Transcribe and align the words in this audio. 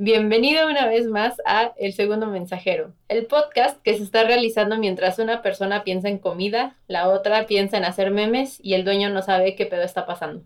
Bienvenido 0.00 0.68
una 0.68 0.86
vez 0.86 1.08
más 1.08 1.42
a 1.44 1.72
El 1.76 1.92
Segundo 1.92 2.28
Mensajero, 2.28 2.92
el 3.08 3.26
podcast 3.26 3.82
que 3.82 3.96
se 3.96 4.04
está 4.04 4.22
realizando 4.22 4.78
mientras 4.78 5.18
una 5.18 5.42
persona 5.42 5.82
piensa 5.82 6.08
en 6.08 6.18
comida, 6.18 6.76
la 6.86 7.08
otra 7.08 7.46
piensa 7.46 7.78
en 7.78 7.84
hacer 7.84 8.12
memes 8.12 8.60
y 8.62 8.74
el 8.74 8.84
dueño 8.84 9.10
no 9.10 9.22
sabe 9.22 9.56
qué 9.56 9.66
pedo 9.66 9.82
está 9.82 10.06
pasando. 10.06 10.44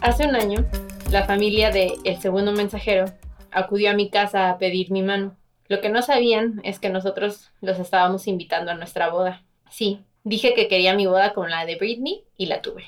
Hace 0.00 0.26
un 0.26 0.36
año 0.36 0.64
la 1.10 1.24
familia 1.24 1.70
de 1.70 1.94
El 2.04 2.20
Segundo 2.20 2.52
Mensajero 2.52 3.06
acudió 3.50 3.90
a 3.90 3.94
mi 3.94 4.10
casa 4.10 4.50
a 4.50 4.58
pedir 4.58 4.90
mi 4.90 5.02
mano. 5.02 5.36
Lo 5.68 5.80
que 5.80 5.88
no 5.88 6.02
sabían 6.02 6.60
es 6.64 6.78
que 6.78 6.90
nosotros 6.90 7.50
los 7.60 7.78
estábamos 7.78 8.26
invitando 8.26 8.70
a 8.70 8.74
nuestra 8.74 9.08
boda. 9.08 9.42
Sí, 9.70 10.00
dije 10.24 10.54
que 10.54 10.68
quería 10.68 10.94
mi 10.94 11.06
boda 11.06 11.32
como 11.32 11.48
la 11.48 11.64
de 11.64 11.76
Britney 11.76 12.24
y 12.36 12.46
la 12.46 12.60
tuve. 12.60 12.84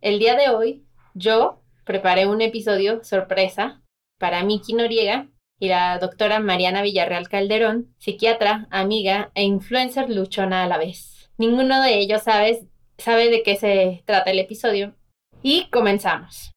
El 0.00 0.18
día 0.18 0.36
de 0.36 0.48
hoy, 0.48 0.84
yo 1.14 1.60
preparé 1.84 2.26
un 2.26 2.40
episodio 2.40 3.02
sorpresa 3.04 3.80
para 4.18 4.42
Miki 4.44 4.72
Noriega 4.72 5.28
y 5.58 5.68
la 5.68 5.98
doctora 5.98 6.40
Mariana 6.40 6.82
Villarreal 6.82 7.28
Calderón, 7.28 7.94
psiquiatra, 7.98 8.66
amiga 8.70 9.30
e 9.34 9.42
influencer 9.42 10.08
luchona 10.10 10.64
a 10.64 10.66
la 10.66 10.78
vez. 10.78 11.30
Ninguno 11.36 11.82
de 11.82 11.98
ellos 11.98 12.22
sabe, 12.22 12.66
sabe 12.98 13.30
de 13.30 13.42
qué 13.42 13.56
se 13.56 14.02
trata 14.06 14.30
el 14.30 14.38
episodio. 14.38 14.94
Y 15.42 15.68
comenzamos. 15.70 16.52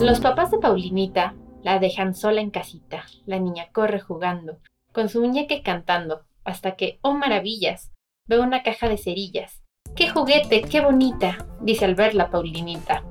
Los 0.00 0.20
papás 0.20 0.50
de 0.50 0.58
Paulinita 0.58 1.34
la 1.62 1.78
dejan 1.78 2.14
sola 2.14 2.42
en 2.42 2.50
casita. 2.50 3.04
La 3.24 3.38
niña 3.38 3.68
corre 3.72 3.98
jugando, 3.98 4.58
con 4.92 5.08
su 5.08 5.22
muñeca 5.22 5.54
cantando, 5.64 6.26
hasta 6.44 6.76
que, 6.76 6.98
oh 7.00 7.14
maravillas, 7.14 7.92
ve 8.26 8.38
una 8.38 8.62
caja 8.62 8.88
de 8.88 8.98
cerillas. 8.98 9.62
¡Qué 9.96 10.10
juguete, 10.10 10.62
qué 10.62 10.80
bonita! 10.80 11.46
dice 11.60 11.86
al 11.86 11.94
verla 11.94 12.30
Paulinita. 12.30 13.02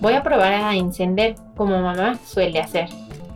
Voy 0.00 0.12
a 0.12 0.22
probar 0.22 0.52
a 0.52 0.76
encender, 0.76 1.34
como 1.56 1.80
mamá 1.80 2.16
suele 2.16 2.60
hacer. 2.60 2.88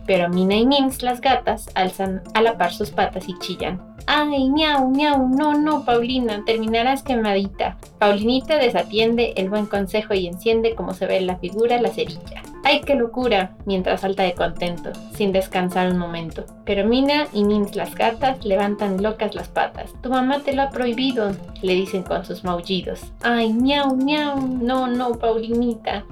Pero 0.05 0.29
Mina 0.29 0.55
y 0.55 0.67
Mims, 0.67 1.01
las 1.01 1.19
gatas, 1.19 1.71
alzan 1.73 2.21
a 2.35 2.41
la 2.41 2.57
par 2.57 2.71
sus 2.71 2.91
patas 2.91 3.27
y 3.27 3.37
chillan. 3.39 3.92
Ay, 4.05 4.49
miau, 4.49 4.89
miau, 4.89 5.27
no, 5.29 5.53
no, 5.53 5.85
Paulina, 5.85 6.43
terminarás 6.45 7.03
quemadita. 7.03 7.77
Paulinita 7.99 8.57
desatiende 8.57 9.33
el 9.37 9.49
buen 9.49 9.65
consejo 9.65 10.13
y 10.13 10.27
enciende 10.27 10.75
como 10.75 10.93
se 10.93 11.05
ve 11.05 11.17
en 11.17 11.27
la 11.27 11.37
figura 11.37 11.81
la 11.81 11.89
cerilla. 11.89 12.43
¡Ay, 12.65 12.81
qué 12.81 12.95
locura! 12.95 13.55
mientras 13.65 14.01
salta 14.01 14.23
de 14.23 14.33
contento, 14.33 14.91
sin 15.13 15.31
descansar 15.31 15.91
un 15.91 15.97
momento. 15.97 16.45
Pero 16.65 16.87
Mina 16.87 17.27
y 17.33 17.43
Mins 17.43 17.75
las 17.75 17.93
gatas 17.95 18.43
levantan 18.45 19.01
locas 19.01 19.35
las 19.35 19.49
patas. 19.49 19.93
Tu 20.01 20.09
mamá 20.09 20.39
te 20.39 20.53
lo 20.53 20.63
ha 20.63 20.69
prohibido, 20.69 21.31
le 21.61 21.73
dicen 21.73 22.03
con 22.03 22.25
sus 22.25 22.43
maullidos. 22.43 23.01
¡Ay, 23.21 23.53
miau, 23.53 23.95
miau! 23.95 24.39
No, 24.39 24.87
no, 24.87 25.13
Paulinita. 25.13 26.05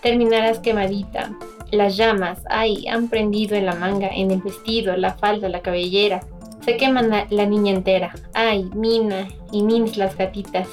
Terminarás 0.00 0.58
quemadita. 0.58 1.30
Las 1.70 1.96
llamas, 1.96 2.42
ay, 2.50 2.86
han 2.88 3.08
prendido 3.08 3.56
en 3.56 3.66
la 3.66 3.74
manga, 3.74 4.08
en 4.08 4.30
el 4.30 4.42
vestido, 4.42 4.96
la 4.96 5.14
falda, 5.14 5.48
la 5.48 5.62
cabellera. 5.62 6.20
Se 6.64 6.76
queman 6.76 7.10
la, 7.10 7.46
niña 7.46 7.72
entera. 7.72 8.14
Ay, 8.34 8.70
Mina 8.74 9.26
y 9.50 9.62
Mins 9.62 9.96
las 9.96 10.16
gatitas. 10.16 10.68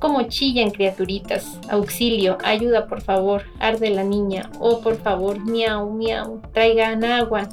Cómo 0.00 0.22
chillan 0.24 0.70
criaturitas. 0.70 1.60
Auxilio, 1.70 2.36
ayuda 2.42 2.88
por 2.88 3.00
favor. 3.00 3.44
Arde 3.60 3.90
la 3.90 4.02
niña. 4.02 4.50
Oh, 4.58 4.80
por 4.80 4.96
favor, 4.96 5.38
miau, 5.38 5.88
miau. 5.92 6.42
Traigan 6.52 7.04
agua. 7.04 7.48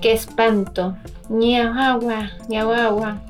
Qué 0.00 0.12
espanto. 0.12 0.96
Miau, 1.28 1.72
agua, 1.72 2.32
miau, 2.48 2.72
agua. 2.72 3.22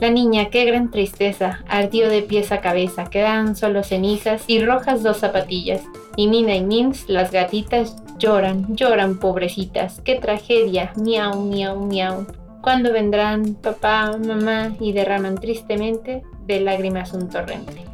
La 0.00 0.10
niña, 0.10 0.50
qué 0.50 0.64
gran 0.64 0.90
tristeza, 0.90 1.64
ardió 1.68 2.10
de 2.10 2.20
pies 2.20 2.52
a 2.52 2.60
cabeza, 2.60 3.08
quedan 3.08 3.56
solo 3.56 3.82
cenizas 3.82 4.44
y 4.46 4.62
rojas 4.62 5.02
dos 5.02 5.18
zapatillas. 5.18 5.82
Y 6.16 6.26
Mina 6.26 6.54
y 6.56 6.62
Mins, 6.62 7.08
las 7.08 7.30
gatitas, 7.30 7.96
lloran, 8.18 8.74
lloran, 8.74 9.18
pobrecitas. 9.18 10.00
Qué 10.04 10.16
tragedia, 10.16 10.92
miau, 10.96 11.40
miau, 11.40 11.78
miau 11.80 12.26
cuando 12.66 12.92
vendrán 12.92 13.54
papá, 13.54 14.16
mamá 14.16 14.74
y 14.80 14.90
derraman 14.90 15.36
tristemente 15.36 16.24
de 16.46 16.58
lágrimas 16.58 17.12
un 17.12 17.30
torrente. 17.30 17.86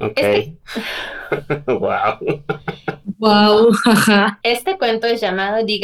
Ok. 0.00 0.20
wow. 1.66 2.42
Wow. 3.18 3.76
Este 4.42 4.78
cuento 4.78 5.06
es 5.06 5.20
llamado 5.20 5.62
Die 5.66 5.78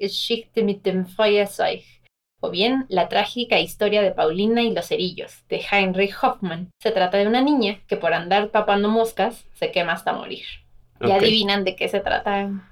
Geschichte 0.00 0.62
mit 0.62 0.82
dem 0.82 1.04
Feuerzeug, 1.04 1.82
o 2.40 2.48
bien 2.48 2.86
La 2.88 3.10
trágica 3.10 3.60
historia 3.60 4.00
de 4.00 4.12
Paulina 4.12 4.62
y 4.62 4.72
los 4.72 4.86
cerillos, 4.86 5.46
de 5.50 5.60
Heinrich 5.70 6.14
Hoffmann. 6.22 6.70
Se 6.80 6.90
trata 6.90 7.18
de 7.18 7.26
una 7.26 7.42
niña 7.42 7.80
que 7.86 7.98
por 7.98 8.14
andar 8.14 8.48
papando 8.48 8.88
moscas 8.88 9.44
se 9.52 9.70
quema 9.72 9.92
hasta 9.92 10.14
morir. 10.14 10.46
¿Y 11.02 11.10
adivinan 11.10 11.64
de 11.64 11.76
qué 11.76 11.90
se 11.90 12.00
trata 12.00 12.69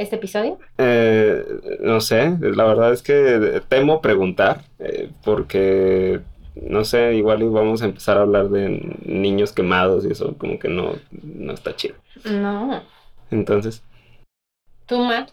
este 0.00 0.16
episodio? 0.16 0.58
Eh, 0.78 1.44
no 1.80 2.00
sé, 2.00 2.36
la 2.40 2.64
verdad 2.64 2.92
es 2.92 3.02
que 3.02 3.62
temo 3.68 4.00
preguntar, 4.00 4.62
eh, 4.78 5.10
porque 5.24 6.20
no 6.54 6.84
sé, 6.84 7.14
igual 7.14 7.48
vamos 7.50 7.82
a 7.82 7.86
empezar 7.86 8.18
a 8.18 8.22
hablar 8.22 8.48
de 8.48 8.96
niños 9.04 9.52
quemados 9.52 10.04
y 10.04 10.12
eso 10.12 10.36
como 10.36 10.58
que 10.58 10.68
no, 10.68 10.94
no 11.22 11.52
está 11.52 11.76
chido. 11.76 11.96
No. 12.24 12.82
Entonces. 13.30 13.82
¿Tú, 14.86 14.98
Matt? 14.98 15.30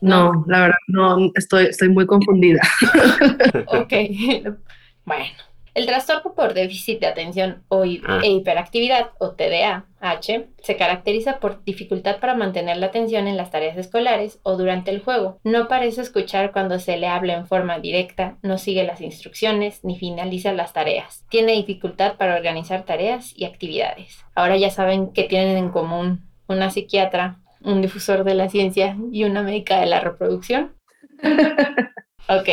No, 0.00 0.44
la 0.46 0.60
verdad, 0.60 0.78
no, 0.88 1.30
estoy, 1.34 1.66
estoy 1.66 1.88
muy 1.88 2.06
confundida. 2.06 2.60
ok, 3.66 3.92
bueno. 5.04 5.24
El 5.76 5.84
trastorno 5.84 6.32
por 6.32 6.54
déficit 6.54 7.00
de 7.00 7.06
atención 7.06 7.62
o 7.68 7.82
ah. 7.82 8.20
e 8.22 8.30
hiperactividad, 8.30 9.10
o 9.18 9.32
TDAH, 9.32 10.46
se 10.62 10.76
caracteriza 10.78 11.38
por 11.38 11.62
dificultad 11.64 12.18
para 12.18 12.34
mantener 12.34 12.78
la 12.78 12.86
atención 12.86 13.28
en 13.28 13.36
las 13.36 13.50
tareas 13.50 13.76
escolares 13.76 14.40
o 14.42 14.56
durante 14.56 14.90
el 14.90 15.02
juego. 15.02 15.38
No 15.44 15.68
parece 15.68 16.00
escuchar 16.00 16.50
cuando 16.50 16.78
se 16.78 16.96
le 16.96 17.08
habla 17.08 17.34
en 17.34 17.46
forma 17.46 17.78
directa, 17.78 18.38
no 18.40 18.56
sigue 18.56 18.84
las 18.84 19.02
instrucciones 19.02 19.84
ni 19.84 19.98
finaliza 19.98 20.54
las 20.54 20.72
tareas. 20.72 21.26
Tiene 21.28 21.52
dificultad 21.52 22.16
para 22.16 22.36
organizar 22.36 22.86
tareas 22.86 23.34
y 23.36 23.44
actividades. 23.44 24.24
Ahora 24.34 24.56
ya 24.56 24.70
saben 24.70 25.12
que 25.12 25.24
tienen 25.24 25.58
en 25.58 25.68
común 25.68 26.26
una 26.48 26.70
psiquiatra, 26.70 27.40
un 27.60 27.82
difusor 27.82 28.24
de 28.24 28.34
la 28.34 28.48
ciencia 28.48 28.96
y 29.12 29.24
una 29.24 29.42
médica 29.42 29.78
de 29.78 29.86
la 29.86 30.00
reproducción. 30.00 30.74
Ok, 32.28 32.48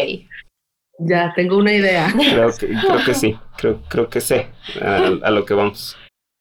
ya, 1.05 1.33
tengo 1.35 1.57
una 1.57 1.73
idea. 1.73 2.11
Creo 2.13 2.51
que, 2.51 2.67
creo 2.67 3.05
que 3.05 3.13
sí, 3.13 3.37
creo, 3.57 3.81
creo 3.87 4.09
que 4.09 4.21
sé 4.21 4.47
a, 4.81 5.31
lo 5.31 5.45
que 5.45 5.53
vamos. 5.53 5.97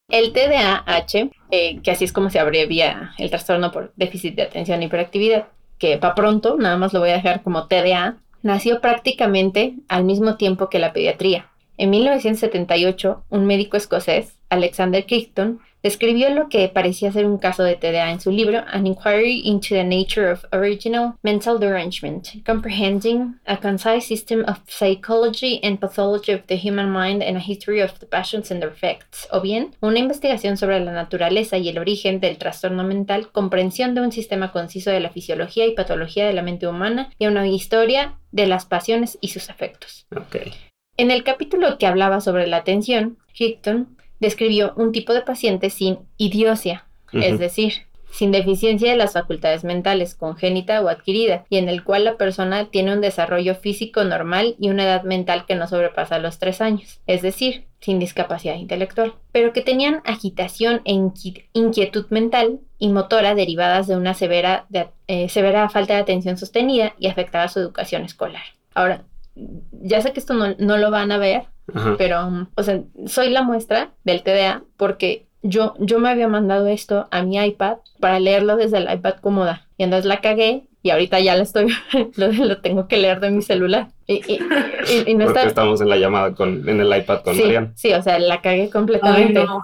El 0.09 0.33
TDAH, 0.33 1.31
eh, 1.51 1.81
que 1.83 1.91
así 1.91 2.05
es 2.05 2.13
como 2.13 2.31
se 2.31 2.39
abrevia 2.39 3.13
el 3.19 3.31
trastorno 3.31 3.73
por 3.73 3.93
déficit 3.97 4.35
de 4.35 4.43
atención 4.43 4.83
y 4.83 4.87
hiperactividad, 4.87 5.49
que 5.79 5.97
para 5.99 6.15
pronto, 6.15 6.57
nada 6.59 6.77
más 6.77 6.93
lo 6.93 7.01
voy 7.01 7.11
a 7.11 7.15
dejar 7.15 7.43
como 7.43 7.67
TDA, 7.67 8.19
nació 8.43 8.81
prácticamente 8.81 9.75
al 9.89 10.05
mismo 10.05 10.37
tiempo 10.37 10.69
que 10.69 10.79
la 10.79 10.93
pediatría. 10.93 11.49
En 11.79 11.91
1978, 11.91 13.25
un 13.31 13.47
médico 13.47 13.77
escocés, 13.77 14.39
Alexander 14.51 15.07
Crichton, 15.07 15.61
describió 15.83 16.31
lo 16.31 16.49
que 16.49 16.69
parecía 16.69 17.13
ser 17.13 17.27
un 17.27 17.39
caso 17.39 17.63
de 17.63 17.77
TDA 17.77 18.11
en 18.11 18.21
su 18.21 18.31
libro 18.31 18.65
An 18.69 18.87
Inquiry 18.87 19.43
into 19.45 19.71
the 19.71 19.85
Nature 19.85 20.31
of 20.31 20.45
Original 20.53 21.15
Mental 21.23 21.59
Derangement, 21.59 22.29
Comprehending 22.47 23.35
a 23.47 23.57
Concise 23.57 24.07
System 24.07 24.45
of 24.47 24.59
Psychology 24.67 25.61
and 25.63 25.79
Pathology 25.79 26.33
of 26.33 26.47
the 26.47 26.57
Human 26.57 26.91
Mind 26.91 27.23
and 27.23 27.37
a 27.37 27.41
History 27.41 27.81
of 27.81 27.99
the 27.99 28.07
Passions 28.07 28.51
and 28.51 28.61
their 28.61 28.73
Effects, 28.73 29.29
o 29.31 29.41
bien 29.41 29.77
una 29.81 29.99
investigación 29.99 30.57
sobre 30.57 30.81
la 30.81 30.93
naturaleza 30.93 31.59
y 31.59 31.69
el 31.69 31.79
origen 31.79 32.21
del 32.21 32.39
trastorno 32.39 32.85
mental, 32.85 33.31
comprensión 33.33 33.95
de 33.95 34.01
un 34.01 34.13
sistema 34.13 34.53
conciso 34.53 34.91
de 34.91 35.01
la 35.01 35.11
fisiología 35.11 35.67
y 35.67 35.75
patología 35.75 36.27
de 36.27 36.33
la 36.33 36.43
mente 36.43 36.67
humana 36.67 37.11
y 37.19 37.27
una 37.27 37.47
historia 37.47 38.19
de 38.31 38.47
las 38.47 38.67
pasiones 38.67 39.19
y 39.21 39.29
sus 39.29 39.49
efectos. 39.49 40.07
En 40.97 41.11
el 41.11 41.25
capítulo 41.25 41.79
que 41.79 41.87
hablaba 41.87 42.21
sobre 42.21 42.47
la 42.47 42.59
atención, 42.59 43.19
Hickton 43.35 43.97
describió 44.23 44.73
un 44.77 44.93
tipo 44.93 45.13
de 45.13 45.23
paciente 45.23 45.69
sin 45.69 45.99
idiocia, 46.17 46.87
es 47.13 47.41
decir, 47.41 47.73
sin 48.13 48.31
deficiencia 48.31 48.91
de 48.91 48.97
las 48.97 49.15
facultades 49.15 49.65
mentales, 49.65 50.15
congénita 50.15 50.81
o 50.81 50.89
adquirida, 50.89 51.45
y 51.51 51.57
en 51.57 51.69
el 51.69 51.83
cual 51.83 52.05
la 52.05 52.17
persona 52.17 52.71
tiene 52.71 52.93
un 52.93 53.01
desarrollo 53.01 53.57
físico 53.57 54.05
normal 54.05 54.55
y 54.61 54.71
una 54.71 54.85
edad 54.85 55.03
mental 55.03 55.45
que 55.45 55.57
no 55.57 55.67
sobrepasa 55.67 56.21
los 56.21 56.39
tres 56.39 56.61
años, 56.61 57.01
es 57.09 57.21
decir, 57.21 57.65
sin 57.81 57.99
discapacidad 57.99 58.55
intelectual, 58.55 59.15
pero 59.33 59.53
que 59.53 59.61
tenían 59.61 60.03
agitación 60.05 60.83
e 60.85 60.93
inquietud 61.53 62.07
mental 62.11 62.61
y 62.79 62.91
motora 62.91 63.35
derivadas 63.35 63.89
de 63.89 63.97
una 63.97 64.15
severa, 64.15 64.67
eh, 65.09 65.29
severa 65.29 65.69
falta 65.69 65.95
de 65.95 66.01
atención 66.01 66.39
sostenida 66.39 66.95
y 66.97 67.09
afectaba 67.09 67.49
su 67.49 67.59
educación 67.59 68.05
escolar. 68.05 68.45
Ahora, 68.73 69.03
ya 69.35 70.01
sé 70.01 70.13
que 70.13 70.21
esto 70.21 70.35
no, 70.35 70.55
no 70.59 70.77
lo 70.77 70.93
van 70.93 71.11
a 71.11 71.19
ver, 71.19 71.43
Pero, 71.97 72.49
o 72.55 72.63
sea, 72.63 72.83
soy 73.07 73.31
la 73.31 73.43
muestra 73.43 73.93
del 74.05 74.23
TDA 74.23 74.63
porque 74.77 75.27
yo, 75.43 75.75
yo 75.79 75.99
me 75.99 76.09
había 76.11 76.29
mandado 76.29 76.67
esto 76.67 77.09
a 77.11 77.23
mi 77.23 77.39
iPad 77.39 77.79
para 78.01 78.21
leerlo 78.21 78.57
desde 78.57 78.79
el 78.79 78.93
iPad 78.93 79.15
cómoda. 79.21 79.69
Y 79.77 79.85
entonces 79.85 80.07
la 80.07 80.21
cagué 80.21 80.69
y 80.83 80.91
ahorita 80.91 81.21
ya 81.21 81.37
lo 81.37 81.43
estoy, 81.43 81.73
lo, 82.17 82.33
lo 82.33 82.61
tengo 82.61 82.89
que 82.89 82.97
leer 82.97 83.21
de 83.21 83.31
mi 83.31 83.43
celular. 83.43 83.89
Y, 84.07 84.15
y- 84.15 84.41
y- 84.91 85.11
y 85.13 85.15
no 85.15 85.27
Porque 85.27 85.39
está... 85.39 85.49
estamos 85.49 85.81
en 85.81 85.89
la 85.89 85.97
llamada 85.97 86.35
con, 86.35 86.69
en 86.69 86.81
el 86.81 86.97
iPad 86.97 87.21
con 87.23 87.35
Sí, 87.37 87.43
Mariana. 87.43 87.73
sí, 87.77 87.93
o 87.93 88.03
sea, 88.03 88.19
la 88.19 88.41
cagué 88.41 88.63
Ay, 88.63 88.71
completamente. 88.71 89.45
no. 89.45 89.61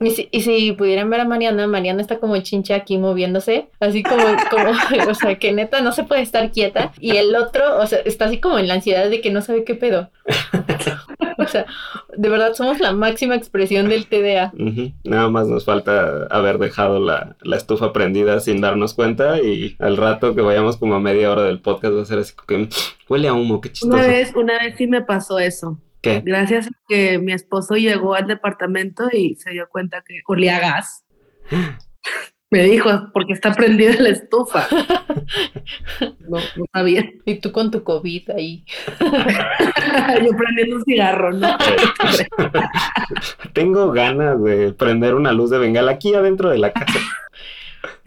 Y 0.00 0.10
si, 0.10 0.28
y 0.30 0.40
si 0.42 0.72
pudieran 0.72 1.08
ver 1.10 1.20
a 1.20 1.24
Mariana, 1.24 1.66
Mariana 1.66 2.00
está 2.02 2.18
como 2.18 2.36
chincha 2.38 2.74
aquí 2.74 2.98
moviéndose, 2.98 3.68
así 3.80 4.02
como, 4.02 4.24
como, 4.50 4.70
o 5.10 5.14
sea, 5.14 5.38
que 5.38 5.52
neta 5.52 5.80
no 5.82 5.92
se 5.92 6.04
puede 6.04 6.22
estar 6.22 6.50
quieta. 6.52 6.92
Y 7.00 7.16
el 7.16 7.34
otro, 7.36 7.78
o 7.78 7.86
sea, 7.86 7.98
está 8.04 8.24
así 8.26 8.38
como 8.38 8.58
en 8.58 8.66
la 8.68 8.74
ansiedad 8.74 9.08
de 9.08 9.20
que 9.20 9.30
no 9.30 9.42
sabe 9.42 9.64
qué 9.64 9.74
pedo. 9.74 10.10
O 11.38 11.46
sea, 11.46 11.66
de 12.16 12.28
verdad 12.28 12.54
somos 12.54 12.80
la 12.80 12.92
máxima 12.92 13.34
expresión 13.34 13.88
del 13.88 14.06
TDA. 14.06 14.52
Nada 15.04 15.28
más 15.28 15.48
nos 15.48 15.64
falta 15.64 16.26
haber 16.30 16.58
dejado 16.58 17.00
la, 17.00 17.36
la 17.42 17.56
estufa 17.56 17.92
prendida 17.92 18.40
sin 18.40 18.60
darnos 18.60 18.94
cuenta 18.94 19.40
y 19.40 19.76
al 19.78 19.96
rato 19.96 20.34
que 20.34 20.42
vayamos 20.42 20.76
como 20.76 20.94
a 20.94 21.00
media 21.00 21.30
hora 21.30 21.42
del 21.44 21.60
podcast 21.60 21.94
va 21.94 22.02
a 22.02 22.04
ser 22.04 22.18
así 22.18 22.34
que 22.46 22.58
"Mm, 22.58 22.68
huele 23.08 23.28
a 23.28 23.34
humo, 23.34 23.60
qué 23.60 23.70
chistoso. 23.72 23.94
Una 23.94 24.06
vez, 24.06 24.34
una 24.34 24.58
vez 24.58 24.74
sí 24.76 24.86
me 24.86 25.02
pasó 25.02 25.38
eso. 25.38 25.80
¿Qué? 26.02 26.22
Gracias 26.24 26.66
a 26.66 26.70
que 26.88 27.18
mi 27.18 27.32
esposo 27.32 27.74
llegó 27.74 28.14
al 28.14 28.26
departamento 28.26 29.08
y 29.12 29.34
se 29.36 29.50
dio 29.50 29.68
cuenta 29.68 30.02
que 30.06 30.20
olía 30.26 30.56
a 30.56 30.60
gas. 30.60 31.04
Me 32.50 32.62
dijo, 32.62 32.90
porque 33.12 33.32
está 33.32 33.52
prendida 33.52 33.94
la 34.00 34.10
estufa. 34.10 34.66
No, 36.28 36.38
no 36.56 36.64
sabía. 36.72 37.08
Y 37.24 37.36
tú 37.36 37.52
con 37.52 37.70
tu 37.70 37.84
COVID 37.84 38.30
ahí. 38.30 38.64
Yo 39.00 40.36
prendiendo 40.36 40.76
un 40.76 40.84
cigarro, 40.84 41.32
¿no? 41.32 41.56
Tengo 43.52 43.92
ganas 43.92 44.42
de 44.42 44.72
prender 44.72 45.14
una 45.14 45.32
luz 45.32 45.50
de 45.50 45.58
bengala 45.58 45.92
aquí 45.92 46.14
adentro 46.14 46.50
de 46.50 46.58
la 46.58 46.72
casa. 46.72 46.98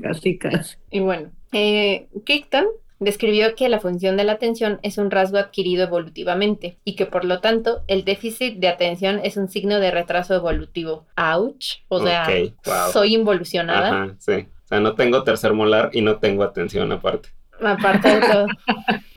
Casi, 0.02 0.38
casi. 0.38 0.76
Y 0.92 1.00
bueno, 1.00 1.32
eh, 1.54 2.08
Crichton 2.26 2.66
describió 3.00 3.56
que 3.56 3.70
la 3.70 3.80
función 3.80 4.18
de 4.18 4.24
la 4.24 4.34
atención 4.34 4.80
es 4.84 4.98
un 4.98 5.10
rasgo 5.10 5.38
adquirido 5.38 5.84
evolutivamente 5.84 6.78
y 6.84 6.96
que 6.96 7.06
por 7.06 7.26
lo 7.26 7.40
tanto 7.40 7.84
el 7.88 8.04
déficit 8.04 8.60
de 8.60 8.68
atención 8.68 9.22
es 9.24 9.38
un 9.38 9.50
signo 9.50 9.80
de 9.80 9.92
retraso 9.92 10.36
evolutivo. 10.36 11.06
Ouch. 11.16 11.78
O 11.88 12.02
sea, 12.02 12.28
wow. 12.66 12.92
soy 12.92 13.16
involucionada. 13.16 13.88
Ajá, 13.88 14.16
sí. 14.20 14.48
O 14.66 14.68
sea, 14.68 14.80
no 14.80 14.94
tengo 14.94 15.24
tercer 15.24 15.54
molar 15.54 15.90
y 15.94 16.02
no 16.02 16.18
tengo 16.18 16.44
atención 16.44 16.92
aparte. 16.92 17.30
Aparte 17.62 18.08
de 18.08 18.22
todo. 18.22 18.48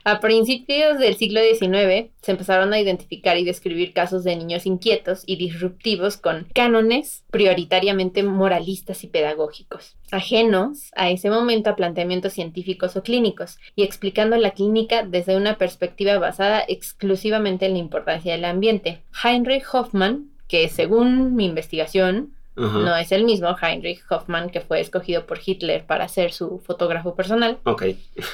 A 0.05 0.19
principios 0.19 0.99
del 0.99 1.15
siglo 1.15 1.39
XIX 1.39 2.11
se 2.21 2.31
empezaron 2.31 2.73
a 2.73 2.79
identificar 2.79 3.37
y 3.37 3.45
describir 3.45 3.93
casos 3.93 4.25
de 4.25 4.35
niños 4.35 4.65
inquietos 4.65 5.23
y 5.25 5.37
disruptivos 5.37 6.17
con 6.17 6.47
cánones 6.53 7.23
prioritariamente 7.31 8.21
moralistas 8.21 9.05
y 9.05 9.07
pedagógicos, 9.07 9.95
ajenos 10.11 10.91
a 10.95 11.09
ese 11.09 11.29
momento 11.29 11.69
a 11.69 11.77
planteamientos 11.77 12.33
científicos 12.33 12.97
o 12.97 13.03
clínicos, 13.03 13.59
y 13.75 13.83
explicando 13.83 14.35
la 14.35 14.51
clínica 14.51 15.03
desde 15.03 15.37
una 15.37 15.57
perspectiva 15.57 16.17
basada 16.19 16.61
exclusivamente 16.67 17.65
en 17.65 17.73
la 17.73 17.79
importancia 17.79 18.33
del 18.33 18.43
ambiente. 18.43 19.03
Heinrich 19.23 19.63
Hoffmann, 19.71 20.31
que 20.49 20.67
según 20.67 21.33
mi 21.35 21.45
investigación 21.45 22.33
No 22.55 22.95
es 22.95 23.11
el 23.11 23.25
mismo 23.25 23.55
Heinrich 23.61 24.01
Hoffmann 24.09 24.49
que 24.49 24.61
fue 24.61 24.79
escogido 24.79 25.25
por 25.25 25.39
Hitler 25.43 25.85
para 25.85 26.07
ser 26.07 26.31
su 26.31 26.59
fotógrafo 26.59 27.15
personal, 27.15 27.57
Ok. 27.63 27.83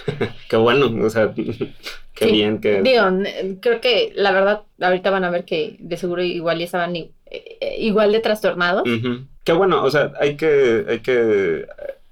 Qué 0.49 0.57
bueno, 0.57 0.91
o 1.05 1.09
sea, 1.09 1.33
qué 1.35 2.25
Sí, 2.25 2.31
bien 2.31 2.59
que... 2.59 2.81
Digo, 2.81 3.03
creo 3.61 3.79
que 3.79 4.11
la 4.15 4.31
verdad, 4.31 4.63
ahorita 4.81 5.09
van 5.09 5.23
a 5.23 5.29
ver 5.29 5.45
que 5.45 5.77
de 5.79 5.95
seguro 5.97 6.21
igual 6.21 6.59
ya 6.59 6.65
estaban 6.65 6.95
eh, 6.95 7.11
eh, 7.31 7.75
igual 7.79 8.11
de 8.11 8.19
trastornados. 8.19 8.83
Qué 9.45 9.53
bueno, 9.53 9.83
o 9.83 9.89
sea, 9.89 10.11
hay 10.19 10.35
que, 10.35 10.85
hay 10.89 10.99
que 10.99 11.65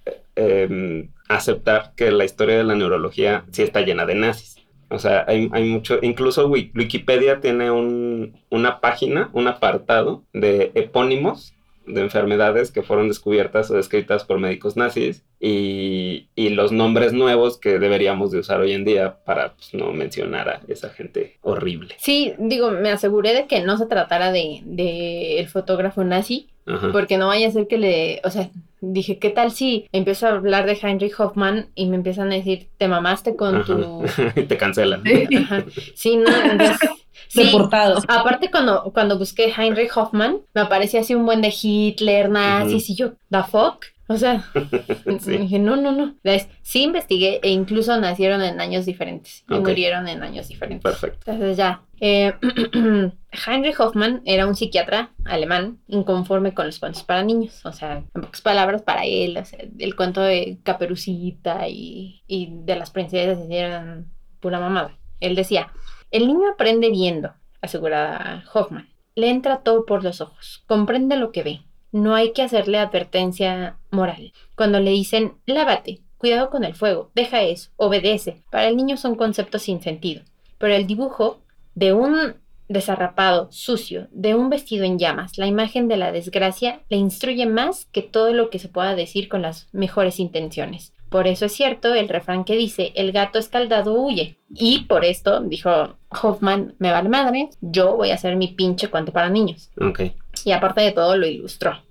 eh, 0.05 0.67
em, 0.69 1.11
aceptar 1.27 1.93
que 1.95 2.11
la 2.11 2.23
historia 2.25 2.57
de 2.57 2.63
la 2.63 2.75
neurología 2.75 3.45
sí 3.51 3.63
está 3.63 3.81
llena 3.81 4.05
de 4.05 4.15
nazis. 4.15 4.55
O 4.89 4.99
sea, 4.99 5.25
hay, 5.27 5.49
hay 5.51 5.65
mucho, 5.65 5.99
incluso 6.01 6.47
Wi- 6.47 6.71
Wikipedia 6.73 7.41
tiene 7.41 7.69
un, 7.69 8.39
una 8.49 8.79
página, 8.79 9.29
un 9.33 9.47
apartado 9.49 10.23
de 10.31 10.71
epónimos 10.75 11.53
de 11.87 12.01
enfermedades 12.01 12.71
que 12.71 12.83
fueron 12.83 13.07
descubiertas 13.07 13.71
o 13.71 13.75
descritas 13.75 14.23
por 14.23 14.39
médicos 14.39 14.75
nazis 14.75 15.23
y, 15.39 16.27
y 16.35 16.49
los 16.49 16.71
nombres 16.71 17.13
nuevos 17.13 17.57
que 17.57 17.79
deberíamos 17.79 18.31
de 18.31 18.39
usar 18.39 18.59
hoy 18.59 18.73
en 18.73 18.85
día 18.85 19.17
para 19.25 19.53
pues, 19.53 19.73
no 19.73 19.91
mencionar 19.93 20.49
a 20.49 20.61
esa 20.67 20.89
gente 20.89 21.37
horrible. 21.41 21.95
Sí, 21.97 22.33
digo, 22.37 22.71
me 22.71 22.91
aseguré 22.91 23.33
de 23.33 23.47
que 23.47 23.61
no 23.61 23.77
se 23.77 23.85
tratara 23.85 24.31
de, 24.31 24.61
de 24.63 25.39
el 25.39 25.47
fotógrafo 25.47 26.03
nazi, 26.03 26.49
Ajá. 26.65 26.91
porque 26.91 27.17
no 27.17 27.27
vaya 27.27 27.47
a 27.47 27.51
ser 27.51 27.67
que 27.67 27.77
le, 27.77 28.21
o 28.23 28.29
sea, 28.29 28.49
dije, 28.81 29.19
¿qué 29.19 29.29
tal 29.29 29.51
si 29.51 29.87
empiezo 29.91 30.27
a 30.27 30.31
hablar 30.31 30.65
de 30.65 30.77
Heinrich 30.81 31.19
Hoffmann 31.19 31.69
y 31.75 31.87
me 31.87 31.95
empiezan 31.95 32.31
a 32.31 32.35
decir, 32.35 32.69
te 32.77 32.87
mamaste 32.87 33.35
con 33.35 33.57
Ajá. 33.57 33.65
tu... 33.65 34.03
Y 34.35 34.43
te 34.43 34.57
cancelan. 34.57 35.03
Ajá. 35.37 35.65
Sí, 35.95 36.17
no, 36.17 36.29
entonces, 36.29 36.77
sí. 37.27 37.43
Deportado. 37.45 37.99
Aparte, 38.07 38.49
cuando, 38.51 38.91
cuando 38.93 39.17
busqué 39.17 39.53
Heinrich 39.55 39.91
Hoffmann, 39.95 40.39
me 40.53 40.61
aparecía 40.61 41.01
así 41.01 41.15
un 41.15 41.25
buen 41.25 41.41
de 41.41 41.53
Hitler, 41.61 42.29
nazis, 42.29 42.89
y 42.89 42.95
yo, 42.95 43.13
¿the 43.29 43.43
fuck? 43.43 43.85
O 44.09 44.15
sea, 44.17 44.45
Sí. 45.19 45.37
dije, 45.37 45.59
no, 45.59 45.75
no, 45.75 45.91
no. 45.91 46.15
Sí 46.61 46.83
investigué 46.83 47.39
e 47.43 47.49
incluso 47.49 47.99
nacieron 47.99 48.41
en 48.41 48.61
años 48.61 48.85
diferentes 48.85 49.43
y 49.49 49.55
murieron 49.55 50.07
en 50.07 50.23
años 50.23 50.47
diferentes. 50.47 50.83
Perfecto. 50.83 51.29
Entonces 51.31 51.57
ya. 51.57 51.81
eh, 51.99 52.33
Heinrich 53.47 53.79
Hoffmann 53.79 54.21
era 54.25 54.47
un 54.47 54.55
psiquiatra 54.55 55.11
alemán 55.25 55.79
inconforme 55.87 56.53
con 56.53 56.65
los 56.67 56.79
cuentos 56.79 57.03
para 57.03 57.23
niños. 57.23 57.65
O 57.65 57.71
sea, 57.71 57.97
en 58.13 58.21
pocas 58.21 58.41
palabras 58.41 58.81
para 58.81 59.05
él, 59.05 59.37
o 59.37 59.45
sea, 59.45 59.59
el 59.77 59.95
cuento 59.95 60.21
de 60.21 60.59
Caperucita 60.63 61.67
y, 61.67 62.23
y 62.27 62.49
de 62.63 62.75
las 62.75 62.91
princesas 62.91 63.39
eran 63.49 64.11
pura 64.39 64.59
mamada. 64.59 64.97
Él 65.19 65.35
decía, 65.35 65.71
el 66.11 66.27
niño 66.27 66.49
aprende 66.51 66.89
viendo, 66.89 67.33
aseguraba 67.61 68.43
Hoffman. 68.53 68.87
Le 69.15 69.29
entra 69.29 69.61
todo 69.63 69.85
por 69.85 70.03
los 70.03 70.21
ojos, 70.21 70.63
comprende 70.67 71.17
lo 71.17 71.31
que 71.31 71.43
ve. 71.43 71.61
No 71.97 72.13
hay 72.13 72.31
que 72.31 72.43
hacerle 72.43 72.77
advertencia 72.77 73.79
moral. 73.89 74.31
Cuando 74.53 74.79
le 74.79 74.91
dicen, 74.91 75.33
lávate, 75.47 76.01
cuidado 76.19 76.51
con 76.51 76.63
el 76.63 76.75
fuego, 76.75 77.09
deja 77.15 77.41
eso, 77.41 77.71
obedece, 77.75 78.43
para 78.51 78.67
el 78.67 78.77
niño 78.77 78.97
son 78.97 79.15
conceptos 79.15 79.63
sin 79.63 79.81
sentido. 79.81 80.21
Pero 80.59 80.75
el 80.75 80.85
dibujo 80.85 81.39
de 81.73 81.93
un 81.93 82.35
desarrapado, 82.69 83.47
sucio, 83.51 84.09
de 84.11 84.35
un 84.35 84.51
vestido 84.51 84.85
en 84.85 84.99
llamas, 84.99 85.39
la 85.39 85.47
imagen 85.47 85.87
de 85.87 85.97
la 85.97 86.11
desgracia, 86.11 86.81
le 86.89 86.97
instruye 86.97 87.47
más 87.47 87.85
que 87.85 88.03
todo 88.03 88.31
lo 88.31 88.51
que 88.51 88.59
se 88.59 88.69
pueda 88.69 88.93
decir 88.93 89.27
con 89.27 89.41
las 89.41 89.67
mejores 89.71 90.19
intenciones. 90.19 90.93
Por 91.09 91.25
eso 91.25 91.45
es 91.45 91.53
cierto 91.53 91.95
el 91.95 92.09
refrán 92.09 92.43
que 92.43 92.57
dice, 92.57 92.91
el 92.93 93.11
gato 93.11 93.39
escaldado 93.39 93.99
huye. 93.99 94.37
Y 94.49 94.85
por 94.85 95.03
esto, 95.03 95.41
dijo 95.41 95.97
Hoffman, 96.09 96.75
me 96.77 96.91
vale 96.91 97.09
madre, 97.09 97.49
yo 97.61 97.95
voy 97.95 98.11
a 98.11 98.15
hacer 98.15 98.35
mi 98.35 98.49
pinche 98.49 98.89
cuento 98.89 99.11
para 99.11 99.29
niños. 99.29 99.71
Ok. 99.79 100.01
Y 100.45 100.51
aparte 100.51 100.81
de 100.81 100.91
todo, 100.91 101.17
lo 101.17 101.25
ilustró. 101.27 101.81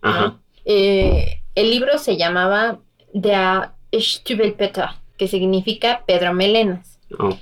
Eh, 0.65 1.41
el 1.55 1.71
libro 1.71 1.99
se 1.99 2.17
llamaba 2.17 2.81
Der 3.12 3.71
Stübelpeter, 3.93 4.88
que 5.17 5.29
significa 5.29 6.03
Pedro 6.07 6.33
Melenas. 6.35 6.99
Oh, 7.19 7.37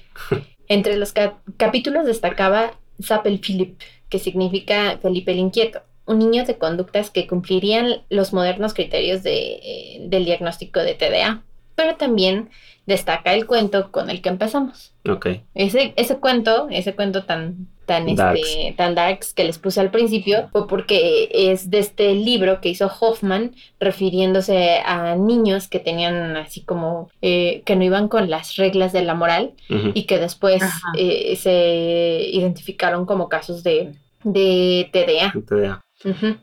Entre 0.68 0.96
los 0.96 1.12
cap- 1.12 1.38
capítulos 1.56 2.06
destacaba 2.06 2.74
Zappel 3.02 3.38
Philipp, 3.40 3.80
que 4.08 4.18
significa 4.18 4.98
Felipe 5.02 5.32
el 5.32 5.38
Inquieto, 5.38 5.80
un 6.06 6.18
niño 6.18 6.44
de 6.44 6.58
conductas 6.58 7.10
que 7.10 7.26
cumplirían 7.26 8.02
los 8.10 8.32
modernos 8.32 8.74
criterios 8.74 9.22
de, 9.22 9.54
eh, 9.54 9.98
del 10.08 10.24
diagnóstico 10.26 10.80
de 10.80 10.94
TDA. 10.94 11.42
Pero 11.74 11.96
también 11.96 12.50
destaca 12.86 13.32
el 13.32 13.46
cuento 13.46 13.90
con 13.90 14.10
el 14.10 14.20
que 14.20 14.28
empezamos. 14.28 14.92
ok. 15.08 15.26
Ese, 15.54 15.94
ese 15.96 16.16
cuento, 16.18 16.68
ese 16.70 16.94
cuento 16.94 17.24
tan, 17.24 17.68
tan, 17.86 18.14
Darks. 18.14 18.40
este, 18.40 18.74
tan 18.76 18.94
darks 18.94 19.32
que 19.34 19.44
les 19.44 19.58
puse 19.58 19.80
al 19.80 19.90
principio, 19.90 20.48
fue 20.52 20.66
porque 20.66 21.28
es 21.32 21.70
de 21.70 21.78
este 21.78 22.14
libro 22.14 22.60
que 22.60 22.68
hizo 22.68 22.90
Hoffman, 23.00 23.54
refiriéndose 23.80 24.80
a 24.84 25.16
niños 25.16 25.68
que 25.68 25.80
tenían 25.80 26.36
así 26.36 26.62
como, 26.62 27.10
eh, 27.22 27.62
que 27.64 27.76
no 27.76 27.84
iban 27.84 28.08
con 28.08 28.28
las 28.30 28.56
reglas 28.56 28.92
de 28.92 29.02
la 29.02 29.14
moral 29.14 29.52
y 29.68 30.04
que 30.04 30.18
después 30.18 30.62
eh, 30.96 31.36
se 31.36 32.28
identificaron 32.32 33.06
como 33.06 33.28
casos 33.28 33.62
de, 33.62 33.94
de 34.24 34.90
TDA. 34.92 35.32
TDA. 35.46 35.80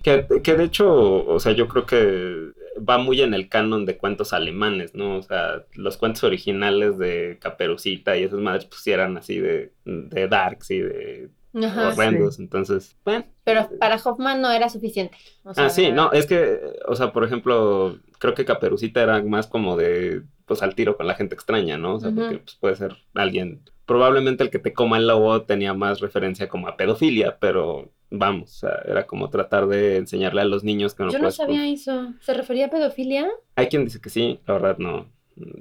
Que, 0.02 0.26
que 0.44 0.56
de 0.56 0.64
hecho, 0.64 1.24
o 1.26 1.40
sea, 1.40 1.52
yo 1.52 1.68
creo 1.68 1.86
que 1.86 2.52
va 2.88 2.98
muy 2.98 3.22
en 3.22 3.34
el 3.34 3.50
canon 3.50 3.86
de 3.86 3.98
cuentos 3.98 4.34
alemanes, 4.34 4.96
¿no? 4.96 5.18
O 5.18 5.22
sea, 5.24 5.66
los 5.74 5.98
cuentos 5.98 6.24
originales 6.24 6.98
de 6.98 7.38
Caperucita 7.42 8.18
y 8.18 8.24
esas 8.24 8.40
madres 8.40 8.66
pues 8.66 8.86
eran 8.88 9.18
así 9.18 9.40
de, 9.40 9.74
de 9.86 10.28
darks 10.28 10.72
y 10.72 10.80
de 10.80 11.30
Ajá. 11.64 11.90
horrendos, 11.90 12.40
entonces, 12.40 12.98
bueno. 13.04 13.26
Pero 13.44 13.70
para 13.80 13.96
Hoffman 13.98 14.42
no 14.42 14.52
era 14.52 14.70
suficiente. 14.70 15.18
O 15.44 15.54
sea, 15.54 15.66
Ah, 15.66 15.70
sí, 15.70 15.92
no, 15.92 16.12
es 16.12 16.26
que, 16.26 16.60
o 16.88 16.96
sea, 16.96 17.12
por 17.12 17.24
ejemplo, 17.24 18.00
creo 18.20 18.34
que 18.34 18.46
Caperucita 18.46 19.02
era 19.02 19.22
más 19.24 19.48
como 19.48 19.76
de 19.78 20.24
pues 20.46 20.62
al 20.64 20.76
tiro 20.76 20.98
con 20.98 21.08
la 21.08 21.16
gente 21.16 21.34
extraña, 21.36 21.78
¿no? 21.78 21.96
O 21.96 22.00
sea, 22.00 22.12
porque 22.12 22.40
pues, 22.40 22.56
puede 22.56 22.76
ser 22.76 22.98
alguien, 23.14 23.62
probablemente 23.86 24.44
el 24.44 24.50
que 24.50 24.60
te 24.60 24.74
coma 24.74 24.98
el 24.98 25.08
lobo 25.08 25.44
tenía 25.44 25.74
más 25.74 26.02
referencia 26.02 26.50
como 26.50 26.68
a 26.68 26.76
pedofilia, 26.78 27.38
pero 27.40 27.90
vamos, 28.12 28.52
o 28.52 28.60
sea, 28.68 28.82
era 28.86 29.08
como 29.08 29.30
tratar 29.30 29.68
de 29.68 29.98
enseñarle 29.98 30.42
a 30.42 30.46
los 30.46 30.64
niños 30.64 30.94
que 30.94 31.04
no 31.04 31.12
Yo 31.12 31.20
no 31.20 31.32
sabía 31.32 31.68
eso. 31.68 32.14
¿Se 32.20 32.34
refería 32.34 32.68
a 32.68 32.70
pedofilia? 32.70 33.30
Hay 33.56 33.68
quien 33.68 33.86
dice 33.86 34.00
que 34.00 34.10
sí, 34.10 34.40
la 34.46 34.54
verdad 34.54 34.78
no. 34.78 35.08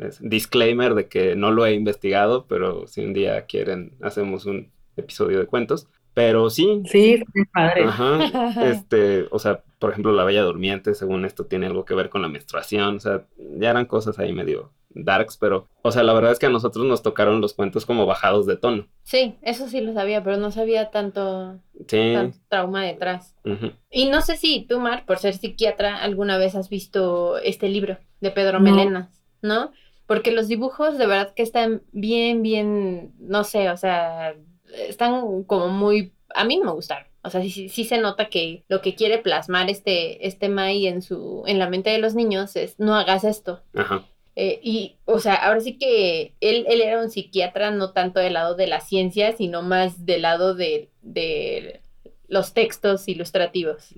Es 0.00 0.19
disclaimer 0.21 0.95
de 0.95 1.09
que 1.09 1.37
no 1.37 1.52
lo 1.52 1.64
he 1.64 1.73
investigado, 1.73 2.47
pero 2.47 2.87
si 2.87 3.02
un 3.02 3.14
día 3.14 3.47
quieren 3.47 3.92
hacemos 4.02 4.45
un 4.45 4.71
episodio 4.97 5.38
de 5.38 5.47
cuentos. 5.47 5.87
Pero 6.12 6.50
sí, 6.50 6.83
Sí, 6.87 7.23
padre. 7.52 7.85
Ajá, 7.85 8.19
este, 8.71 9.26
o 9.30 9.38
sea, 9.38 9.62
por 9.78 9.90
ejemplo, 9.90 10.12
la 10.12 10.25
Bella 10.25 10.42
Durmiente, 10.42 10.95
según 10.95 11.25
esto, 11.25 11.47
tiene 11.47 11.66
algo 11.66 11.85
que 11.85 11.95
ver 11.95 12.11
con 12.11 12.21
la 12.21 12.28
menstruación, 12.28 12.97
o 12.97 13.00
sea, 13.00 13.26
ya 13.59 13.71
eran 13.71 13.87
cosas 13.87 14.19
ahí 14.19 14.33
medio 14.33 14.73
darks, 14.90 15.37
pero, 15.37 15.68
o 15.82 15.92
sea, 15.92 16.02
la 16.02 16.12
verdad 16.12 16.32
es 16.32 16.38
que 16.38 16.47
a 16.47 16.50
nosotros 16.50 16.85
nos 16.85 17.02
tocaron 17.02 17.40
los 17.40 17.54
cuentos 17.54 17.87
como 17.87 18.06
bajados 18.06 18.47
de 18.47 18.56
tono. 18.56 18.87
Sí, 19.02 19.37
eso 19.42 19.68
sí 19.68 19.80
lo 19.80 19.92
sabía, 19.92 20.23
pero 20.23 20.37
no 20.37 20.50
sabía 20.50 20.90
tanto, 20.90 21.59
Sí, 21.87 22.12
tanto 22.14 22.38
trauma 22.49 22.85
detrás. 22.85 23.37
Y 23.90 24.09
no 24.09 24.20
sé 24.20 24.37
si 24.37 24.62
tú, 24.62 24.80
Mar, 24.80 25.04
por 25.06 25.18
ser 25.18 25.35
psiquiatra, 25.35 26.02
alguna 26.02 26.38
vez 26.38 26.54
has 26.54 26.68
visto 26.68 27.38
este 27.38 27.68
libro 27.68 27.99
de 28.20 28.30
Pedro 28.30 28.61
No. 28.61 28.70
Melenas, 28.70 29.23
¿no? 29.42 29.73
Porque 30.06 30.32
los 30.32 30.49
dibujos 30.49 30.99
de 30.99 31.06
verdad 31.06 31.35
que 31.35 31.42
están 31.42 31.82
bien, 31.92 32.42
bien, 32.42 33.12
no 33.20 33.44
sé, 33.44 33.70
o 33.70 33.76
sea, 33.76 34.35
están 34.75 35.44
como 35.44 35.68
muy, 35.68 36.12
a 36.35 36.44
mí 36.44 36.56
no 36.56 36.64
me 36.66 36.73
gustaron. 36.73 37.06
O 37.23 37.28
sea, 37.28 37.42
sí, 37.42 37.50
sí, 37.50 37.68
sí 37.68 37.85
se 37.85 37.99
nota 37.99 38.30
que 38.30 38.64
lo 38.68 38.80
que 38.80 38.94
quiere 38.94 39.18
plasmar 39.18 39.68
este, 39.68 40.26
este 40.26 40.49
Mai 40.49 40.87
en 40.87 41.02
su, 41.02 41.42
en 41.47 41.59
la 41.59 41.68
mente 41.68 41.90
de 41.90 41.99
los 41.99 42.14
niños 42.14 42.56
es 42.56 42.78
no 42.78 42.94
hagas 42.94 43.25
esto. 43.25 43.61
Ajá, 43.75 44.06
Eh, 44.37 44.60
y, 44.62 44.96
o 45.04 45.18
sea, 45.18 45.34
ahora 45.34 45.60
sí 45.60 45.76
que 45.76 46.34
él, 46.40 46.64
él 46.68 46.80
era 46.80 47.02
un 47.02 47.10
psiquiatra 47.10 47.70
no 47.70 47.92
tanto 47.92 48.20
del 48.20 48.34
lado 48.34 48.54
de 48.54 48.66
la 48.66 48.80
ciencia, 48.80 49.32
sino 49.37 49.62
más 49.62 50.06
del 50.06 50.22
lado 50.22 50.54
de, 50.54 50.88
de 51.02 51.80
los 52.28 52.54
textos 52.54 53.08
ilustrativos. 53.08 53.88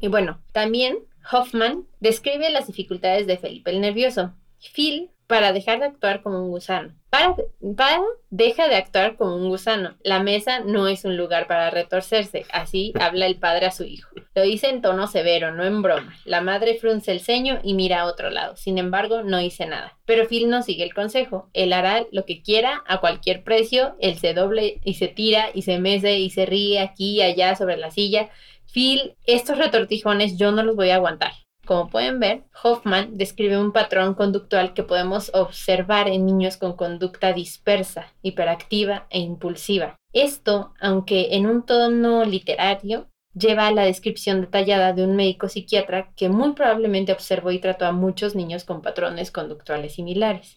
Y 0.00 0.08
bueno, 0.08 0.42
también 0.52 0.98
Hoffman 1.30 1.86
describe 2.00 2.50
las 2.50 2.66
dificultades 2.66 3.26
de 3.26 3.36
Felipe 3.36 3.70
el 3.70 3.80
Nervioso. 3.80 4.34
Phil, 4.74 5.10
para 5.26 5.52
dejar 5.52 5.80
de 5.80 5.86
actuar 5.86 6.22
como 6.22 6.42
un 6.42 6.50
gusano. 6.50 6.94
Para, 7.10 7.34
para, 7.76 8.02
deja 8.30 8.68
de 8.68 8.76
actuar 8.76 9.16
como 9.16 9.36
un 9.36 9.48
gusano. 9.48 9.96
La 10.02 10.22
mesa 10.22 10.60
no 10.60 10.88
es 10.88 11.04
un 11.04 11.16
lugar 11.16 11.46
para 11.46 11.70
retorcerse. 11.70 12.44
Así 12.52 12.92
habla 13.00 13.26
el 13.26 13.36
padre 13.36 13.66
a 13.66 13.70
su 13.70 13.84
hijo. 13.84 14.10
Lo 14.34 14.42
dice 14.42 14.68
en 14.68 14.82
tono 14.82 15.06
severo, 15.06 15.52
no 15.52 15.64
en 15.64 15.82
broma. 15.82 16.14
La 16.24 16.40
madre 16.40 16.74
frunce 16.74 17.12
el 17.12 17.20
ceño 17.20 17.58
y 17.62 17.74
mira 17.74 18.00
a 18.00 18.06
otro 18.06 18.30
lado. 18.30 18.56
Sin 18.56 18.78
embargo, 18.78 19.22
no 19.22 19.38
dice 19.38 19.66
nada. 19.66 19.96
Pero 20.04 20.28
Phil 20.28 20.48
no 20.48 20.62
sigue 20.62 20.84
el 20.84 20.94
consejo. 20.94 21.48
Él 21.54 21.72
hará 21.72 22.06
lo 22.12 22.24
que 22.24 22.42
quiera 22.42 22.82
a 22.86 23.00
cualquier 23.00 23.42
precio. 23.42 23.96
Él 24.00 24.18
se 24.18 24.34
doble 24.34 24.80
y 24.84 24.94
se 24.94 25.08
tira 25.08 25.46
y 25.54 25.62
se 25.62 25.78
mece 25.78 26.18
y 26.18 26.30
se 26.30 26.46
ríe 26.46 26.80
aquí 26.80 27.16
y 27.16 27.22
allá 27.22 27.56
sobre 27.56 27.76
la 27.76 27.90
silla. 27.90 28.30
Phil, 28.72 29.16
estos 29.24 29.58
retortijones 29.58 30.36
yo 30.36 30.52
no 30.52 30.62
los 30.62 30.76
voy 30.76 30.90
a 30.90 30.96
aguantar. 30.96 31.32
Como 31.66 31.90
pueden 31.90 32.20
ver, 32.20 32.44
Hoffman 32.62 33.18
describe 33.18 33.58
un 33.58 33.72
patrón 33.72 34.14
conductual 34.14 34.72
que 34.72 34.84
podemos 34.84 35.32
observar 35.34 36.06
en 36.06 36.24
niños 36.24 36.56
con 36.56 36.76
conducta 36.76 37.32
dispersa, 37.32 38.14
hiperactiva 38.22 39.08
e 39.10 39.18
impulsiva. 39.18 39.96
Esto, 40.12 40.72
aunque 40.80 41.34
en 41.34 41.46
un 41.46 41.66
tono 41.66 42.24
literario, 42.24 43.08
lleva 43.34 43.66
a 43.66 43.72
la 43.72 43.82
descripción 43.82 44.42
detallada 44.42 44.92
de 44.92 45.04
un 45.04 45.16
médico 45.16 45.48
psiquiatra 45.48 46.12
que 46.16 46.28
muy 46.28 46.52
probablemente 46.52 47.12
observó 47.12 47.50
y 47.50 47.58
trató 47.58 47.84
a 47.86 47.92
muchos 47.92 48.36
niños 48.36 48.62
con 48.62 48.80
patrones 48.80 49.32
conductuales 49.32 49.94
similares. 49.94 50.56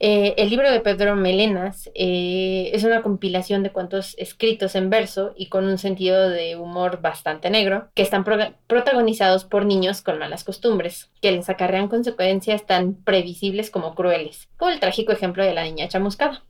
Eh, 0.00 0.34
el 0.36 0.50
libro 0.50 0.70
de 0.70 0.80
Pedro 0.80 1.16
Melenas 1.16 1.90
eh, 1.94 2.70
es 2.72 2.84
una 2.84 3.02
compilación 3.02 3.62
de 3.62 3.72
cuentos 3.72 4.14
escritos 4.18 4.74
en 4.76 4.90
verso 4.90 5.34
y 5.36 5.46
con 5.46 5.66
un 5.66 5.76
sentido 5.78 6.28
de 6.28 6.56
humor 6.56 7.00
bastante 7.00 7.50
negro, 7.50 7.88
que 7.94 8.02
están 8.02 8.22
pro- 8.22 8.54
protagonizados 8.66 9.44
por 9.44 9.66
niños 9.66 10.02
con 10.02 10.18
malas 10.18 10.44
costumbres, 10.44 11.10
que 11.20 11.32
les 11.32 11.48
acarrean 11.48 11.88
consecuencias 11.88 12.64
tan 12.64 12.94
previsibles 12.94 13.70
como 13.70 13.94
crueles, 13.94 14.48
como 14.56 14.70
el 14.70 14.80
trágico 14.80 15.12
ejemplo 15.12 15.44
de 15.44 15.54
la 15.54 15.64
niña 15.64 15.88
chamuscada. 15.88 16.42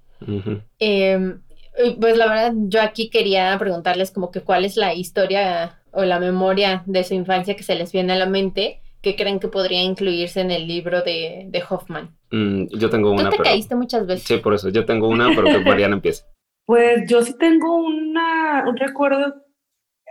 Eh, 0.79 1.37
y 1.85 1.91
pues 1.93 2.17
la 2.17 2.27
verdad, 2.27 2.53
yo 2.55 2.83
aquí 2.83 3.09
quería 3.09 3.57
preguntarles 3.59 4.11
como 4.11 4.31
que 4.31 4.41
cuál 4.43 4.65
es 4.65 4.77
la 4.77 4.93
historia 4.95 5.79
o 5.93 6.05
la 6.05 6.19
memoria 6.19 6.83
de 6.87 7.05
su 7.05 7.15
infancia 7.15 7.57
que 7.57 7.63
se 7.63 7.77
les 7.77 7.93
viene 7.93 8.13
a 8.13 8.17
la 8.17 8.27
mente, 8.27 8.83
que 9.03 9.17
creen 9.17 9.39
que 9.41 9.49
podría 9.49 9.83
incluirse 9.83 10.41
en 10.41 10.51
el 10.51 10.67
libro 10.67 11.03
de, 11.03 11.47
de 11.49 11.63
Hoffman. 11.69 12.17
Mm, 12.31 12.67
yo 12.77 12.91
tengo 12.91 13.11
Tú 13.15 13.21
una, 13.21 13.31
te 13.31 13.37
pero... 13.37 13.45
caíste 13.45 13.75
muchas 13.75 14.07
veces. 14.07 14.27
Sí, 14.27 14.37
por 14.39 14.55
eso, 14.55 14.69
yo 14.71 14.85
tengo 14.85 15.09
una, 15.09 15.29
pero 15.29 15.45
que 15.45 15.59
Mariana 15.61 15.95
empiece. 15.97 16.25
Pues 16.69 17.09
yo 17.09 17.23
sí 17.23 17.35
tengo 17.39 17.77
una, 17.77 18.65
un 18.69 18.77
recuerdo. 18.77 19.35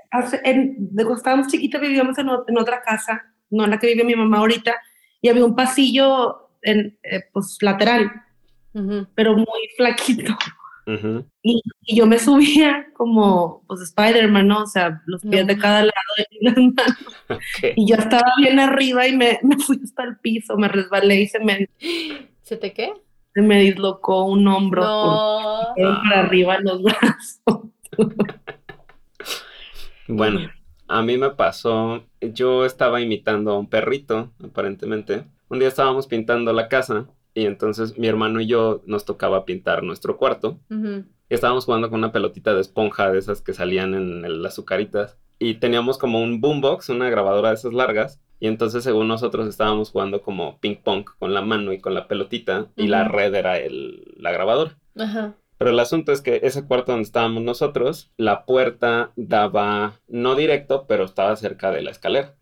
Hace, 0.10 0.42
en, 0.44 0.76
de 0.80 1.04
cuando 1.04 1.18
estábamos 1.18 1.48
chiquitos 1.50 1.80
vivíamos 1.80 2.18
en, 2.18 2.28
en 2.48 2.58
otra 2.58 2.82
casa, 2.82 3.32
no 3.52 3.66
en 3.66 3.70
la 3.70 3.78
que 3.78 3.86
vive 3.86 4.04
mi 4.04 4.16
mamá 4.16 4.40
ahorita, 4.40 4.76
y 5.22 5.30
había 5.30 5.46
un 5.46 5.56
pasillo 5.56 6.50
en, 6.64 6.98
eh, 7.04 7.26
pues, 7.32 7.60
lateral, 7.62 8.12
Ujú. 8.74 9.06
pero 9.14 9.34
muy 9.36 9.70
flaquito. 9.78 10.36
Y, 11.44 11.62
y 11.82 11.96
yo 11.98 12.06
me 12.08 12.18
subía 12.20 12.88
como 12.94 13.64
pues 13.68 13.82
Spider-Man, 13.82 14.48
¿no? 14.48 14.64
O 14.64 14.68
sea, 14.68 15.02
los 15.06 15.22
pies 15.26 15.46
No. 15.46 15.48
de 15.48 15.58
cada 15.58 15.82
lado 15.82 15.94
y 16.30 16.46
las 16.46 16.56
manos. 16.58 16.98
Y 17.76 17.88
yo 17.90 17.96
estaba 17.98 18.32
bien 18.38 18.60
arriba 18.60 19.08
y 19.08 19.16
me, 19.18 19.40
me 19.44 19.58
fui 19.58 19.80
hasta 19.84 20.04
el 20.04 20.18
piso, 20.20 20.58
me 20.58 20.68
resbalé 20.70 21.22
y 21.22 21.28
se 21.28 21.40
me, 21.40 21.70
¿Se 22.42 22.58
te 22.58 22.74
qué? 22.74 22.94
se 23.34 23.42
me 23.44 23.60
dislocó 23.62 24.24
un 24.26 24.48
hombro 24.48 24.84
No. 24.84 25.74
por 25.76 26.02
para 26.04 26.22
arriba 26.22 26.58
los 26.60 26.82
brazos. 26.84 27.40
Bueno, 30.08 30.40
a 30.88 31.02
mí 31.02 31.18
me 31.18 31.32
pasó, 31.32 32.04
yo 32.22 32.66
estaba 32.66 33.02
imitando 33.02 33.52
a 33.52 33.60
un 33.60 33.70
perrito, 33.70 34.32
aparentemente. 34.44 35.26
Un 35.50 35.60
día 35.60 35.68
estábamos 35.68 36.08
pintando 36.08 36.54
la 36.54 36.68
casa 36.70 37.08
y 37.38 37.46
entonces 37.46 37.98
mi 38.00 38.08
hermano 38.08 38.42
y 38.42 38.48
yo 38.48 38.82
nos 38.86 39.06
tocaba 39.06 39.46
pintar 39.46 39.84
nuestro 39.84 40.18
cuarto. 40.18 40.60
Y 41.30 41.34
estábamos 41.36 41.66
jugando 41.66 41.90
con 41.90 42.00
una 42.00 42.12
pelotita 42.12 42.54
de 42.56 42.62
esponja 42.62 43.12
de 43.12 43.20
esas 43.20 43.42
que 43.42 43.54
salían 43.54 43.94
en 43.94 44.26
el- 44.26 44.42
las 44.42 44.54
azucaritas. 44.54 45.18
Y 45.40 45.56
teníamos 45.56 45.98
como 46.00 46.20
un 46.22 46.42
boombox, 46.42 46.90
una 46.90 47.10
grabadora 47.10 47.50
de 47.50 47.56
esas 47.56 47.74
largas. 47.74 48.20
Y 48.40 48.48
entonces 48.48 48.84
según 48.84 49.08
nosotros 49.08 49.48
estábamos 49.48 49.92
jugando 49.92 50.22
como 50.22 50.58
ping 50.60 50.78
pong 50.84 51.06
con 51.20 51.34
la 51.34 51.42
mano 51.42 51.74
y 51.74 51.80
con 51.80 51.94
la 51.94 52.08
pelotita. 52.08 52.68
Y 52.76 52.88
la 52.88 53.04
red 53.08 53.36
era 53.36 53.60
el, 53.60 54.16
la 54.18 54.32
grabadora. 54.32 54.76
Ajá. 54.98 55.36
Pero 55.60 55.72
el 55.72 55.80
asunto 55.80 56.12
es 56.12 56.22
que 56.22 56.40
ese 56.44 56.66
cuarto 56.66 56.92
donde 56.92 57.06
estábamos 57.06 57.44
nosotros, 57.44 58.12
la 58.18 58.46
puerta 58.46 59.12
daba, 59.16 59.94
no 60.08 60.36
directo, 60.36 60.86
pero 60.88 61.04
estaba 61.04 61.36
cerca 61.36 61.72
de 61.72 61.82
la 61.84 61.92
escalera. 61.92 62.36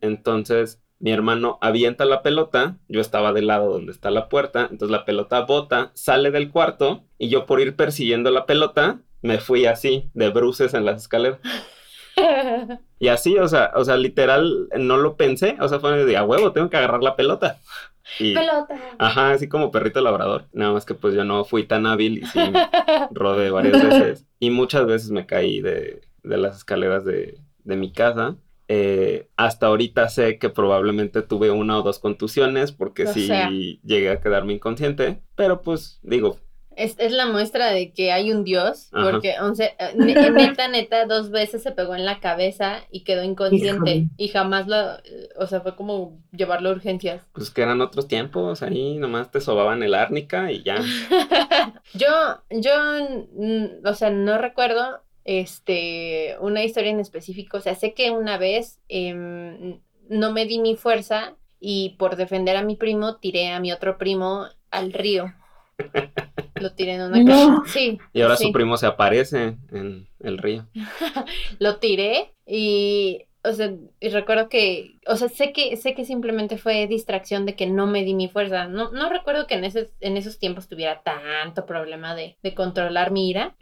Entonces 0.00 0.82
mi 1.00 1.10
hermano 1.10 1.58
avienta 1.60 2.04
la 2.04 2.22
pelota, 2.22 2.76
yo 2.88 3.00
estaba 3.00 3.32
del 3.32 3.48
lado 3.48 3.72
donde 3.72 3.90
está 3.90 4.10
la 4.10 4.28
puerta, 4.28 4.68
entonces 4.70 4.90
la 4.90 5.04
pelota 5.04 5.40
bota, 5.40 5.90
sale 5.94 6.30
del 6.30 6.50
cuarto 6.50 7.04
y 7.18 7.28
yo 7.30 7.46
por 7.46 7.60
ir 7.60 7.74
persiguiendo 7.74 8.30
la 8.30 8.46
pelota 8.46 9.00
me 9.22 9.38
fui 9.38 9.66
así, 9.66 10.10
de 10.14 10.30
bruces 10.30 10.74
en 10.74 10.84
las 10.84 11.02
escaleras. 11.02 11.40
Y 12.98 13.08
así, 13.08 13.38
o 13.38 13.48
sea, 13.48 13.72
o 13.76 13.82
sea, 13.82 13.96
literal, 13.96 14.68
no 14.76 14.98
lo 14.98 15.16
pensé, 15.16 15.56
o 15.58 15.68
sea, 15.68 15.80
fue 15.80 16.04
de 16.04 16.16
a 16.18 16.22
huevo, 16.22 16.52
tengo 16.52 16.68
que 16.68 16.76
agarrar 16.76 17.02
la 17.02 17.16
pelota. 17.16 17.58
Y, 18.18 18.34
Pelota. 18.34 18.78
ajá, 18.98 19.30
así 19.30 19.48
como 19.48 19.70
perrito 19.70 20.02
labrador, 20.02 20.44
nada 20.52 20.74
más 20.74 20.84
que 20.84 20.94
pues 20.94 21.14
yo 21.14 21.24
no 21.24 21.44
fui 21.44 21.64
tan 21.64 21.86
hábil 21.86 22.18
y 22.18 22.26
sí 22.26 22.38
rodé 23.12 23.50
varias 23.50 23.82
veces 23.82 24.26
y 24.38 24.50
muchas 24.50 24.84
veces 24.84 25.10
me 25.12 25.24
caí 25.24 25.62
de, 25.62 26.02
de 26.22 26.36
las 26.36 26.58
escaleras 26.58 27.06
de, 27.06 27.38
de 27.64 27.76
mi 27.76 27.90
casa. 27.90 28.36
Eh, 28.72 29.28
hasta 29.36 29.66
ahorita 29.66 30.08
sé 30.08 30.38
que 30.38 30.48
probablemente 30.48 31.22
tuve 31.22 31.50
una 31.50 31.78
o 31.78 31.82
dos 31.82 31.98
contusiones 31.98 32.70
porque 32.70 33.02
O 33.04 33.12
sí 33.12 33.26
sea. 33.26 33.50
llegué 33.50 34.10
a 34.10 34.20
quedarme 34.20 34.52
inconsciente, 34.52 35.20
pero 35.34 35.60
pues 35.62 35.98
digo, 36.04 36.38
Es, 36.76 36.94
es 36.98 37.10
la 37.12 37.26
muestra 37.26 37.72
de 37.72 37.92
que 37.92 38.12
hay 38.12 38.30
un 38.30 38.44
Dios, 38.44 38.88
Ajá. 38.92 39.10
porque 39.10 39.34
once, 39.42 39.74
eh, 39.78 39.92
ne- 39.96 40.14
neta, 40.30 40.68
neta, 40.68 41.04
dos 41.06 41.30
veces 41.30 41.64
se 41.64 41.72
pegó 41.72 41.96
en 41.96 42.04
la 42.04 42.20
cabeza 42.20 42.78
y 42.92 43.02
quedó 43.02 43.24
inconsciente 43.24 43.90
Híjole. 43.90 44.08
y 44.16 44.28
jamás 44.28 44.68
lo, 44.68 44.76
o 45.36 45.46
sea, 45.48 45.60
fue 45.62 45.74
como 45.74 46.22
llevarlo 46.30 46.68
a 46.68 46.72
urgencias. 46.72 47.22
pues 47.32 47.50
que 47.50 47.62
eran 47.62 47.80
otros 47.80 48.06
tiempos, 48.06 48.62
ahí 48.62 48.96
nomás 48.98 49.32
te 49.32 49.40
sobaban 49.40 49.82
el 49.82 49.94
árnica 49.94 50.52
y 50.52 50.62
ya. 50.62 50.76
Yo, 51.94 52.06
yo, 52.50 52.70
o 53.84 53.94
sea, 53.94 54.10
no 54.10 54.38
recuerdo 54.38 55.00
este, 55.30 56.36
una 56.40 56.64
historia 56.64 56.90
en 56.90 56.98
específico. 56.98 57.58
O 57.58 57.60
sea, 57.60 57.76
sé 57.76 57.94
que 57.94 58.10
una 58.10 58.36
vez 58.36 58.80
em, 58.88 59.78
no 60.08 60.32
me 60.32 60.44
di 60.44 60.58
mi 60.58 60.74
fuerza 60.74 61.36
y 61.60 61.90
por 62.00 62.16
defender 62.16 62.56
a 62.56 62.64
mi 62.64 62.74
primo 62.74 63.18
tiré 63.18 63.52
a 63.52 63.60
mi 63.60 63.70
otro 63.70 63.96
primo 63.96 64.46
al 64.72 64.92
río. 64.92 65.32
Lo 66.56 66.72
tiré 66.72 66.94
en 66.94 67.02
una 67.02 67.22
No. 67.22 67.64
Sí. 67.64 68.00
Y 68.12 68.22
ahora 68.22 68.36
sí. 68.36 68.46
su 68.46 68.52
primo 68.52 68.76
se 68.76 68.86
aparece 68.86 69.56
en 69.70 70.08
el 70.18 70.38
río. 70.38 70.66
Lo 71.60 71.76
tiré 71.76 72.34
y 72.44 73.26
o 73.42 73.52
sea, 73.52 73.72
y 74.00 74.08
recuerdo 74.10 74.48
que, 74.48 74.96
o 75.06 75.16
sea, 75.16 75.28
sé 75.28 75.52
que, 75.52 75.76
sé 75.76 75.94
que 75.94 76.04
simplemente 76.04 76.58
fue 76.58 76.86
distracción 76.86 77.46
de 77.46 77.56
que 77.56 77.66
no 77.66 77.86
me 77.86 78.04
di 78.04 78.14
mi 78.14 78.28
fuerza. 78.28 78.66
No, 78.68 78.90
no 78.90 79.08
recuerdo 79.08 79.46
que 79.46 79.54
en, 79.54 79.64
ese, 79.64 79.90
en 80.00 80.16
esos 80.16 80.38
tiempos 80.38 80.68
tuviera 80.68 81.02
tanto 81.02 81.64
problema 81.64 82.14
de, 82.14 82.36
de 82.42 82.54
controlar 82.54 83.10
mi 83.10 83.30
ira, 83.30 83.56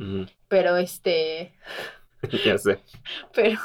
pero 0.48 0.76
este, 0.76 1.52
ya 2.44 2.58
sé. 2.58 2.80
pero, 3.34 3.58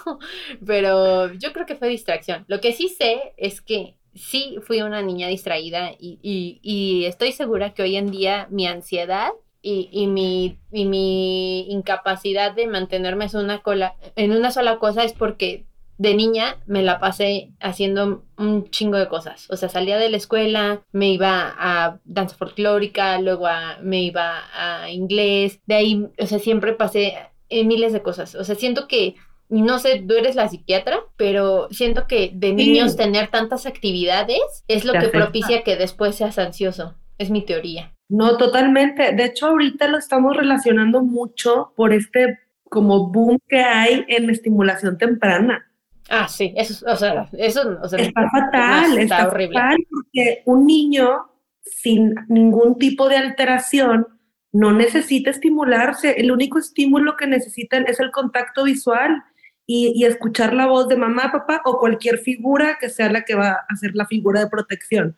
pero 0.65 1.33
yo 1.33 1.51
creo 1.51 1.65
que 1.65 1.75
fue 1.75 1.87
distracción. 1.87 2.45
Lo 2.47 2.61
que 2.61 2.73
sí 2.73 2.89
sé 2.89 3.33
es 3.37 3.61
que 3.61 3.95
sí 4.13 4.57
fui 4.61 4.81
una 4.81 5.01
niña 5.01 5.27
distraída 5.27 5.91
y, 5.99 6.19
y, 6.21 6.59
y 6.61 7.05
estoy 7.05 7.31
segura 7.31 7.73
que 7.73 7.81
hoy 7.81 7.95
en 7.95 8.11
día 8.11 8.47
mi 8.51 8.67
ansiedad 8.67 9.31
y, 9.63 9.89
y, 9.91 10.07
mi, 10.07 10.59
y 10.71 10.85
mi 10.85 11.71
incapacidad 11.71 12.51
de 12.51 12.67
mantenerme 12.67 13.25
en 13.25 13.37
una, 13.37 13.61
cola, 13.61 13.95
en 14.15 14.31
una 14.33 14.51
sola 14.51 14.77
cosa 14.77 15.03
es 15.03 15.13
porque 15.13 15.65
de 16.03 16.15
niña 16.15 16.57
me 16.65 16.83
la 16.83 16.99
pasé 16.99 17.53
haciendo 17.61 18.25
un 18.37 18.69
chingo 18.69 18.97
de 18.97 19.07
cosas. 19.07 19.49
O 19.49 19.55
sea, 19.55 19.69
salía 19.69 19.97
de 19.97 20.09
la 20.09 20.17
escuela, 20.17 20.81
me 20.91 21.09
iba 21.11 21.55
a 21.57 21.99
danza 22.03 22.35
folclórica, 22.35 23.19
luego 23.21 23.47
a, 23.47 23.77
me 23.81 24.03
iba 24.03 24.41
a 24.53 24.91
inglés, 24.91 25.61
de 25.65 25.75
ahí, 25.75 26.07
o 26.19 26.25
sea, 26.25 26.39
siempre 26.39 26.73
pasé 26.73 27.13
en 27.47 27.69
miles 27.69 27.93
de 27.93 28.01
cosas. 28.01 28.35
O 28.35 28.43
sea, 28.43 28.55
siento 28.55 28.89
que, 28.89 29.15
no 29.47 29.79
sé, 29.79 30.03
tú 30.05 30.15
eres 30.15 30.35
la 30.35 30.49
psiquiatra, 30.49 30.99
pero 31.15 31.69
siento 31.71 32.05
que 32.05 32.31
de 32.33 32.51
niños 32.51 32.97
tener 32.97 33.29
tantas 33.29 33.65
actividades 33.65 34.65
es 34.67 34.83
lo 34.83 34.91
Te 34.91 34.99
que 34.99 35.05
afecta. 35.05 35.25
propicia 35.25 35.63
que 35.63 35.77
después 35.77 36.15
seas 36.15 36.37
ansioso. 36.37 36.95
Es 37.17 37.29
mi 37.29 37.45
teoría. 37.45 37.93
No, 38.09 38.35
totalmente. 38.35 39.13
De 39.13 39.23
hecho, 39.23 39.47
ahorita 39.47 39.87
lo 39.87 39.97
estamos 39.97 40.35
relacionando 40.35 41.01
mucho 41.01 41.71
por 41.77 41.93
este 41.93 42.39
como 42.69 43.07
boom 43.09 43.39
que 43.47 43.59
hay 43.59 44.03
en 44.09 44.29
estimulación 44.29 44.97
temprana. 44.97 45.69
Ah, 46.09 46.27
sí, 46.27 46.53
eso, 46.57 46.85
o 46.85 46.95
sea, 46.95 47.29
eso, 47.33 47.79
o 47.81 47.87
sea, 47.87 47.99
Está 47.99 48.29
fatal, 48.29 48.97
está 48.97 49.15
está, 49.17 49.27
horrible. 49.29 49.53
fatal 49.59 49.77
porque 49.89 50.43
un 50.45 50.65
niño 50.65 51.31
sin 51.61 52.13
ningún 52.27 52.77
tipo 52.77 53.07
de 53.09 53.17
alteración 53.17 54.07
no 54.51 54.73
necesita 54.73 55.31
estimularse. 55.31 56.11
El 56.19 56.31
único 56.31 56.59
estímulo 56.59 57.15
que 57.15 57.25
necesitan 57.27 57.85
es 57.87 57.99
el 57.99 58.11
contacto 58.11 58.65
visual 58.65 59.23
y, 59.65 59.93
y 59.95 60.05
escuchar 60.05 60.53
la 60.53 60.67
voz 60.67 60.87
de 60.89 60.97
mamá, 60.97 61.31
papá 61.31 61.61
o 61.65 61.79
cualquier 61.79 62.19
figura 62.19 62.77
que 62.79 62.89
sea 62.89 63.11
la 63.11 63.23
que 63.23 63.35
va 63.35 63.65
a 63.67 63.75
ser 63.75 63.91
la 63.95 64.05
figura 64.05 64.41
de 64.41 64.49
protección. 64.49 65.17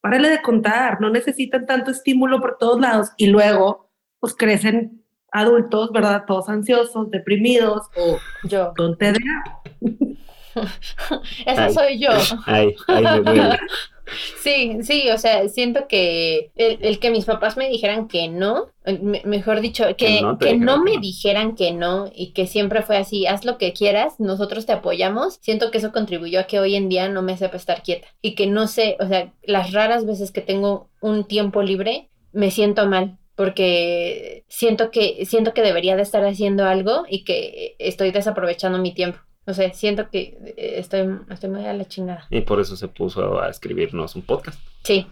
Párale 0.00 0.28
de 0.30 0.42
contar, 0.42 1.00
no 1.00 1.10
necesitan 1.10 1.66
tanto 1.66 1.90
estímulo 1.90 2.40
por 2.40 2.56
todos 2.58 2.80
lados 2.80 3.12
y 3.16 3.26
luego 3.26 3.90
pues 4.20 4.34
crecen 4.34 5.03
adultos, 5.34 5.90
¿verdad? 5.92 6.24
Todos 6.26 6.48
ansiosos, 6.48 7.10
deprimidos 7.10 7.88
o 7.96 8.18
yo. 8.44 8.72
con 8.76 8.96
TDA. 8.96 9.62
Esa 11.46 11.64
Ay. 11.64 11.74
soy 11.74 11.98
yo. 11.98 12.10
Ay, 12.46 12.74
ay, 12.88 13.20
me. 13.22 13.58
Sí, 14.36 14.78
sí, 14.82 15.08
o 15.10 15.16
sea, 15.16 15.48
siento 15.48 15.88
que 15.88 16.52
el, 16.56 16.78
el 16.82 16.98
que 16.98 17.10
mis 17.10 17.24
papás 17.24 17.56
me 17.56 17.70
dijeran 17.70 18.06
que 18.06 18.28
no, 18.28 18.66
me- 19.00 19.22
mejor 19.24 19.62
dicho, 19.62 19.86
que, 19.96 19.96
Que 19.96 20.20
no 20.20 20.36
te 20.36 20.46
que 20.46 20.52
dijeran 20.52 20.60
no 20.60 20.84
que 20.84 20.90
me 20.90 20.96
no. 20.96 21.00
dijeran 21.00 21.54
que 21.56 21.72
no 21.72 22.10
y 22.14 22.32
que 22.34 22.46
siempre 22.46 22.82
fue 22.82 22.98
así, 22.98 23.26
haz 23.26 23.46
lo 23.46 23.56
que 23.56 23.72
quieras, 23.72 24.20
nosotros 24.20 24.66
te 24.66 24.72
apoyamos, 24.72 25.38
siento 25.40 25.70
que 25.70 25.78
eso 25.78 25.90
contribuyó 25.90 26.40
a 26.40 26.44
que 26.46 26.60
hoy 26.60 26.76
en 26.76 26.90
día 26.90 27.08
no 27.08 27.22
me 27.22 27.38
sepa 27.38 27.56
estar 27.56 27.82
quieta 27.82 28.06
y 28.20 28.34
que 28.34 28.46
no 28.46 28.68
sé, 28.68 28.98
o 29.00 29.08
sea, 29.08 29.32
las 29.42 29.72
raras 29.72 30.04
veces 30.04 30.32
que 30.32 30.42
tengo 30.42 30.90
un 31.00 31.24
tiempo 31.24 31.62
libre, 31.62 32.10
me 32.32 32.50
siento 32.50 32.86
mal 32.86 33.16
porque 33.36 34.44
siento 34.48 34.90
que 34.90 35.24
siento 35.26 35.54
que 35.54 35.62
debería 35.62 35.96
de 35.96 36.02
estar 36.02 36.24
haciendo 36.24 36.64
algo 36.66 37.04
y 37.08 37.24
que 37.24 37.76
estoy 37.78 38.10
desaprovechando 38.10 38.78
mi 38.78 38.94
tiempo. 38.94 39.18
O 39.46 39.52
sea, 39.52 39.72
siento 39.74 40.08
que 40.10 40.38
eh, 40.56 40.74
estoy, 40.78 41.06
estoy 41.30 41.50
muy 41.50 41.66
a 41.66 41.74
la 41.74 41.84
chingada. 41.84 42.26
Y 42.30 42.40
por 42.40 42.60
eso 42.60 42.76
se 42.76 42.88
puso 42.88 43.40
a 43.40 43.50
escribirnos 43.50 44.16
un 44.16 44.22
podcast. 44.22 44.58
Sí, 44.84 45.06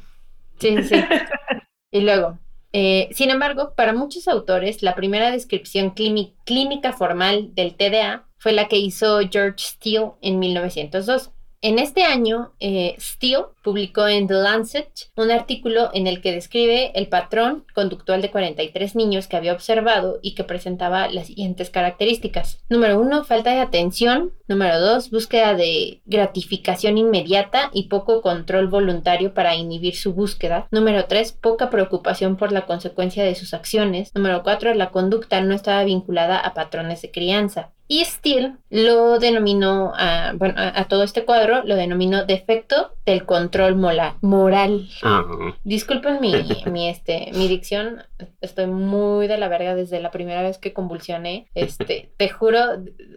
sí, 0.59 0.83
sí. 0.85 0.95
y 1.91 2.01
luego, 2.01 2.39
eh, 2.73 3.11
sin 3.13 3.29
embargo, 3.31 3.75
para 3.77 3.93
muchos 3.93 4.29
autores, 4.29 4.83
la 4.83 4.95
primera 4.95 5.31
descripción 5.31 5.95
clíni- 5.95 6.35
clínica 6.47 6.93
formal 6.95 7.55
del 7.55 7.75
TDA 7.75 8.27
fue 8.39 8.53
la 8.53 8.69
que 8.69 8.79
hizo 8.79 9.21
George 9.31 9.57
Steele 9.59 10.13
en 10.23 10.39
1902. 10.39 11.31
En 11.61 11.79
este 11.79 12.03
año, 12.05 12.55
eh, 12.59 12.97
Steele 12.99 13.45
publicó 13.63 14.09
en 14.09 14.27
The 14.27 14.35
Lancet 14.35 14.89
un 15.17 15.31
artículo 15.31 15.91
en 15.95 16.07
el 16.07 16.21
que 16.21 16.33
describe 16.33 16.93
el 16.95 17.09
patrón 17.09 17.65
conductual 17.75 18.23
de 18.23 18.31
43 18.31 18.97
niños 18.97 19.29
que 19.29 19.37
había 19.37 19.53
observado 19.53 20.19
y 20.23 20.35
que 20.35 20.45
presentaba 20.45 21.09
las 21.09 21.29
siguientes 21.29 21.71
características. 21.71 22.61
Número 22.69 23.01
uno, 23.01 23.25
falta 23.25 23.53
de 23.53 23.61
atención. 23.61 24.33
Número 24.49 24.81
dos, 24.81 25.11
búsqueda 25.11 25.55
de 25.55 26.03
gratificación 26.05 26.99
inmediata 26.99 27.71
y 27.73 27.89
poco 27.89 28.21
control 28.23 28.69
voluntario 28.69 29.35
para 29.35 29.55
inhibir 29.55 29.97
su 29.97 30.13
búsqueda. 30.13 30.67
Número 30.71 31.07
tres, 31.07 31.33
poca 31.33 31.71
preocupación 31.71 32.37
por 32.37 32.53
la 32.53 32.67
consecuencia 32.67 33.25
de 33.25 33.35
sus 33.35 33.55
acciones. 33.55 34.15
Número 34.15 34.43
cuatro, 34.43 34.75
la 34.75 34.91
conducta 34.91 35.41
no 35.41 35.55
estaba 35.55 35.85
vinculada 35.85 36.39
a 36.39 36.55
patrones 36.55 37.03
de 37.03 37.11
crianza. 37.11 37.71
Y 37.89 38.05
Steele 38.05 38.57
lo 38.71 39.19
denominó, 39.19 39.93
a, 39.95 40.33
bueno, 40.35 40.55
a, 40.57 40.81
a 40.81 40.89
todo 40.89 41.03
este 41.03 41.25
cuadro 41.27 41.63
lo 41.65 41.77
denominó 41.77 42.25
defecto 42.25 42.93
del 43.05 43.27
control 43.27 43.52
mola- 43.77 44.17
moral. 44.23 44.89
Ah, 45.03 45.25
Disculpen 45.65 46.21
mi, 46.21 46.33
mi, 46.71 46.89
este, 46.89 47.31
mi 47.35 47.49
dicción, 47.49 48.03
estoy 48.41 48.67
muy 48.67 49.27
de 49.29 49.39
la 49.39 49.49
verga 49.49 49.75
desde 49.75 50.01
la 50.01 50.11
primera 50.11 50.43
vez 50.43 50.59
que 50.59 50.73
convulsioné. 50.73 51.49
Este, 51.55 52.13
te 52.17 52.29
juro, 52.29 52.59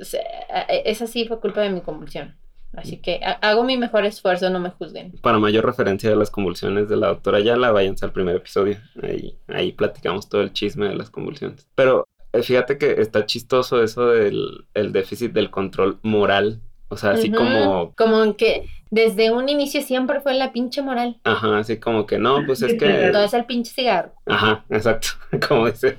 o 0.01 0.03
sea, 0.03 0.21
esa 0.85 1.07
sí 1.07 1.25
fue 1.27 1.39
culpa 1.39 1.61
de 1.61 1.69
mi 1.69 1.81
convulsión. 1.81 2.35
Así 2.73 2.97
que 2.97 3.21
ha- 3.23 3.39
hago 3.41 3.63
mi 3.63 3.77
mejor 3.77 4.05
esfuerzo, 4.05 4.49
no 4.49 4.59
me 4.59 4.69
juzguen. 4.69 5.13
para 5.21 5.39
mayor 5.39 5.65
referencia 5.65 6.09
de 6.09 6.17
las 6.17 6.29
convulsiones 6.29 6.89
de 6.89 6.97
la 6.97 7.07
doctora 7.07 7.39
Yala, 7.39 7.71
váyanse 7.71 8.03
al 8.03 8.11
primer 8.11 8.35
episodio. 8.35 8.77
Ahí, 9.01 9.37
ahí 9.47 9.71
platicamos 9.71 10.27
todo 10.27 10.41
el 10.41 10.51
chisme 10.51 10.87
de 10.89 10.95
las 10.95 11.09
convulsiones. 11.09 11.69
Pero 11.75 12.05
eh, 12.33 12.43
fíjate 12.43 12.77
que 12.77 12.99
está 12.99 13.25
chistoso 13.25 13.81
eso 13.81 14.07
del 14.07 14.65
el 14.73 14.91
déficit 14.91 15.31
del 15.31 15.51
control 15.51 15.99
moral. 16.03 16.59
O 16.89 16.97
sea, 16.97 17.11
así 17.11 17.29
Ujú, 17.29 17.37
como, 17.37 17.95
Como 17.95 18.21
en 18.23 18.33
que 18.33 18.67
desde 18.95 19.29
un 19.29 19.49
inicio 19.49 19.81
siempre 19.81 20.21
fue 20.21 20.33
la 20.35 20.53
pinche 20.53 20.81
moral. 20.81 21.17
ajá, 21.25 21.57
así 21.59 21.77
como 21.79 22.05
que 22.05 22.17
no, 22.17 22.45
pues 22.45 22.61
es 22.61 22.75
que, 22.79 23.09
Todo 23.11 23.25
es 23.25 23.33
el 23.33 23.43
pinche 23.45 23.71
cigarro. 23.73 24.13
ajá, 24.25 24.63
exacto, 24.69 25.09
como 25.47 25.65
dice, 25.69 25.97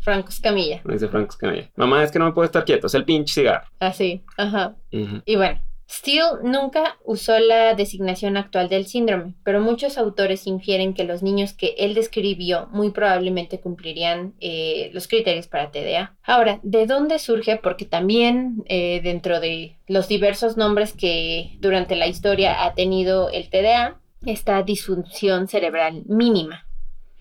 Franco 0.00 0.28
Escamilla. 0.28 0.80
como 0.82 0.92
dice 0.94 1.08
Franco 1.08 1.30
Escamilla. 1.30 1.68
Mamá, 1.74 2.04
es 2.04 2.12
que 2.12 2.20
no 2.20 2.26
me 2.26 2.32
puedo 2.32 2.46
estar 2.46 2.64
quieto, 2.64 2.86
es 2.86 2.94
el 2.94 3.04
pinche 3.04 3.34
cigarro. 3.34 3.66
Así, 3.80 4.22
ajá. 4.36 4.76
Ujú. 4.92 5.22
Y 5.24 5.34
bueno, 5.36 5.60
Steele 5.88 6.42
nunca 6.42 6.98
usó 7.04 7.38
la 7.38 7.74
designación 7.74 8.36
actual 8.36 8.68
del 8.68 8.86
síndrome, 8.86 9.34
pero 9.44 9.60
muchos 9.60 9.98
autores 9.98 10.46
infieren 10.46 10.94
que 10.94 11.04
los 11.04 11.22
niños 11.22 11.52
que 11.52 11.74
él 11.78 11.94
describió 11.94 12.68
muy 12.72 12.90
probablemente 12.90 13.60
cumplirían 13.60 14.34
eh, 14.40 14.90
los 14.92 15.06
criterios 15.06 15.46
para 15.46 15.70
TDA. 15.70 16.16
Ahora, 16.24 16.58
¿de 16.64 16.86
dónde 16.86 17.18
surge? 17.18 17.56
Porque 17.56 17.84
también 17.84 18.64
eh, 18.66 19.00
dentro 19.02 19.38
de 19.38 19.76
los 19.86 20.08
diversos 20.08 20.56
nombres 20.56 20.92
que 20.92 21.56
durante 21.60 21.94
la 21.94 22.08
historia 22.08 22.64
ha 22.64 22.74
tenido 22.74 23.30
el 23.30 23.48
TDA, 23.48 24.00
está 24.24 24.62
disfunción 24.62 25.46
cerebral 25.46 26.02
mínima. 26.06 26.66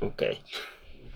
Ok. 0.01 0.23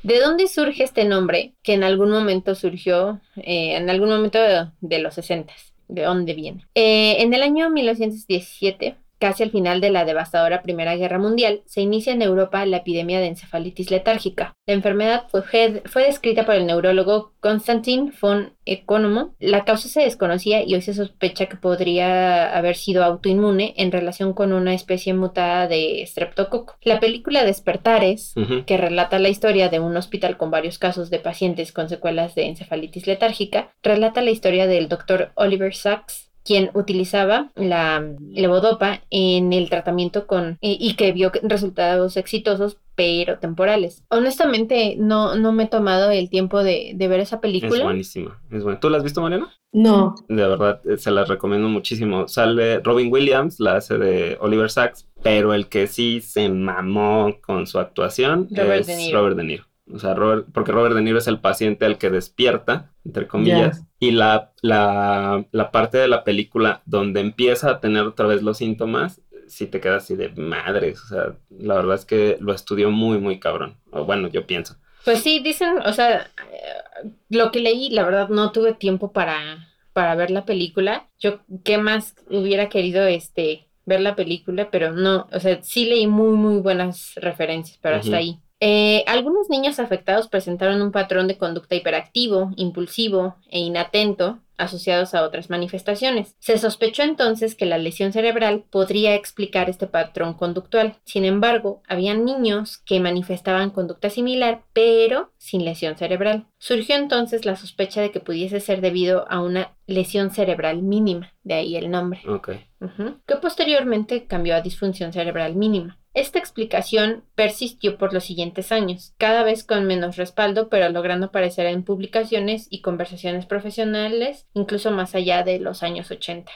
¿De 0.03 0.19
dónde 0.19 0.47
surge 0.47 0.83
este 0.83 1.03
nombre 1.03 1.55
que 1.61 1.73
en 1.73 1.83
algún 1.83 2.11
momento 2.11 2.55
surgió, 2.55 3.19
eh, 3.35 3.75
en 3.75 3.89
algún 3.89 4.09
momento 4.09 4.39
de, 4.39 4.67
de 4.79 4.99
los 4.99 5.15
60? 5.15 5.51
¿De 5.89 6.03
dónde 6.03 6.35
viene? 6.35 6.67
Eh, 6.75 7.17
en 7.23 7.33
el 7.33 7.41
año 7.41 7.69
1917, 7.71 8.95
casi 9.19 9.43
al 9.43 9.51
final 9.51 9.81
de 9.81 9.91
la 9.91 10.05
devastadora 10.05 10.61
Primera 10.61 10.95
Guerra 10.95 11.19
Mundial, 11.19 11.61
se 11.65 11.81
inicia 11.81 12.13
en 12.13 12.21
Europa 12.21 12.65
la 12.65 12.77
epidemia 12.77 13.19
de 13.19 13.27
encefalitis 13.27 13.91
letárgica. 13.91 14.55
La 14.65 14.73
enfermedad 14.73 15.25
fue, 15.29 15.43
fue 15.85 16.03
descrita 16.03 16.45
por 16.45 16.55
el 16.55 16.65
neurólogo 16.65 17.33
Konstantin 17.39 18.13
von 18.21 18.53
Economo. 18.65 19.35
La 19.39 19.65
causa 19.65 19.87
se 19.87 20.01
desconocía 20.01 20.63
y 20.63 20.73
hoy 20.75 20.81
se 20.81 20.93
sospecha 20.93 21.47
que 21.47 21.57
podría 21.57 22.55
haber 22.55 22.75
sido 22.75 23.03
autoinmune 23.03 23.73
en 23.77 23.91
relación 23.91 24.33
con 24.33 24.53
una 24.53 24.73
especie 24.73 25.13
mutada 25.13 25.67
de 25.67 26.03
streptococo. 26.07 26.77
La 26.81 26.99
película 26.99 27.43
Despertares 27.43 28.33
que 28.65 28.77
relata 28.77 29.19
la 29.19 29.29
historia 29.29 29.69
de 29.69 29.79
un 29.79 29.97
hospital 29.97 30.37
con 30.37 30.51
varios 30.51 30.77
casos 30.77 31.09
de 31.09 31.19
pacientes 31.19 31.71
con 31.71 31.89
secuelas 31.89 32.35
de 32.35 32.45
encefalitis 32.45 33.07
letárgica, 33.07 33.73
relata 33.83 34.21
la 34.21 34.31
historia 34.31 34.67
del 34.67 34.87
doctor 34.87 35.31
Oliver 35.35 35.75
Sacks, 35.75 36.28
quien 36.43 36.71
utilizaba 36.73 37.51
la 37.55 38.03
levodopa 38.31 39.01
en 39.09 39.53
el 39.53 39.69
tratamiento 39.69 40.27
con 40.27 40.57
y, 40.61 40.77
y 40.79 40.95
que 40.95 41.11
vio 41.11 41.31
resultados 41.43 42.17
exitosos 42.17 42.77
pero 42.95 43.39
temporales. 43.39 44.03
Honestamente, 44.09 44.95
no, 44.97 45.35
no 45.35 45.53
me 45.53 45.63
he 45.63 45.67
tomado 45.67 46.11
el 46.11 46.29
tiempo 46.29 46.63
de, 46.63 46.91
de 46.95 47.07
ver 47.07 47.21
esa 47.21 47.37
Es 47.37 47.41
película. 47.41 47.83
buenísima. 47.85 48.41
Es 48.51 48.61
buena. 48.63 48.79
¿Tú 48.81 48.89
la 48.89 48.97
has 48.97 49.03
visto, 49.03 49.21
Mariana? 49.21 49.53
No, 49.71 50.15
De 50.27 50.35
verdad, 50.47 50.81
eh, 50.85 50.97
se 50.97 51.11
las 51.11 51.29
recomiendo 51.29 51.69
muchísimo. 51.69 52.27
Sale 52.27 52.79
Robin 52.79 53.09
Williams, 53.13 53.59
la 53.61 53.77
hace 53.77 53.97
de 53.97 54.37
Oliver 54.41 54.69
Sacks, 54.69 55.07
pero 55.23 55.53
el 55.53 55.67
que 55.69 55.87
sí 55.87 56.19
se 56.19 56.49
mamó 56.49 57.37
con 57.41 57.67
su 57.67 57.79
actuación 57.79 58.47
Robert 58.51 58.81
es 58.81 58.87
De. 58.87 59.11
Robert 59.13 59.37
De 59.37 59.43
Niro. 59.45 59.63
O 59.91 59.99
sea, 59.99 60.13
Robert, 60.13 60.47
porque 60.53 60.71
Robert 60.71 60.95
De 60.95 61.01
Niro 61.01 61.17
es 61.17 61.27
el 61.27 61.39
paciente 61.39 61.85
al 61.85 61.97
que 61.97 62.09
despierta, 62.09 62.91
entre 63.03 63.27
comillas, 63.27 63.85
y 63.99 64.11
la, 64.11 64.51
la, 64.61 65.45
la 65.51 65.71
parte 65.71 65.97
de 65.97 66.07
la 66.07 66.23
película 66.23 66.81
donde 66.85 67.21
empieza 67.21 67.71
a 67.71 67.79
tener 67.79 68.03
otra 68.03 68.27
vez 68.27 68.43
los 68.43 68.57
síntomas, 68.57 69.21
sí 69.47 69.65
te 69.65 69.81
quedas 69.81 70.03
así 70.03 70.15
de 70.15 70.29
madres. 70.29 71.01
O 71.03 71.07
sea, 71.07 71.35
la 71.49 71.75
verdad 71.75 71.95
es 71.95 72.05
que 72.05 72.37
lo 72.39 72.53
estudió 72.53 72.91
muy, 72.91 73.17
muy 73.17 73.39
cabrón. 73.39 73.77
O 73.91 74.05
bueno, 74.05 74.27
yo 74.27 74.45
pienso. 74.45 74.75
Pues 75.05 75.21
sí, 75.21 75.39
dicen, 75.39 75.79
o 75.85 75.93
sea, 75.93 76.29
eh, 76.51 77.09
lo 77.29 77.51
que 77.51 77.59
leí, 77.59 77.89
la 77.89 78.03
verdad 78.03 78.29
no 78.29 78.51
tuve 78.51 78.73
tiempo 78.73 79.11
para, 79.11 79.67
para 79.93 80.15
ver 80.15 80.29
la 80.29 80.45
película. 80.45 81.09
Yo, 81.19 81.39
¿qué 81.63 81.77
más 81.77 82.15
hubiera 82.29 82.69
querido 82.69 83.05
este 83.05 83.67
ver 83.85 84.01
la 84.01 84.15
película? 84.15 84.69
Pero 84.69 84.91
no, 84.91 85.27
o 85.31 85.39
sea, 85.39 85.61
sí 85.63 85.85
leí 85.85 86.05
muy, 86.05 86.37
muy 86.37 86.61
buenas 86.61 87.13
referencias, 87.15 87.79
pero 87.81 87.97
hasta 87.97 88.17
ahí. 88.17 88.39
Eh, 88.61 89.03
algunos 89.07 89.49
niños 89.49 89.79
afectados 89.79 90.27
presentaron 90.27 90.81
un 90.81 90.91
patrón 90.91 91.27
de 91.27 91.37
conducta 91.37 91.75
hiperactivo, 91.75 92.51
impulsivo 92.57 93.37
e 93.49 93.59
inatento 93.59 94.39
asociados 94.57 95.15
a 95.15 95.23
otras 95.23 95.49
manifestaciones. 95.49 96.35
Se 96.39 96.57
sospechó 96.57 97.03
entonces 97.03 97.55
que 97.55 97.65
la 97.65 97.77
lesión 97.77 98.11
cerebral 98.11 98.65
podría 98.69 99.15
explicar 99.15 99.69
este 99.69 99.87
patrón 99.87 100.33
conductual. 100.33 100.97
Sin 101.05 101.23
embargo, 101.23 101.81
había 101.87 102.13
niños 102.13 102.77
que 102.79 102.99
manifestaban 102.99 103.69
conducta 103.69 104.09
similar, 104.09 104.63
pero 104.73 105.31
sin 105.37 105.63
lesión 105.63 105.97
cerebral. 105.97 106.45
Surgió 106.57 106.97
entonces 106.97 107.45
la 107.45 107.55
sospecha 107.55 108.01
de 108.01 108.11
que 108.11 108.19
pudiese 108.19 108.59
ser 108.59 108.81
debido 108.81 109.25
a 109.31 109.41
una 109.41 109.77
lesión 109.87 110.29
cerebral 110.31 110.81
mínima, 110.81 111.33
de 111.43 111.53
ahí 111.53 111.77
el 111.77 111.89
nombre 111.89 112.19
Ok. 112.27 112.49
ujú, 112.81 113.15
que 113.25 113.37
posteriormente 113.37 114.25
cambió 114.25 114.55
a 114.55 114.61
disfunción 114.61 115.13
cerebral 115.13 115.55
mínima. 115.55 115.97
Esta 116.19 116.37
explicación 116.37 117.23
persistió 117.33 117.97
por 117.97 118.11
los 118.11 118.25
siguientes 118.25 118.73
años, 118.73 119.13
cada 119.17 119.41
vez 119.43 119.63
con 119.63 119.85
menos 119.85 120.17
respaldo, 120.17 120.67
pero 120.67 120.89
logrando 120.89 121.27
aparecer 121.27 121.65
en 121.67 121.83
publicaciones 121.83 122.67
y 122.69 122.81
conversaciones 122.81 123.45
profesionales, 123.45 124.45
incluso 124.53 124.91
más 124.91 125.15
allá 125.15 125.43
de 125.43 125.59
los 125.59 125.81
años 125.81 126.11
80. 126.11 126.51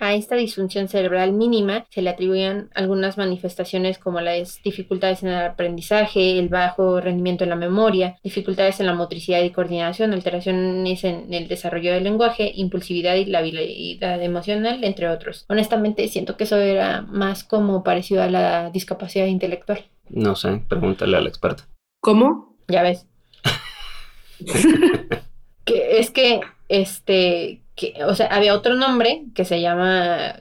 A 0.00 0.14
esta 0.14 0.36
disfunción 0.36 0.88
cerebral 0.88 1.32
mínima 1.32 1.86
se 1.90 2.02
le 2.02 2.10
atribuían 2.10 2.70
algunas 2.74 3.18
manifestaciones 3.18 3.98
como 3.98 4.20
las 4.20 4.62
dificultades 4.62 5.22
en 5.22 5.30
el 5.30 5.46
aprendizaje, 5.46 6.38
el 6.38 6.48
bajo 6.48 7.00
rendimiento 7.00 7.44
en 7.44 7.50
la 7.50 7.56
memoria, 7.56 8.16
dificultades 8.22 8.78
en 8.80 8.86
la 8.86 8.94
motricidad 8.94 9.42
y 9.42 9.50
coordinación, 9.50 10.12
alteraciones 10.12 11.02
en 11.04 11.32
el 11.32 11.48
desarrollo 11.48 11.92
del 11.92 12.04
lenguaje, 12.04 12.52
impulsividad 12.54 13.16
y 13.16 13.24
la 13.24 13.40
habilidad 13.40 14.22
emocional, 14.22 14.84
entre 14.84 15.08
otros. 15.08 15.46
Honestamente, 15.48 16.06
siento 16.08 16.36
que 16.36 16.44
eso 16.44 16.58
era 16.58 17.02
más 17.02 17.42
como 17.42 17.82
parecido 17.82 18.22
a 18.22 18.30
la 18.30 18.70
discapacidad 18.70 19.26
intelectual. 19.26 19.84
No 20.08 20.36
sé, 20.36 20.62
pregúntale 20.68 21.16
al 21.16 21.26
experto. 21.26 21.64
¿Cómo? 22.00 22.56
Ya 22.68 22.82
ves. 22.82 23.06
que 25.64 25.98
es 25.98 26.10
que, 26.10 26.40
este, 26.68 27.62
que, 27.78 27.94
o 28.04 28.14
sea, 28.14 28.26
había 28.26 28.54
otro 28.54 28.74
nombre 28.74 29.26
que 29.34 29.44
se 29.44 29.60
llama, 29.60 30.34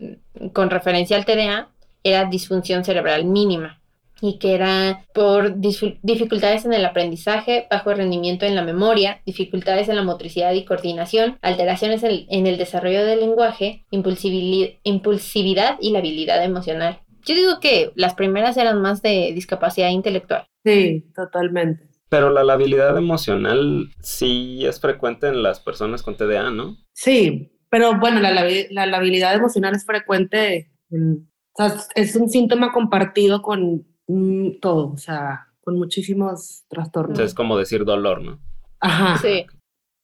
con 0.53 0.69
referencia 0.69 1.15
al 1.15 1.25
TDA, 1.25 1.69
era 2.03 2.25
disfunción 2.25 2.83
cerebral 2.83 3.25
mínima. 3.25 3.81
Y 4.19 4.39
que 4.39 4.55
era 4.55 5.05
por 5.13 5.59
dificultades 5.59 6.65
en 6.65 6.73
el 6.73 6.83
aprendizaje, 6.83 7.67
bajo 7.69 7.93
rendimiento 7.93 8.47
en 8.47 8.55
la 8.55 8.63
memoria, 8.63 9.21
dificultades 9.27 9.89
en 9.89 9.95
la 9.95 10.01
motricidad 10.01 10.53
y 10.53 10.65
coordinación, 10.65 11.37
alteraciones 11.43 12.01
en, 12.01 12.25
en 12.27 12.47
el 12.47 12.57
desarrollo 12.57 13.05
del 13.05 13.19
lenguaje, 13.19 13.85
impulsividad 13.91 15.77
y 15.79 15.91
la 15.91 15.99
habilidad 15.99 16.43
emocional. 16.43 16.99
Yo 17.25 17.35
digo 17.35 17.59
que 17.59 17.91
las 17.93 18.15
primeras 18.15 18.57
eran 18.57 18.81
más 18.81 19.03
de 19.03 19.33
discapacidad 19.35 19.89
intelectual. 19.89 20.47
Sí, 20.63 21.05
totalmente. 21.15 21.86
Pero 22.09 22.29
la 22.29 22.43
labilidad 22.43 22.97
emocional 22.97 23.89
sí 23.99 24.65
es 24.65 24.79
frecuente 24.79 25.27
en 25.27 25.43
las 25.43 25.59
personas 25.59 26.03
con 26.03 26.15
TDA, 26.15 26.51
¿no? 26.51 26.77
Sí, 26.93 27.51
pero 27.69 27.99
bueno, 27.99 28.19
la, 28.21 28.31
la 28.69 28.85
labilidad 28.85 29.35
emocional 29.35 29.75
es 29.75 29.85
frecuente, 29.85 30.71
en- 30.89 31.29
o 31.59 31.67
sea, 31.69 31.75
es 31.95 32.15
un 32.15 32.29
síntoma 32.29 32.71
compartido 32.71 33.41
con 33.41 33.85
mm, 34.07 34.59
todo, 34.61 34.91
o 34.93 34.97
sea, 34.97 35.47
con 35.61 35.77
muchísimos 35.77 36.63
trastornos. 36.69 37.11
Entonces 37.11 37.31
es 37.31 37.35
como 37.35 37.57
decir 37.57 37.83
dolor, 37.83 38.21
¿no? 38.21 38.39
Ajá. 38.79 39.17
Sí. 39.17 39.45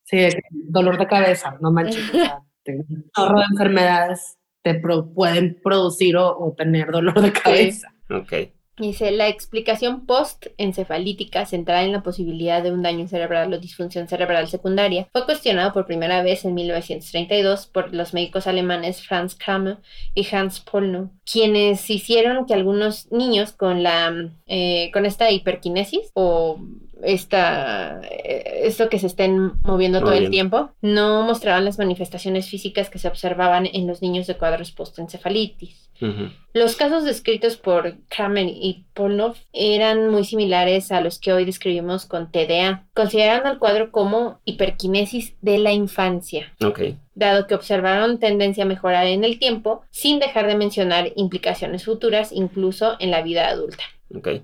Sí, 0.06 0.18
dolor 0.50 0.98
de 0.98 1.06
cabeza, 1.06 1.56
no 1.62 1.72
manches. 1.72 2.06
o 2.10 2.12
sea, 2.12 2.40
te- 2.64 2.76
un 2.76 3.10
chorro 3.16 3.38
de 3.38 3.44
enfermedades 3.52 4.36
te 4.62 4.74
pro- 4.74 5.12
pueden 5.14 5.58
producir 5.62 6.16
o, 6.18 6.36
o 6.38 6.52
tener 6.54 6.90
dolor 6.90 7.20
de 7.22 7.32
cabeza. 7.32 7.88
Ok. 8.10 8.32
Dice, 8.76 9.12
la 9.12 9.28
explicación 9.28 10.04
post-encefalítica 10.04 11.46
centrada 11.46 11.84
en 11.84 11.92
la 11.92 12.02
posibilidad 12.02 12.60
de 12.60 12.72
un 12.72 12.82
daño 12.82 13.06
cerebral 13.06 13.52
o 13.52 13.58
disfunción 13.58 14.08
cerebral 14.08 14.48
secundaria 14.48 15.06
fue 15.12 15.24
cuestionado 15.24 15.72
por 15.72 15.86
primera 15.86 16.24
vez 16.24 16.44
en 16.44 16.54
1932 16.54 17.66
por 17.66 17.94
los 17.94 18.14
médicos 18.14 18.48
alemanes 18.48 19.06
Franz 19.06 19.36
Kramer 19.36 19.78
y 20.12 20.26
Hans 20.34 20.58
Pollnow, 20.58 21.10
quienes 21.24 21.88
hicieron 21.88 22.46
que 22.46 22.54
algunos 22.54 23.12
niños 23.12 23.52
con 23.52 23.84
la 23.84 24.12
eh, 24.48 24.90
con 24.92 25.06
esta 25.06 25.30
hiperquinesis 25.30 26.10
o 26.14 26.58
esta 27.04 28.00
eh, 28.02 28.62
esto 28.64 28.88
que 28.88 28.98
se 28.98 29.06
estén 29.06 29.52
moviendo 29.62 30.00
todo 30.00 30.12
el 30.12 30.30
tiempo 30.30 30.70
no 30.80 31.22
mostraban 31.22 31.64
las 31.64 31.78
manifestaciones 31.78 32.48
físicas 32.48 32.90
que 32.90 32.98
se 32.98 33.08
observaban 33.08 33.66
en 33.72 33.86
los 33.86 34.02
niños 34.02 34.26
de 34.26 34.36
cuadros 34.36 34.72
postencefalitis. 34.72 35.90
Ujú. 36.00 36.30
Los 36.52 36.76
casos 36.76 37.04
descritos 37.04 37.56
por 37.56 37.96
Kramer 38.08 38.46
y 38.48 38.84
Polnov 38.94 39.36
eran 39.52 40.10
muy 40.10 40.24
similares 40.24 40.90
a 40.92 41.00
los 41.00 41.18
que 41.18 41.32
hoy 41.32 41.44
describimos 41.44 42.06
con 42.06 42.30
TDA, 42.30 42.86
considerando 42.94 43.48
al 43.48 43.58
cuadro 43.58 43.92
como 43.92 44.40
hiperquinesis 44.44 45.34
de 45.40 45.58
la 45.58 45.72
infancia, 45.72 46.52
Ok. 46.64 46.80
dado 47.14 47.46
que 47.46 47.54
observaron 47.54 48.18
tendencia 48.18 48.64
a 48.64 48.68
mejorar 48.68 49.06
en 49.06 49.24
el 49.24 49.38
tiempo, 49.38 49.82
sin 49.90 50.18
dejar 50.18 50.46
de 50.46 50.56
mencionar 50.56 51.12
implicaciones 51.16 51.84
futuras 51.84 52.32
incluso 52.32 52.96
en 52.98 53.10
la 53.10 53.22
vida 53.22 53.48
adulta. 53.48 53.84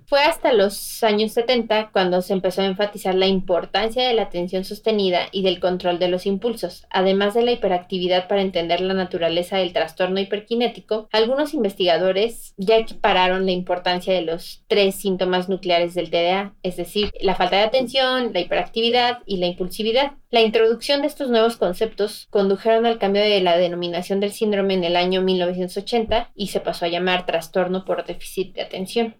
Fue 0.06 0.22
hasta 0.22 0.52
los 0.52 1.02
años 1.02 1.32
70 1.32 1.90
cuando 1.92 2.22
se 2.22 2.32
empezó 2.32 2.62
a 2.62 2.66
enfatizar 2.66 3.14
la 3.14 3.26
importancia 3.26 4.06
de 4.06 4.14
la 4.14 4.22
atención 4.22 4.64
sostenida 4.64 5.28
y 5.32 5.42
del 5.42 5.60
control 5.60 5.98
de 5.98 6.08
los 6.08 6.26
impulsos, 6.26 6.86
además 6.90 7.34
de 7.34 7.42
la 7.42 7.52
hiperactividad 7.52 8.28
para 8.28 8.42
entender 8.42 8.80
la 8.80 8.94
naturaleza 8.94 9.58
del 9.58 9.72
trastorno 9.72 10.20
hiperkinético. 10.20 11.08
Algunos 11.12 11.54
investigadores 11.54 12.54
ya 12.56 12.76
equipararon 12.76 13.46
la 13.46 13.52
importancia 13.52 14.14
de 14.14 14.22
los 14.22 14.64
tres 14.68 14.94
síntomas 14.94 15.48
nucleares 15.48 15.94
del 15.94 16.10
TDA, 16.10 16.54
es 16.62 16.76
decir, 16.76 17.12
la 17.20 17.34
falta 17.34 17.56
de 17.56 17.62
atención, 17.62 18.32
la 18.32 18.40
hiperactividad 18.40 19.18
y 19.26 19.38
la 19.38 19.46
impulsividad. 19.46 20.12
La 20.30 20.42
introducción 20.42 21.00
de 21.00 21.08
estos 21.08 21.28
nuevos 21.28 21.56
conceptos 21.56 22.28
condujeron 22.30 22.86
al 22.86 22.98
cambio 22.98 23.22
de 23.22 23.40
la 23.40 23.56
denominación 23.56 24.20
del 24.20 24.30
síndrome 24.30 24.74
en 24.74 24.84
el 24.84 24.94
año 24.94 25.22
1980 25.22 26.30
y 26.36 26.48
se 26.48 26.60
pasó 26.60 26.84
a 26.84 26.88
llamar 26.88 27.26
trastorno 27.26 27.84
por 27.84 28.04
déficit 28.04 28.54
de 28.54 28.62
atención. 28.62 29.16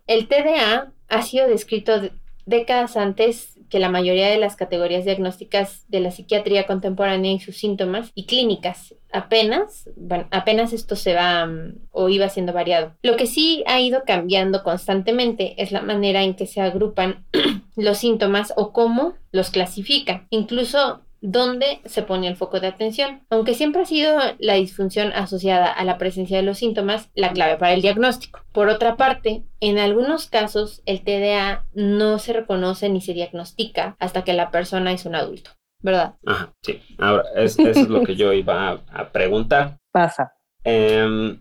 Ha 1.08 1.22
sido 1.22 1.48
descrito 1.48 2.00
de- 2.00 2.12
décadas 2.46 2.96
antes 2.96 3.56
que 3.68 3.78
la 3.78 3.88
mayoría 3.88 4.28
de 4.28 4.38
las 4.38 4.56
categorías 4.56 5.04
diagnósticas 5.04 5.84
de 5.88 6.00
la 6.00 6.10
psiquiatría 6.10 6.66
contemporánea 6.66 7.30
y 7.32 7.38
sus 7.38 7.56
síntomas 7.56 8.10
y 8.16 8.26
clínicas. 8.26 8.96
Apenas, 9.12 9.88
apenas 10.32 10.72
esto 10.72 10.96
se 10.96 11.14
va 11.14 11.46
mm, 11.46 11.74
o 11.92 12.08
iba 12.08 12.28
siendo 12.28 12.52
variado. 12.52 12.96
Lo 13.02 13.16
que 13.16 13.26
sí 13.26 13.62
ha 13.66 13.80
ido 13.80 14.02
cambiando 14.04 14.64
constantemente 14.64 15.54
es 15.62 15.70
la 15.70 15.82
manera 15.82 16.24
en 16.24 16.34
que 16.34 16.46
se 16.46 16.60
agrupan 16.60 17.24
los 17.76 17.98
síntomas 17.98 18.52
o 18.56 18.72
cómo 18.72 19.14
los 19.30 19.50
clasifica, 19.50 20.26
incluso 20.30 21.02
dónde 21.22 21.80
se 21.84 22.02
pone 22.02 22.28
el 22.28 22.36
foco 22.36 22.60
de 22.60 22.68
atención. 22.68 23.22
Aunque 23.30 23.54
siempre 23.54 23.82
ha 23.82 23.86
sido 23.86 24.18
la 24.38 24.54
disfunción 24.54 25.12
asociada 25.12 25.70
a 25.70 25.84
la 25.84 25.98
presencia 25.98 26.36
de 26.38 26.42
los 26.42 26.58
síntomas 26.58 27.10
la 27.14 27.32
clave 27.32 27.56
para 27.58 27.72
el 27.74 27.82
diagnóstico. 27.82 28.40
Por 28.52 28.68
otra 28.68 28.96
parte, 28.96 29.42
en 29.60 29.78
algunos 29.78 30.28
casos 30.28 30.82
el 30.86 31.02
TDA 31.02 31.66
no 31.74 32.18
se 32.18 32.32
reconoce 32.32 32.88
ni 32.88 33.00
se 33.00 33.12
diagnostica 33.14 33.96
hasta 33.98 34.24
que 34.24 34.32
la 34.32 34.50
persona 34.50 34.92
es 34.92 35.04
un 35.04 35.14
adulto, 35.14 35.50
¿verdad? 35.82 36.14
Ajá, 36.26 36.52
sí. 36.62 36.80
Ahora, 36.98 37.24
es- 37.36 37.58
eso 37.58 37.80
es 37.80 37.88
lo 37.88 38.02
que 38.02 38.16
yo 38.16 38.32
iba 38.32 38.68
a, 38.70 38.80
a 38.92 39.12
preguntar. 39.12 39.78
Pasa. 39.92 40.32
Em, 40.64 41.38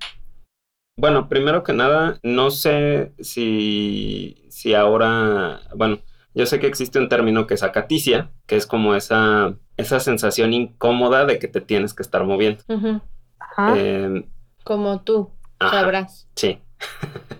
bueno, 0.98 1.30
primero 1.30 1.64
que 1.64 1.72
nada, 1.74 2.20
no 2.24 2.52
sé 2.52 3.14
si, 3.20 4.46
si 4.50 4.74
ahora, 4.74 5.62
bueno, 5.76 6.00
yo 6.34 6.46
sé 6.46 6.60
que 6.60 6.68
existe 6.68 7.00
un 7.00 7.08
término 7.10 7.48
que 7.48 7.54
es 7.54 7.64
acaticia, 7.64 8.32
que 8.48 8.56
es 8.58 8.66
como 8.66 8.96
esa, 8.96 9.56
esa 9.80 10.00
sensación 10.00 10.54
incómoda 10.54 11.26
de 11.26 11.40
que 11.40 11.48
te 11.48 11.62
tienes 11.62 11.94
que 11.94 12.04
estar 12.04 12.24
moviendo. 12.24 12.64
Ajá. 12.68 13.78
Em, 13.78 14.26
Como 14.64 15.02
tú 15.02 15.32
ajá, 15.60 15.82
sabrás. 15.82 16.28
sí. 16.36 16.60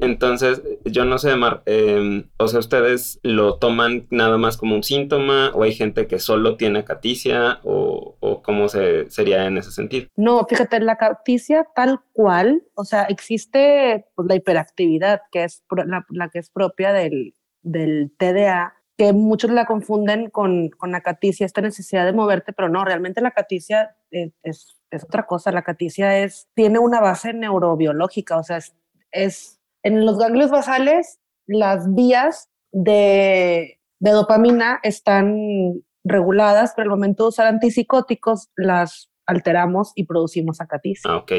Entonces, 0.00 0.62
yo 0.84 1.04
no 1.04 1.18
sé, 1.18 1.36
Mar, 1.36 1.62
em, 1.64 2.24
o 2.36 2.48
sea, 2.48 2.58
¿ustedes 2.58 3.20
lo 3.22 3.58
toman 3.58 4.08
nada 4.10 4.36
más 4.36 4.56
como 4.56 4.74
un 4.74 4.82
síntoma 4.82 5.52
o 5.54 5.62
hay 5.62 5.74
gente 5.74 6.08
que 6.08 6.18
solo 6.18 6.56
tiene 6.56 6.80
acaticia 6.80 7.60
o, 7.62 8.16
o 8.18 8.42
cómo 8.42 8.68
se, 8.68 9.08
sería 9.10 9.46
en 9.46 9.58
ese 9.58 9.70
sentido? 9.70 10.08
No, 10.16 10.44
fíjate, 10.48 10.80
la 10.80 10.96
caticia 10.96 11.66
tal 11.76 12.00
cual, 12.12 12.64
o 12.74 12.84
sea, 12.84 13.02
existe 13.04 14.06
pues, 14.16 14.26
la 14.26 14.34
hiperactividad, 14.34 15.20
que 15.30 15.44
es 15.44 15.62
pro- 15.68 15.84
la, 15.84 16.04
la 16.08 16.30
que 16.30 16.40
es 16.40 16.50
propia 16.50 16.92
del, 16.92 17.36
del 17.62 18.10
TDA, 18.18 18.74
que 19.02 19.12
muchos 19.12 19.50
la 19.50 19.66
confunden 19.66 20.30
con, 20.30 20.68
con 20.68 20.94
acaticia, 20.94 21.44
esta 21.44 21.60
necesidad 21.60 22.04
de 22.04 22.12
moverte, 22.12 22.52
pero 22.52 22.68
no, 22.68 22.84
realmente 22.84 23.20
la 23.20 23.30
acaticia 23.30 23.96
es, 24.12 24.32
es, 24.44 24.80
es 24.92 25.02
otra 25.02 25.26
cosa. 25.26 25.50
La 25.50 25.58
acaticia 25.58 26.20
es, 26.20 26.48
tiene 26.54 26.78
una 26.78 27.00
base 27.00 27.32
neurobiológica, 27.34 28.38
o 28.38 28.44
sea, 28.44 28.58
es, 28.58 28.76
es 29.10 29.60
en 29.82 30.06
los 30.06 30.20
ganglios 30.20 30.52
basales, 30.52 31.18
las 31.48 31.92
vías 31.92 32.48
de, 32.70 33.80
de 33.98 34.10
dopamina 34.12 34.78
están 34.84 35.82
reguladas, 36.04 36.72
pero 36.76 36.84
al 36.84 36.96
momento 36.96 37.24
de 37.24 37.28
usar 37.30 37.48
antipsicóticos 37.48 38.50
las 38.54 39.10
alteramos 39.26 39.90
y 39.96 40.04
producimos 40.04 40.60
acaticia. 40.60 41.10
Ah, 41.10 41.16
ok, 41.16 41.32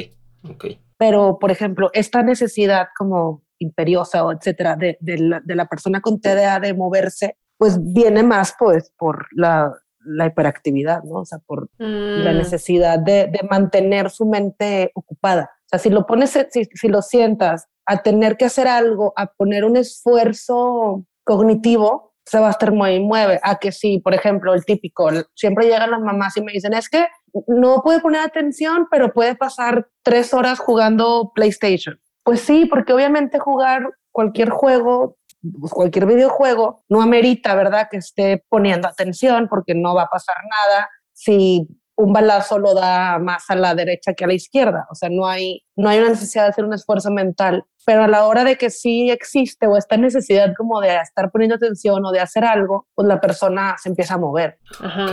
ok. 0.49 0.65
Pero, 0.97 1.39
por 1.39 1.49
ejemplo, 1.49 1.91
esta 1.93 2.23
necesidad 2.23 2.87
como 2.97 3.45
imperiosa 3.57 4.25
o 4.25 4.33
etcétera 4.33 4.75
de, 4.75 4.97
de, 4.99 5.17
la, 5.17 5.39
de 5.39 5.55
la 5.55 5.69
persona 5.69 6.01
con 6.01 6.19
TDA 6.19 6.59
de 6.59 6.73
moverse, 6.73 7.37
pues 7.57 7.77
viene 7.93 8.23
más 8.23 8.55
pues 8.57 8.91
por 8.97 9.27
la, 9.31 9.73
la 9.99 10.25
hiperactividad, 10.27 11.03
¿no? 11.03 11.19
O 11.19 11.25
sea, 11.25 11.39
por 11.39 11.69
la 12.15 12.33
Mm, 12.33 12.37
necesidad 12.37 12.99
de, 12.99 13.27
de 13.27 13.41
mantener 13.49 14.09
su 14.09 14.25
mente 14.25 14.91
ocupada. 14.93 15.49
O 15.65 15.69
sea, 15.69 15.79
si 15.79 15.89
lo 15.89 16.05
pones, 16.05 16.31
si, 16.51 16.65
si 16.65 16.87
lo 16.87 17.01
sientas 17.01 17.67
a 17.85 18.01
tener 18.01 18.37
que 18.37 18.45
hacer 18.45 18.67
algo, 18.67 19.13
a 19.15 19.27
poner 19.27 19.65
un 19.65 19.77
esfuerzo 19.77 21.05
cognitivo, 21.23 22.13
se 22.25 22.39
va 22.39 22.47
a 22.47 22.51
estar 22.51 22.71
muy 22.71 22.99
mueve. 22.99 23.39
A 23.43 23.57
que 23.57 23.71
sí, 23.71 23.99
por 23.99 24.13
ejemplo, 24.13 24.53
el 24.53 24.65
típico, 24.65 25.09
siempre 25.35 25.65
llegan 25.65 25.91
las 25.91 26.01
mamás 26.01 26.37
y 26.37 26.41
me 26.41 26.53
dicen, 26.53 26.73
es 26.73 26.89
que 26.89 27.07
no 27.47 27.81
puede 27.83 27.99
poner 27.99 28.21
atención, 28.21 28.87
pero 28.89 29.11
puede 29.13 29.35
pasar 29.35 29.87
tres 30.03 30.33
horas 30.33 30.59
jugando 30.59 31.31
PlayStation. 31.35 31.99
Pues 32.23 32.41
sí, 32.41 32.65
porque 32.65 32.93
obviamente 32.93 33.39
jugar 33.39 33.89
cualquier 34.11 34.49
juego, 34.49 35.17
pues 35.59 35.73
cualquier 35.73 36.05
videojuego, 36.05 36.83
no 36.89 37.01
amerita, 37.01 37.55
¿verdad?, 37.55 37.87
que 37.91 37.97
esté 37.97 38.43
poniendo 38.49 38.87
atención 38.87 39.47
porque 39.49 39.75
no 39.75 39.93
va 39.93 40.03
a 40.03 40.09
pasar 40.09 40.35
nada 40.49 40.89
si 41.11 41.67
un 41.95 42.11
balazo 42.11 42.57
lo 42.57 42.73
da 42.73 43.19
más 43.19 43.49
a 43.49 43.55
la 43.55 43.75
derecha 43.75 44.13
que 44.13 44.23
a 44.23 44.27
la 44.27 44.33
izquierda. 44.33 44.87
O 44.89 44.95
sea, 44.95 45.09
no 45.09 45.27
hay, 45.27 45.63
no 45.75 45.89
hay 45.89 45.99
una 45.99 46.09
necesidad 46.09 46.43
de 46.43 46.49
hacer 46.49 46.65
un 46.65 46.73
esfuerzo 46.73 47.11
mental. 47.11 47.65
Pero 47.85 48.03
a 48.03 48.07
la 48.07 48.25
hora 48.25 48.43
de 48.43 48.57
que 48.57 48.69
sí 48.69 49.11
existe 49.11 49.67
o 49.67 49.77
esta 49.77 49.97
necesidad 49.97 50.53
como 50.57 50.79
de 50.81 50.95
estar 50.95 51.29
poniendo 51.31 51.55
atención 51.55 52.03
o 52.05 52.11
de 52.11 52.19
hacer 52.19 52.45
algo, 52.45 52.87
pues 52.95 53.07
la 53.07 53.19
persona 53.19 53.75
se 53.77 53.89
empieza 53.89 54.15
a 54.15 54.17
mover. 54.17 54.57
Ajá. 54.79 55.07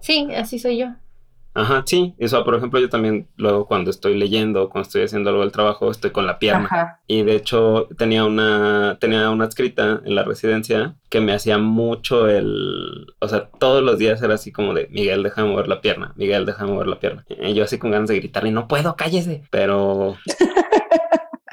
Sí, 0.00 0.28
así 0.36 0.58
soy 0.58 0.78
yo. 0.78 0.88
Ajá, 1.54 1.82
sí. 1.86 2.14
Eso, 2.18 2.44
por 2.44 2.54
ejemplo, 2.54 2.80
yo 2.80 2.88
también 2.88 3.28
luego 3.36 3.66
cuando 3.66 3.90
estoy 3.90 4.16
leyendo, 4.16 4.68
cuando 4.68 4.86
estoy 4.86 5.02
haciendo 5.02 5.30
algo 5.30 5.42
del 5.42 5.52
trabajo, 5.52 5.90
estoy 5.90 6.10
con 6.10 6.26
la 6.26 6.38
pierna. 6.38 6.64
Ajá. 6.64 7.00
Y 7.06 7.22
de 7.22 7.36
hecho 7.36 7.88
tenía 7.98 8.24
una, 8.24 8.96
tenía 9.00 9.30
una 9.30 9.46
escrita 9.46 10.00
en 10.04 10.14
la 10.14 10.24
residencia 10.24 10.96
que 11.10 11.20
me 11.20 11.34
hacía 11.34 11.58
mucho 11.58 12.28
el... 12.28 13.14
O 13.18 13.28
sea, 13.28 13.50
todos 13.58 13.82
los 13.82 13.98
días 13.98 14.22
era 14.22 14.34
así 14.34 14.50
como 14.50 14.72
de, 14.72 14.88
Miguel, 14.90 15.22
deja 15.22 15.42
de 15.42 15.48
mover 15.48 15.68
la 15.68 15.80
pierna, 15.80 16.12
Miguel, 16.16 16.46
deja 16.46 16.64
de 16.64 16.72
mover 16.72 16.86
la 16.86 17.00
pierna. 17.00 17.24
Y 17.28 17.54
yo 17.54 17.64
así 17.64 17.78
con 17.78 17.90
ganas 17.90 18.08
de 18.08 18.16
gritarle, 18.16 18.50
no 18.50 18.66
puedo, 18.68 18.96
cállese. 18.96 19.42
Pero... 19.50 20.16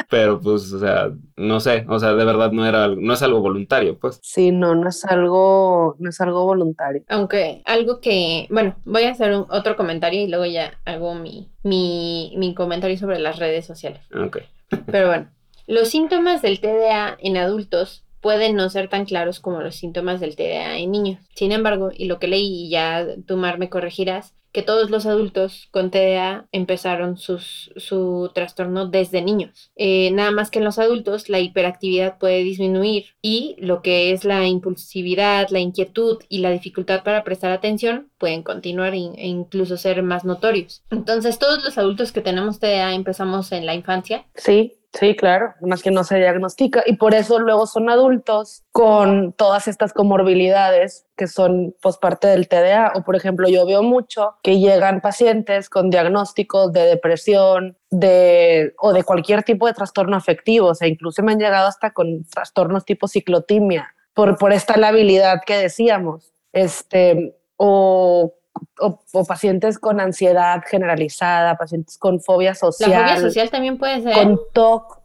Pero 0.10 0.41
pues, 0.41 0.74
o 0.74 0.80
sea, 0.80 1.12
no 1.38 1.60
sé, 1.60 1.86
o 1.88 2.00
sea, 2.00 2.13
de 2.13 2.26
verdad 2.26 2.52
no 2.52 2.65
era, 2.65 2.86
algo- 2.86 3.00
no 3.02 3.13
es 3.13 3.22
algo 3.22 3.41
voluntario, 3.41 4.00
pues. 4.00 4.19
Sí, 4.24 4.52
no, 4.52 4.74
no 4.74 4.89
es 4.89 5.06
algo, 5.06 5.95
no 6.00 6.10
es 6.10 6.19
algo 6.19 6.45
voluntario. 6.45 7.04
Aunque 7.10 7.62
algo 7.65 8.00
que, 8.02 8.48
bueno, 8.50 8.76
voy 8.86 9.04
a 9.04 9.12
hacer 9.12 9.32
un- 9.36 9.45
otro 9.50 9.76
comentario 9.76 10.22
y 10.24 10.28
luego 10.28 10.45
ya 10.48 10.74
hago 10.86 11.13
mi, 11.13 11.52
mi, 11.63 12.34
mi 12.38 12.56
comentario 12.56 12.98
sobre 12.98 13.19
las 13.19 13.38
redes 13.38 13.65
sociales. 13.67 14.02
Ok. 14.19 14.39
Pero 14.88 15.08
bueno, 15.08 15.30
los 15.67 15.89
síntomas 15.89 16.41
del 16.41 16.60
TDA 16.60 17.15
en 17.19 17.38
adultos 17.38 18.04
pueden 18.22 18.56
no 18.56 18.69
ser 18.69 18.89
tan 18.89 19.06
claros 19.06 19.39
como 19.39 19.62
los 19.62 19.76
síntomas 19.76 20.19
del 20.19 20.36
TDA 20.36 20.78
en 20.80 20.91
niños. 20.91 21.19
Sin 21.36 21.52
embargo, 21.52 21.89
y 21.95 22.06
lo 22.06 22.17
que 22.19 22.28
leí, 22.28 22.65
y 22.65 22.69
ya 22.72 23.06
tú, 23.28 23.38
Mar, 23.38 23.60
me 23.60 23.69
corregirás, 23.69 24.34
que 24.52 24.64
todos 24.64 24.90
los 24.90 25.06
adultos 25.06 25.68
con 25.72 25.92
TDA 25.92 26.48
empezaron 26.52 27.18
sus, 27.18 27.72
su 27.78 28.32
trastorno 28.34 28.88
desde 28.88 29.22
niños. 29.22 29.72
Eh, 29.76 30.10
nada 30.12 30.32
más 30.32 30.50
que 30.50 30.60
en 30.60 30.66
los 30.66 30.80
adultos 30.80 31.30
la 31.30 31.40
hiperactividad 31.40 32.18
puede 32.18 32.44
disminuir 32.44 33.06
y 33.22 33.56
lo 33.60 33.82
que 33.82 34.12
es 34.12 34.26
la 34.26 34.48
impulsividad, 34.48 35.50
la 35.50 35.60
inquietud 35.60 36.18
y 36.30 36.40
la 36.40 36.52
dificultad 36.52 37.04
para 37.04 37.24
prestar 37.24 37.52
atención 37.52 38.10
pueden 38.18 38.44
continuar 38.44 38.96
in- 38.96 39.14
e 39.18 39.28
incluso 39.28 39.78
ser 39.78 40.02
más 40.04 40.26
notorios. 40.26 40.84
Entonces, 40.90 41.38
todos 41.40 41.64
los 41.64 41.78
adultos 41.78 42.12
que 42.12 42.22
tenemos 42.22 42.60
TDA 42.60 42.94
empezamos 42.96 43.52
en 43.52 43.66
la 43.66 43.76
infancia 43.76 44.26
Sí, 44.36 44.74
sí, 44.93 45.15
claro, 45.15 45.54
más 45.62 45.82
que 45.82 45.91
no 45.91 46.04
se 46.04 46.17
diagnostica 46.17 46.84
y 46.86 46.95
por 46.97 47.13
eso 47.13 47.39
luego 47.39 47.67
son 47.67 47.89
adultos 47.89 48.63
con 48.71 49.34
todas 49.34 49.67
estas 49.67 49.93
comorbilidades 49.93 51.06
que 51.15 51.28
son 51.28 51.75
pues 51.82 51.97
parte 51.97 52.28
del 52.28 52.47
TDA 52.47 52.93
o 52.95 53.04
por 53.04 53.15
ejemplo 53.15 53.47
yo 53.49 53.65
veo 53.65 53.84
mucho 53.84 54.36
que 54.41 54.60
llegan 54.60 55.02
pacientes 55.02 55.69
con 55.69 55.89
diagnósticos 55.89 56.71
de 56.73 56.82
depresión 56.82 57.78
de 57.89 58.73
o 58.80 58.93
de 58.93 59.04
cualquier 59.04 59.43
tipo 59.43 59.67
de 59.67 59.73
trastorno 59.73 60.15
afectivo, 60.15 60.67
o 60.67 60.75
sea, 60.75 60.88
incluso 60.88 61.23
me 61.23 61.34
han 61.34 61.39
llegado 61.39 61.67
hasta 61.67 61.91
con 61.91 62.23
trastornos 62.25 62.86
tipo 62.86 63.08
ciclotimia 63.08 63.93
por 64.13 64.38
por 64.38 64.54
esta 64.54 64.78
labilidad 64.78 65.41
que 65.45 65.58
decíamos. 65.58 66.34
Este 66.52 67.36
o 67.58 68.38
o, 68.80 69.00
o 69.14 69.26
pacientes 69.26 69.78
con 69.80 70.00
ansiedad 70.00 70.62
generalizada, 70.66 71.56
pacientes 71.56 71.98
con 71.98 72.20
fobia 72.22 72.56
social, 72.56 72.92
La 72.92 73.00
fobia 73.00 73.20
social 73.20 73.50
también 73.50 73.78
puede 73.78 74.02
ser. 74.02 74.14
con 74.14 74.40
TOC, 74.54 75.02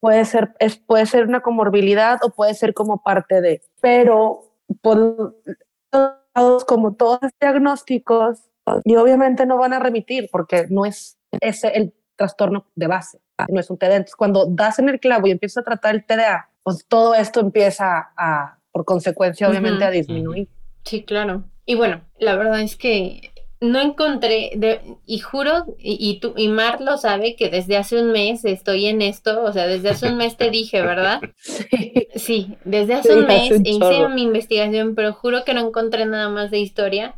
puede 0.00 0.24
ser, 0.24 0.54
es, 0.58 0.76
puede 0.76 1.06
ser 1.06 1.24
una 1.26 1.40
comorbilidad 1.40 2.18
o 2.22 2.30
puede 2.30 2.54
ser 2.54 2.74
como 2.74 3.02
parte 3.02 3.40
de, 3.40 3.62
pero 3.80 4.52
por 4.80 5.36
todos, 5.90 6.64
como 6.64 6.94
todos 6.94 7.18
los 7.22 7.32
diagnósticos, 7.40 8.40
y 8.84 8.96
obviamente 8.96 9.46
no 9.46 9.56
van 9.56 9.72
a 9.72 9.78
remitir 9.78 10.28
porque 10.30 10.66
no 10.68 10.84
es 10.84 11.18
ese 11.40 11.68
el 11.68 11.94
trastorno 12.16 12.66
de 12.74 12.86
base, 12.86 13.20
no 13.48 13.60
es 13.60 13.70
un 13.70 13.78
TDA. 13.78 13.96
Entonces, 13.96 14.16
cuando 14.16 14.46
das 14.46 14.78
en 14.78 14.88
el 14.88 15.00
clavo 15.00 15.26
y 15.26 15.30
empiezas 15.30 15.62
a 15.62 15.64
tratar 15.64 15.94
el 15.94 16.04
TDA, 16.04 16.50
pues 16.62 16.84
todo 16.86 17.14
esto 17.14 17.40
empieza 17.40 18.10
a, 18.16 18.58
por 18.72 18.84
consecuencia, 18.84 19.48
obviamente, 19.48 19.84
Ujú. 19.84 19.88
a 19.88 19.90
disminuir. 19.90 20.48
Sí, 20.84 21.04
claro. 21.04 21.44
Y 21.68 21.74
bueno, 21.74 22.00
la 22.18 22.34
verdad 22.34 22.62
es 22.62 22.76
que 22.76 23.30
no 23.60 23.78
encontré, 23.80 24.52
de- 24.56 24.80
y 25.04 25.18
juro, 25.18 25.66
y, 25.78 25.98
y 26.00 26.18
tú, 26.18 26.32
y 26.34 26.48
Mar 26.48 26.80
lo 26.80 26.96
sabe, 26.96 27.36
que 27.36 27.50
desde 27.50 27.76
hace 27.76 28.00
un 28.00 28.10
mes 28.10 28.44
estoy 28.46 28.86
en 28.86 29.02
esto, 29.02 29.42
o 29.42 29.52
sea, 29.52 29.66
desde 29.66 29.90
hace 29.90 30.08
un 30.08 30.16
mes 30.16 30.38
te 30.38 30.48
dije, 30.50 30.80
¿verdad? 30.80 31.20
Sí. 31.42 32.08
Sí, 32.14 32.56
desde 32.64 32.94
hace 32.94 33.12
Sí, 33.12 33.18
un 33.18 33.26
mes 33.26 33.50
un 33.50 33.66
hice 33.66 34.08
mi 34.14 34.22
investigación, 34.22 34.94
pero 34.94 35.12
juro 35.12 35.44
que 35.44 35.52
no 35.52 35.60
encontré 35.60 36.06
nada 36.06 36.30
más 36.30 36.50
de 36.50 36.58
historia. 36.60 37.16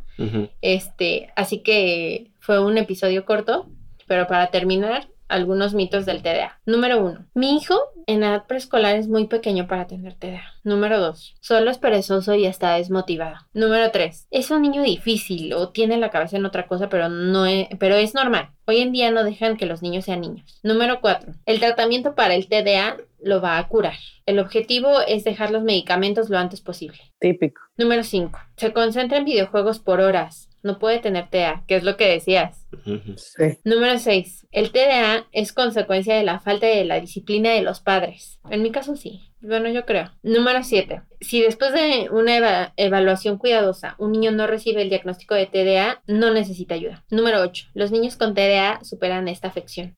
Este, 0.61 1.29
así 1.37 1.59
que 1.59 2.31
fue 2.39 2.59
un 2.63 2.77
episodio 2.77 3.23
corto, 3.25 3.67
pero 4.05 4.27
para 4.27 4.47
terminar, 4.51 5.07
algunos 5.31 5.73
mitos 5.73 6.05
del 6.05 6.21
TDA. 6.21 6.59
Número 6.65 7.03
uno, 7.03 7.25
mi 7.33 7.55
hijo 7.55 7.75
en 8.07 8.23
edad 8.23 8.45
preescolar 8.47 8.95
es 8.95 9.07
muy 9.07 9.27
pequeño 9.27 9.67
para 9.67 9.87
tener 9.87 10.15
TDA. 10.15 10.43
Número 10.63 10.99
dos, 10.99 11.35
solo 11.39 11.71
es 11.71 11.77
perezoso 11.77 12.35
y 12.35 12.45
está 12.45 12.75
desmotivado. 12.75 13.37
Número 13.53 13.91
tres, 13.91 14.27
es 14.31 14.51
un 14.51 14.61
niño 14.61 14.83
difícil 14.83 15.53
o 15.53 15.69
tiene 15.69 15.97
la 15.97 16.09
cabeza 16.09 16.37
en 16.37 16.45
otra 16.45 16.67
cosa, 16.67 16.89
pero 16.89 17.09
no 17.09 17.45
es, 17.45 17.67
pero 17.79 17.95
es 17.95 18.13
normal. 18.13 18.49
Hoy 18.65 18.79
en 18.79 18.91
día 18.91 19.11
no 19.11 19.23
dejan 19.23 19.57
que 19.57 19.65
los 19.65 19.81
niños 19.81 20.05
sean 20.05 20.21
niños. 20.21 20.59
Número 20.63 21.01
cuatro, 21.01 21.33
el 21.45 21.59
tratamiento 21.59 22.15
para 22.15 22.35
el 22.35 22.47
TDA 22.47 22.97
lo 23.23 23.41
va 23.41 23.57
a 23.57 23.67
curar. 23.67 23.95
El 24.25 24.39
objetivo 24.39 25.01
es 25.07 25.23
dejar 25.23 25.51
los 25.51 25.63
medicamentos 25.63 26.29
lo 26.29 26.37
antes 26.37 26.61
posible. 26.61 26.99
Típico. 27.19 27.61
Número 27.77 28.03
5. 28.03 28.39
Se 28.57 28.73
concentra 28.73 29.17
en 29.17 29.25
videojuegos 29.25 29.79
por 29.79 29.99
horas. 29.99 30.49
No 30.63 30.77
puede 30.79 30.99
tener 30.99 31.29
TDA, 31.29 31.63
que 31.67 31.75
es 31.75 31.83
lo 31.83 31.97
que 31.97 32.07
decías. 32.07 32.67
Sí. 33.15 33.57
Número 33.63 33.97
6. 33.97 34.47
El 34.51 34.71
TDA 34.71 35.25
es 35.31 35.53
consecuencia 35.53 36.15
de 36.15 36.23
la 36.23 36.39
falta 36.39 36.67
de 36.67 36.85
la 36.85 36.99
disciplina 36.99 37.51
de 37.51 37.61
los 37.61 37.79
padres. 37.79 38.39
En 38.49 38.61
mi 38.61 38.71
caso 38.71 38.95
sí. 38.95 39.21
Bueno, 39.41 39.69
yo 39.69 39.85
creo. 39.85 40.11
Número 40.21 40.63
7. 40.63 41.01
Si 41.19 41.41
después 41.41 41.73
de 41.73 42.09
una 42.11 42.37
eva- 42.37 42.73
evaluación 42.77 43.37
cuidadosa 43.39 43.95
un 43.97 44.11
niño 44.11 44.31
no 44.31 44.45
recibe 44.45 44.83
el 44.83 44.89
diagnóstico 44.89 45.33
de 45.33 45.47
TDA, 45.47 46.03
no 46.05 46.31
necesita 46.31 46.75
ayuda. 46.75 47.03
Número 47.09 47.41
8. 47.41 47.69
Los 47.73 47.91
niños 47.91 48.15
con 48.17 48.35
TDA 48.35 48.83
superan 48.83 49.27
esta 49.27 49.47
afección. 49.47 49.95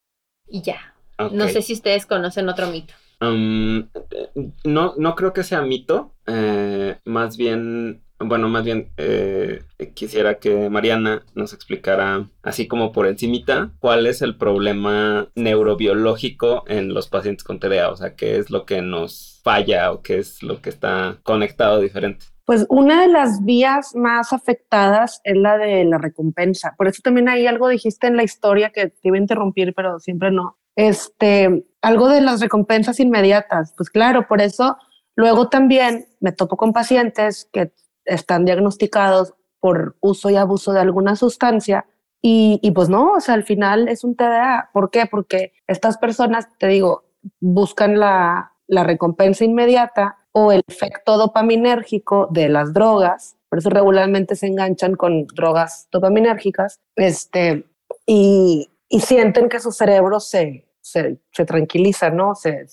Y 0.47 0.61
ya. 0.61 0.95
No 1.31 1.47
sé 1.49 1.61
si 1.61 1.73
ustedes 1.73 2.05
conocen 2.05 2.47
otro 2.49 2.67
mito. 2.67 2.93
Um, 3.21 3.79
eh, 4.11 4.29
no, 4.65 4.93
no 4.97 5.15
creo 5.15 5.31
que 5.33 5.43
sea 5.43 5.61
mito. 5.61 6.13
eh, 6.27 6.95
más 7.05 7.37
bien, 7.37 8.01
bueno, 8.23 8.49
más 8.49 8.63
bien 8.63 8.89
eh, 8.97 9.63
quisiera 9.93 10.39
que 10.39 10.69
Mariana 10.69 11.23
nos 11.35 11.53
explicara, 11.53 12.27
así 12.41 12.67
como 12.67 12.91
por 12.91 13.07
encimita, 13.07 13.71
cuál 13.79 14.07
es 14.07 14.21
el 14.21 14.37
problema 14.37 15.27
neurobiológico 15.35 16.63
en 16.67 16.93
los 16.93 17.07
pacientes 17.07 17.43
con 17.43 17.59
TDA. 17.59 17.89
O 17.89 17.95
sea, 17.95 18.15
qué 18.15 18.37
es 18.37 18.49
lo 18.49 18.65
que 18.65 18.81
nos 18.81 19.41
falla 19.43 19.91
o 19.91 20.01
qué 20.01 20.19
es 20.19 20.41
lo 20.43 20.61
que 20.61 20.69
está 20.69 21.17
conectado 21.23 21.79
diferente. 21.79 22.25
Pues 22.45 22.65
una 22.69 23.01
de 23.01 23.07
las 23.07 23.43
vías 23.45 23.95
más 23.95 24.33
afectadas 24.33 25.21
es 25.23 25.37
la 25.37 25.57
de 25.57 25.85
la 25.85 25.97
recompensa. 25.97 26.75
Por 26.77 26.87
eso 26.87 27.01
también 27.03 27.29
hay 27.29 27.47
algo 27.47 27.69
dijiste 27.69 28.07
en 28.07 28.17
la 28.17 28.23
historia 28.23 28.71
que 28.71 28.87
te 28.87 28.99
iba 29.03 29.15
a 29.15 29.21
interrumpir, 29.21 29.73
pero 29.73 29.99
siempre 29.99 30.29
no. 30.31 30.57
Este, 30.75 31.65
algo 31.81 32.09
de 32.09 32.19
las 32.19 32.41
recompensas 32.41 32.99
inmediatas. 32.99 33.73
Pues 33.77 33.89
claro, 33.89 34.27
por 34.27 34.41
eso 34.41 34.77
Luego 35.15 35.49
también 35.49 36.07
me 36.19 36.31
topo 36.31 36.57
con 36.57 36.73
pacientes 36.73 37.47
que 37.51 37.71
están 38.05 38.45
diagnosticados 38.45 39.33
por 39.59 39.95
uso 40.01 40.29
y 40.29 40.35
abuso 40.35 40.73
de 40.73 40.81
alguna 40.81 41.15
sustancia 41.15 41.85
y, 42.21 42.59
y, 42.61 42.71
pues 42.71 42.87
no, 42.89 43.13
o 43.13 43.19
sea, 43.19 43.35
al 43.35 43.43
final 43.43 43.89
es 43.89 44.03
un 44.03 44.15
TDA. 44.15 44.69
¿Por 44.71 44.91
qué? 44.91 45.05
Porque 45.05 45.51
estas 45.67 45.97
personas, 45.97 46.47
te 46.57 46.67
digo, 46.67 47.03
buscan 47.41 47.99
la, 47.99 48.53
la 48.67 48.83
recompensa 48.83 49.43
inmediata 49.43 50.17
o 50.31 50.51
el 50.51 50.63
efecto 50.67 51.17
dopaminérgico 51.17 52.27
de 52.31 52.49
las 52.49 52.73
drogas, 52.73 53.35
por 53.49 53.59
eso 53.59 53.69
regularmente 53.69 54.35
se 54.35 54.47
enganchan 54.47 54.95
con 54.95 55.27
drogas 55.27 55.87
dopaminérgicas, 55.91 56.79
este, 56.95 57.65
y, 58.05 58.69
y 58.89 59.01
sienten 59.01 59.49
que 59.49 59.59
su 59.59 59.71
cerebro 59.71 60.19
se, 60.19 60.65
se, 60.81 61.19
se 61.31 61.45
tranquiliza, 61.45 62.09
¿no? 62.09 62.35
Se, 62.35 62.67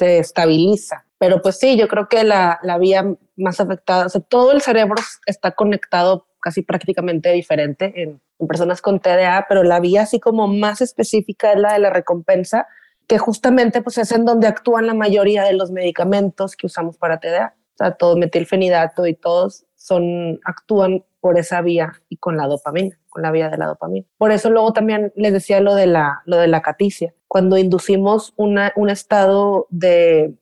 se 0.00 0.18
estabiliza. 0.18 1.04
Pero 1.18 1.42
pues 1.42 1.58
sí, 1.58 1.76
yo 1.76 1.86
creo 1.88 2.08
que 2.08 2.24
la, 2.24 2.58
la 2.62 2.78
vía 2.78 3.04
más 3.36 3.60
afectada, 3.60 4.06
o 4.06 4.08
sea, 4.08 4.22
todo 4.22 4.52
el 4.52 4.62
cerebro 4.62 4.96
está 5.26 5.50
conectado 5.50 6.26
casi 6.40 6.62
prácticamente 6.62 7.30
diferente 7.32 7.92
en, 8.02 8.22
en, 8.38 8.48
personas 8.48 8.80
con 8.80 9.00
TDA, 9.00 9.44
pero 9.46 9.62
la 9.62 9.78
vía 9.78 10.02
así 10.02 10.18
como 10.18 10.48
más 10.48 10.80
específica 10.80 11.52
es 11.52 11.60
la 11.60 11.74
de 11.74 11.80
la 11.80 11.90
recompensa, 11.90 12.66
que 13.06 13.18
justamente 13.18 13.82
pues 13.82 13.98
es 13.98 14.10
en 14.12 14.24
donde 14.24 14.46
actúan 14.46 14.86
la 14.86 14.94
mayoría 14.94 15.44
de 15.44 15.52
los 15.52 15.70
medicamentos 15.70 16.56
que 16.56 16.66
usamos 16.66 16.96
para 16.96 17.20
TDA. 17.20 17.54
O 17.74 17.76
sea, 17.76 17.90
todo 17.96 18.16
metilfenidato 18.16 19.06
y 19.06 19.14
todos 19.14 19.66
son, 19.76 20.40
actúan 20.44 21.04
por 21.20 21.38
esa 21.38 21.60
vía 21.60 21.92
y 22.08 22.16
con 22.16 22.38
la 22.38 22.46
dopamina, 22.46 22.98
con 23.10 23.22
la 23.22 23.30
vía 23.30 23.50
de 23.50 23.58
la 23.58 23.66
dopamina. 23.66 24.06
Por 24.16 24.32
eso 24.32 24.48
luego 24.50 24.72
también 24.72 25.12
les 25.16 25.32
decía 25.32 25.60
lo 25.60 25.74
de 25.74 25.86
la, 25.86 26.22
lo 26.24 26.36
de 26.36 26.48
la 26.48 26.62
caticia. 26.62 27.12
Cuando 27.28 27.58
inducimos 27.58 28.32
una, 28.36 28.72
un 28.76 28.88
estado 28.88 29.66
de 29.70 30.34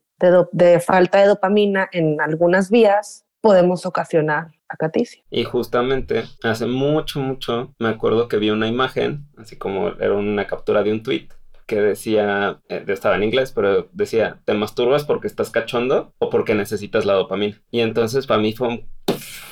de, 0.52 0.80
falta 0.80 1.20
de 1.20 1.28
dopamina 1.28 1.88
en 1.92 2.20
algunas 2.20 2.70
vías, 2.70 3.24
podemos 3.40 3.86
ocasionar 3.86 4.48
acaticia. 4.68 5.22
Y 5.30 5.44
justamente 5.44 6.24
hace 6.42 6.66
mucho, 6.66 7.20
mucho, 7.20 7.74
me 7.78 7.88
acuerdo 7.88 8.28
que 8.28 8.38
vi 8.38 8.50
una 8.50 8.68
imagen, 8.68 9.28
así 9.38 9.56
como 9.56 9.88
era 9.88 10.14
una 10.14 10.46
captura 10.46 10.82
de 10.82 10.92
un 10.92 11.02
tweet, 11.02 11.28
que 11.66 11.80
decía, 11.80 12.60
eh, 12.68 12.84
estaba 12.88 13.16
en 13.16 13.24
inglés, 13.24 13.52
pero 13.52 13.88
decía, 13.92 14.40
¿te 14.44 14.54
masturbas 14.54 15.04
porque 15.04 15.26
estás 15.26 15.50
cachondo 15.50 16.14
o 16.18 16.30
porque 16.30 16.54
necesitas 16.54 17.04
la 17.04 17.12
dopamina? 17.12 17.60
Y 17.70 17.80
entonces 17.80 18.26
para 18.26 18.40
mí 18.40 18.54
fue 18.54 18.88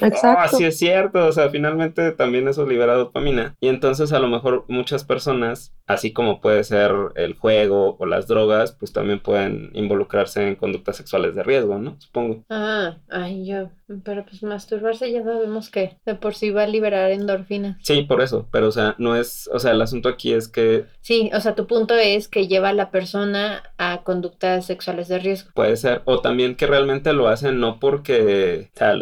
Exacto. 0.00 0.56
Oh, 0.56 0.58
sí 0.58 0.64
es 0.64 0.78
cierto, 0.78 1.26
o 1.26 1.32
sea, 1.32 1.48
finalmente 1.50 2.12
también 2.12 2.48
eso 2.48 2.66
libera 2.66 2.94
dopamina. 2.94 3.54
Y 3.60 3.68
entonces 3.68 4.12
a 4.12 4.18
lo 4.18 4.28
mejor 4.28 4.64
muchas 4.68 5.04
personas, 5.04 5.74
así 5.86 6.12
como 6.12 6.40
puede 6.40 6.64
ser 6.64 6.92
el 7.14 7.34
juego 7.34 7.96
o 7.98 8.06
las 8.06 8.26
drogas, 8.26 8.72
pues 8.72 8.92
también 8.92 9.20
pueden 9.20 9.70
involucrarse 9.74 10.46
en 10.46 10.56
conductas 10.56 10.96
sexuales 10.96 11.34
de 11.34 11.42
riesgo, 11.42 11.78
¿no? 11.78 11.96
Supongo. 11.98 12.44
Ah, 12.50 12.96
ay, 13.08 13.46
yo, 13.46 13.70
pero 14.04 14.24
pues 14.24 14.42
masturbarse 14.42 15.10
ya 15.10 15.22
sabemos 15.22 15.70
que 15.70 15.96
de 16.04 16.14
por 16.14 16.34
sí 16.34 16.50
va 16.50 16.64
a 16.64 16.68
liberar 16.68 17.10
endorfina. 17.10 17.78
Sí, 17.82 18.02
por 18.02 18.20
eso, 18.20 18.48
pero 18.50 18.68
o 18.68 18.72
sea, 18.72 18.94
no 18.98 19.16
es, 19.16 19.48
o 19.52 19.58
sea, 19.58 19.72
el 19.72 19.82
asunto 19.82 20.08
aquí 20.08 20.32
es 20.32 20.48
que... 20.48 20.86
Sí, 21.00 21.30
o 21.34 21.40
sea, 21.40 21.54
tu 21.54 21.66
punto 21.66 21.94
es 21.94 22.28
que 22.28 22.48
lleva 22.48 22.70
a 22.70 22.74
la 22.74 22.90
persona 22.90 23.62
a 23.78 24.02
conductas 24.02 24.66
sexuales 24.66 25.08
de 25.08 25.18
riesgo. 25.18 25.50
Puede 25.54 25.76
ser, 25.76 26.02
o 26.04 26.20
también 26.20 26.56
que 26.56 26.66
realmente 26.66 27.12
lo 27.12 27.28
hacen 27.28 27.60
no 27.60 27.78
porque, 27.78 28.70
o 28.74 28.78
sea, 28.78 28.94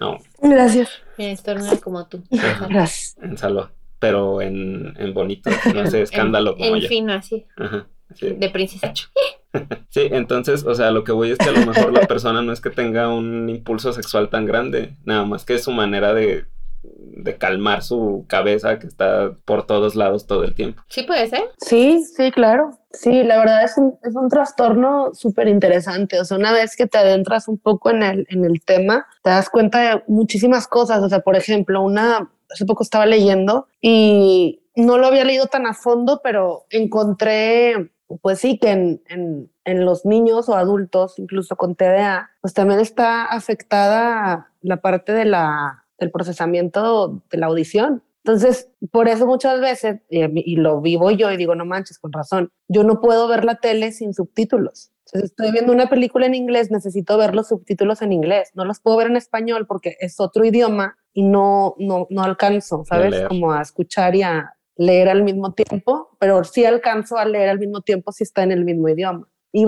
no. 0.00 0.18
Gracias. 0.40 0.90
estornuda 1.16 1.78
como 1.78 2.06
tú. 2.06 2.22
Gracias. 2.68 3.16
En 3.22 3.36
salva. 3.36 3.72
Pero 3.98 4.40
en, 4.40 4.94
en 4.96 5.14
bonito, 5.14 5.50
no 5.74 5.86
sé, 5.86 6.02
escándalo 6.02 6.52
en, 6.52 6.58
como 6.58 6.76
En 6.76 6.82
fino, 6.82 7.12
así. 7.12 7.46
Ajá. 7.56 7.86
Sí. 8.14 8.30
De 8.30 8.48
princesa. 8.48 8.92
sí, 9.90 10.08
entonces, 10.10 10.64
o 10.64 10.74
sea, 10.74 10.90
lo 10.90 11.04
que 11.04 11.12
voy 11.12 11.30
es 11.30 11.38
que 11.38 11.48
a 11.48 11.52
lo 11.52 11.66
mejor 11.66 11.92
la 11.92 12.06
persona 12.06 12.40
no 12.42 12.52
es 12.52 12.60
que 12.60 12.70
tenga 12.70 13.08
un 13.08 13.48
impulso 13.48 13.92
sexual 13.92 14.30
tan 14.30 14.46
grande, 14.46 14.96
nada 15.04 15.24
más 15.24 15.44
que 15.44 15.54
es 15.54 15.64
su 15.64 15.72
manera 15.72 16.14
de 16.14 16.46
de 16.82 17.36
calmar 17.36 17.82
su 17.82 18.24
cabeza 18.28 18.78
que 18.78 18.86
está 18.86 19.32
por 19.44 19.66
todos 19.66 19.96
lados 19.96 20.26
todo 20.26 20.44
el 20.44 20.54
tiempo. 20.54 20.82
Sí, 20.88 21.02
puede 21.02 21.26
ser. 21.28 21.42
Sí, 21.58 22.04
sí, 22.04 22.30
claro. 22.30 22.77
Sí, 22.90 23.22
la 23.22 23.38
verdad 23.38 23.64
es 23.64 23.76
un, 23.76 23.98
es 24.02 24.14
un 24.14 24.28
trastorno 24.28 25.14
súper 25.14 25.48
interesante. 25.48 26.18
O 26.20 26.24
sea, 26.24 26.38
una 26.38 26.52
vez 26.52 26.74
que 26.74 26.86
te 26.86 26.98
adentras 26.98 27.46
un 27.46 27.58
poco 27.58 27.90
en 27.90 28.02
el, 28.02 28.26
en 28.30 28.44
el 28.44 28.62
tema, 28.62 29.06
te 29.22 29.30
das 29.30 29.50
cuenta 29.50 29.80
de 29.80 30.02
muchísimas 30.06 30.66
cosas. 30.66 31.02
O 31.02 31.08
sea, 31.08 31.20
por 31.20 31.36
ejemplo, 31.36 31.82
una, 31.82 32.30
hace 32.50 32.64
poco 32.64 32.82
estaba 32.82 33.04
leyendo 33.04 33.68
y 33.80 34.62
no 34.74 34.96
lo 34.96 35.06
había 35.06 35.24
leído 35.24 35.46
tan 35.46 35.66
a 35.66 35.74
fondo, 35.74 36.20
pero 36.22 36.64
encontré, 36.70 37.90
pues 38.22 38.38
sí, 38.38 38.58
que 38.58 38.70
en, 38.70 39.02
en, 39.08 39.50
en 39.64 39.84
los 39.84 40.06
niños 40.06 40.48
o 40.48 40.54
adultos, 40.54 41.18
incluso 41.18 41.56
con 41.56 41.74
TDA, 41.74 42.30
pues 42.40 42.54
también 42.54 42.80
está 42.80 43.24
afectada 43.26 44.50
la 44.62 44.78
parte 44.78 45.12
de 45.12 45.26
la 45.26 45.84
el 45.98 46.10
procesamiento 46.10 47.22
de 47.30 47.38
la 47.38 47.46
audición. 47.46 48.02
Entonces, 48.28 48.68
por 48.90 49.08
eso 49.08 49.26
muchas 49.26 49.58
veces, 49.58 50.02
y, 50.10 50.56
lo 50.56 50.82
vivo 50.82 51.10
yo 51.10 51.32
y 51.32 51.38
digo, 51.38 51.54
no 51.54 51.64
manches, 51.64 51.98
con 51.98 52.12
razón, 52.12 52.52
yo 52.68 52.84
no 52.84 53.00
puedo 53.00 53.26
ver 53.26 53.42
la 53.46 53.54
tele 53.54 53.90
sin 53.90 54.12
subtítulos. 54.12 54.90
Entonces, 55.06 55.30
estoy 55.30 55.50
viendo 55.50 55.72
una 55.72 55.88
película 55.88 56.26
en 56.26 56.34
inglés, 56.34 56.70
necesito 56.70 57.16
ver 57.16 57.34
los 57.34 57.48
subtítulos 57.48 58.02
en 58.02 58.12
inglés. 58.12 58.50
No 58.52 58.66
los 58.66 58.80
puedo 58.80 58.98
ver 58.98 59.06
en 59.06 59.16
español 59.16 59.66
porque 59.66 59.96
es 60.00 60.20
otro 60.20 60.44
idioma 60.44 60.98
y 61.14 61.22
no, 61.22 61.74
no, 61.78 62.06
no 62.10 62.22
alcanzo, 62.22 62.84
¿sabes? 62.84 63.18
Como 63.28 63.50
a 63.50 63.62
escuchar 63.62 64.14
y 64.14 64.20
a 64.20 64.54
leer 64.76 65.08
al 65.08 65.22
mismo 65.22 65.54
tiempo, 65.54 66.10
pero 66.20 66.44
sí 66.44 66.66
alcanzo 66.66 67.16
a 67.16 67.24
leer 67.24 67.48
al 67.48 67.58
mismo 67.58 67.80
tiempo 67.80 68.12
si 68.12 68.24
está 68.24 68.42
en 68.42 68.52
el 68.52 68.62
mismo 68.62 68.90
idioma. 68.90 69.26
Y, 69.52 69.66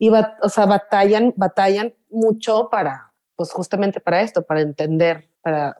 y 0.00 0.10
o 0.10 0.48
sea, 0.48 0.66
batallan, 0.66 1.32
batallan 1.36 1.94
mucho 2.08 2.70
para, 2.72 3.12
pues 3.36 3.52
justamente 3.52 4.00
para 4.00 4.20
esto, 4.20 4.42
para 4.42 4.62
entender 4.62 5.30
para 5.42 5.76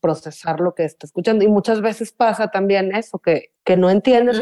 procesar 0.00 0.60
lo 0.60 0.74
que 0.74 0.84
está 0.84 1.06
escuchando. 1.06 1.44
Y 1.44 1.48
muchas 1.48 1.80
veces 1.80 2.12
pasa 2.12 2.48
también 2.48 2.94
eso, 2.94 3.18
que, 3.18 3.52
que 3.64 3.76
no 3.76 3.90
entiendes, 3.90 4.40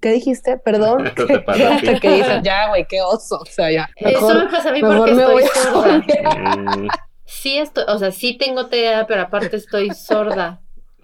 ¿qué 0.00 0.12
dijiste? 0.12 0.58
Perdón. 0.58 1.10
¿Qué, 1.16 1.98
que 2.00 2.10
dices, 2.10 2.42
ya, 2.42 2.68
güey, 2.68 2.86
qué 2.88 3.02
oso. 3.02 3.38
O 3.40 3.46
sea, 3.46 3.70
ya. 3.70 3.90
eso 3.96 4.34
me 4.34 4.46
pasa 4.46 4.70
a 4.70 4.72
mí 4.72 4.80
porque 4.80 5.12
estoy 5.12 5.44
sorda. 5.62 6.02
Mm. 6.42 6.88
sí, 7.24 7.58
estoy, 7.58 7.84
o 7.88 7.98
sea, 7.98 8.10
sí 8.10 8.36
tengo 8.36 8.66
TDA, 8.66 9.06
pero 9.06 9.22
aparte 9.22 9.56
estoy 9.56 9.90
sorda. 9.90 10.60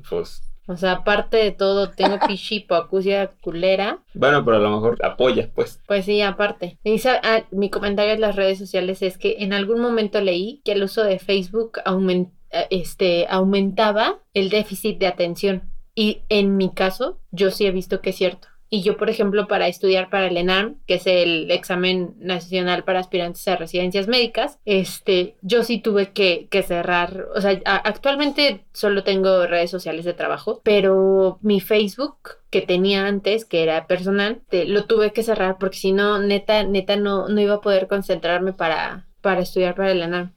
Pues. 0.09 0.43
O 0.67 0.77
sea, 0.77 0.93
aparte 0.93 1.39
de 1.39 1.51
todo, 1.51 1.91
tengo 1.91 2.19
pichipo, 2.27 2.75
acusia 2.75 3.33
culera. 3.41 4.01
Bueno, 4.15 4.45
pero 4.45 4.59
a 4.59 4.61
lo 4.61 4.71
mejor 4.71 4.99
apoya, 5.05 5.51
pues. 5.55 5.81
Pues 5.87 6.05
sí, 6.05 6.21
aparte. 6.21 6.79
ah, 7.23 7.43
mi 7.51 7.71
comentario 7.71 8.13
en 8.13 8.21
las 8.21 8.37
redes 8.37 8.59
sociales 8.59 9.01
es 9.03 9.17
que 9.17 9.37
en 9.39 9.53
algún 9.55 9.81
momento 9.81 10.21
leí 10.21 10.61
que 10.65 10.73
el 10.73 10.83
uso 10.83 11.05
de 11.05 11.19
Facebook 11.19 11.81
aumentó 11.85 12.38
este, 12.51 13.27
aumentaba 13.29 14.21
el 14.35 14.51
déficit 14.51 14.99
de 14.99 15.07
atención. 15.07 15.63
Y 15.95 16.23
en 16.29 16.57
mi 16.57 16.73
caso, 16.73 17.19
yo 17.31 17.51
sí 17.51 17.67
he 17.67 17.73
visto 17.73 18.01
que 18.01 18.11
es 18.11 18.17
cierto. 18.17 18.49
Y 18.71 18.83
yo, 18.83 18.99
por 18.99 19.09
ejemplo, 19.09 19.49
para 19.49 19.67
estudiar 19.67 20.11
para 20.11 20.27
el 20.27 20.37
ENAM, 20.37 20.77
que 20.87 20.95
es 20.95 21.07
el 21.07 21.51
examen 21.51 22.15
nacional 22.19 22.85
para 22.85 23.01
aspirantes 23.01 23.49
a 23.49 23.57
residencias 23.57 24.09
médicas, 24.09 24.59
este, 24.67 25.37
yo 25.41 25.65
sí 25.65 25.79
tuve 25.81 26.13
que, 26.13 26.49
que 26.51 26.63
cerrar, 26.63 27.29
o 27.35 27.41
sea, 27.41 27.59
actualmente 27.65 28.67
solo 28.75 29.05
tengo 29.05 29.47
redes 29.47 29.71
sociales 29.71 30.05
de 30.05 30.13
trabajo, 30.13 30.61
pero 30.65 31.39
mi 31.41 31.61
Facebook 31.61 32.19
que 32.51 32.61
tenía 32.61 33.07
antes, 33.07 33.47
que 33.47 33.63
era 33.63 33.87
personal, 33.87 34.43
lo 34.51 34.85
tuve 34.85 35.13
que 35.13 35.23
cerrar 35.23 35.57
porque 35.59 35.79
si 35.79 35.93
no, 35.93 36.19
neta, 36.19 36.63
neta, 36.63 36.97
no, 36.97 37.29
no 37.29 37.41
iba 37.41 37.55
a 37.55 37.61
poder 37.63 37.89
concentrarme 37.89 38.53
para, 38.53 39.07
para 39.23 39.41
estudiar 39.41 39.75
para 39.75 39.93
el 39.93 40.03
ENAM. 40.03 40.35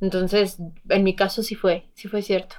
Entonces, 0.00 0.58
en 0.88 1.04
mi 1.04 1.14
caso 1.14 1.42
sí 1.42 1.54
fue, 1.54 1.90
sí 1.94 2.08
fue 2.08 2.22
cierto. 2.22 2.56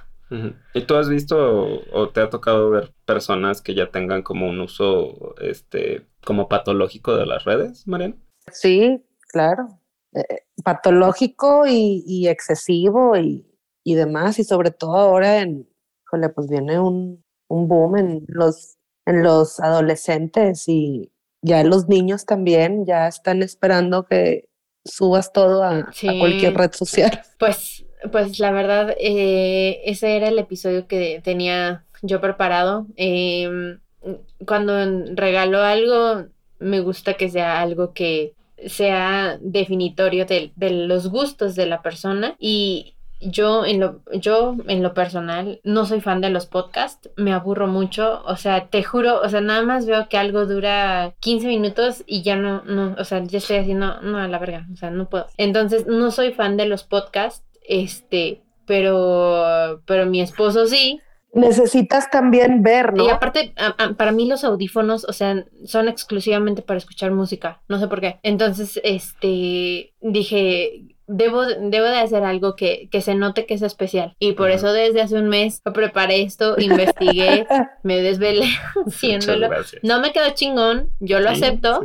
¿Y 0.72 0.82
tú 0.86 0.94
has 0.94 1.10
visto 1.10 1.82
o, 1.92 2.08
te 2.08 2.20
ha 2.20 2.30
tocado 2.30 2.70
ver 2.70 2.94
personas 3.04 3.60
que 3.60 3.74
ya 3.74 3.90
tengan 3.90 4.22
como 4.22 4.48
un 4.48 4.60
uso, 4.60 5.34
este, 5.42 6.06
como 6.24 6.48
patológico 6.48 7.14
de 7.14 7.26
las 7.26 7.44
redes, 7.44 7.86
Mariana? 7.86 8.16
Sí, 8.50 9.04
claro. 9.28 9.78
Eh, 10.14 10.24
eh, 10.28 10.38
patológico 10.64 11.64
y, 11.66 12.28
excesivo 12.28 13.16
y, 13.16 13.46
y, 13.84 13.94
demás, 13.94 14.38
y 14.38 14.44
sobre 14.44 14.70
todo 14.70 14.96
ahora 14.96 15.40
en, 15.40 15.68
jole, 16.06 16.28
pues 16.30 16.48
viene 16.48 16.80
un, 16.80 17.22
un 17.48 17.68
boom 17.68 17.96
en 17.96 18.24
los, 18.28 18.78
en 19.04 19.22
los 19.22 19.60
adolescentes 19.60 20.66
y 20.66 21.12
ya 21.42 21.62
los 21.64 21.88
niños 21.88 22.24
también 22.24 22.86
ya 22.86 23.08
están 23.08 23.42
esperando 23.42 24.06
que 24.06 24.48
subas 24.84 25.32
todo 25.32 25.62
a, 25.62 25.90
cualquier 26.18 26.54
red 26.54 26.72
social. 26.72 27.22
Pues, 27.38 27.84
pues 28.10 28.38
la 28.38 28.50
verdad, 28.50 28.94
eh, 28.98 29.80
ese 29.84 30.16
era 30.16 30.28
el 30.28 30.38
episodio 30.38 30.86
que 30.86 31.20
tenía 31.22 31.84
yo 32.02 32.20
preparado. 32.20 32.86
Em, 32.96 33.78
cuando 34.46 34.74
regalo 35.14 35.62
algo, 35.62 36.26
me 36.58 36.80
gusta 36.80 37.14
que 37.14 37.28
sea 37.28 37.60
algo 37.60 37.92
que 37.92 38.34
sea 38.66 39.38
definitorio 39.40 40.26
de, 40.26 40.52
los 40.56 41.08
gustos 41.08 41.54
de 41.54 41.66
la 41.66 41.82
persona 41.82 42.36
y, 42.38 42.94
yo 43.24 43.64
en 43.64 43.80
lo, 43.80 44.00
yo 44.12 44.56
en 44.66 44.82
lo 44.82 44.94
personal 44.94 45.60
no 45.64 45.86
soy 45.86 46.00
fan 46.00 46.20
de 46.20 46.30
los 46.30 46.46
podcasts, 46.46 47.10
me 47.16 47.32
aburro 47.32 47.66
mucho, 47.66 48.22
o 48.24 48.36
sea, 48.36 48.66
te 48.68 48.82
juro, 48.82 49.20
o 49.20 49.28
sea, 49.28 49.40
nada 49.40 49.62
más 49.62 49.86
veo 49.86 50.08
que 50.08 50.18
algo 50.18 50.46
dura 50.46 51.14
15 51.20 51.46
minutos 51.46 52.02
y 52.06 52.22
ya 52.22 52.36
no, 52.36 52.62
no, 52.64 52.94
o 52.98 53.04
sea, 53.04 53.22
ya 53.24 53.38
estoy 53.38 53.74
no, 53.74 54.00
no, 54.02 54.18
a 54.18 54.28
la 54.28 54.38
verga, 54.38 54.66
o 54.72 54.76
sea, 54.76 54.90
no 54.90 55.08
puedo. 55.08 55.26
Entonces, 55.36 55.86
no 55.86 56.10
soy 56.10 56.32
fan 56.32 56.56
de 56.56 56.66
los 56.66 56.84
podcasts, 56.84 57.44
este, 57.66 58.42
pero, 58.66 59.82
pero 59.86 60.06
mi 60.06 60.20
esposo 60.20 60.66
sí, 60.66 61.00
necesitas 61.32 62.10
también 62.10 62.62
ver, 62.62 62.92
¿no? 62.92 63.06
Y 63.06 63.10
aparte, 63.10 63.54
para 63.96 64.12
mí 64.12 64.26
los 64.28 64.44
audífonos, 64.44 65.04
o 65.04 65.12
sea, 65.12 65.44
son 65.64 65.88
exclusivamente 65.88 66.62
para 66.62 66.78
escuchar 66.78 67.10
música, 67.10 67.62
no 67.68 67.78
sé 67.78 67.88
por 67.88 68.00
qué. 68.00 68.20
Entonces, 68.22 68.80
este, 68.84 69.94
dije, 70.00 70.91
debo, 71.06 71.44
debo 71.44 71.86
de 71.86 71.98
hacer 71.98 72.24
algo 72.24 72.56
que, 72.56 72.88
que 72.90 73.00
se 73.00 73.14
note 73.14 73.46
que 73.46 73.54
es 73.54 73.62
especial. 73.62 74.14
Y 74.18 74.32
por 74.32 74.50
eso 74.50 74.72
desde 74.72 75.02
hace 75.02 75.16
un 75.16 75.28
mes 75.28 75.62
preparé 75.74 76.22
esto, 76.22 76.56
investigué, 76.58 77.46
me 77.82 78.00
desvelé 78.00 78.46
haciéndolo. 78.86 79.48
No 79.82 80.00
me 80.00 80.12
quedó 80.12 80.30
chingón, 80.34 80.90
yo 81.00 81.20
lo 81.20 81.30
acepto, 81.30 81.82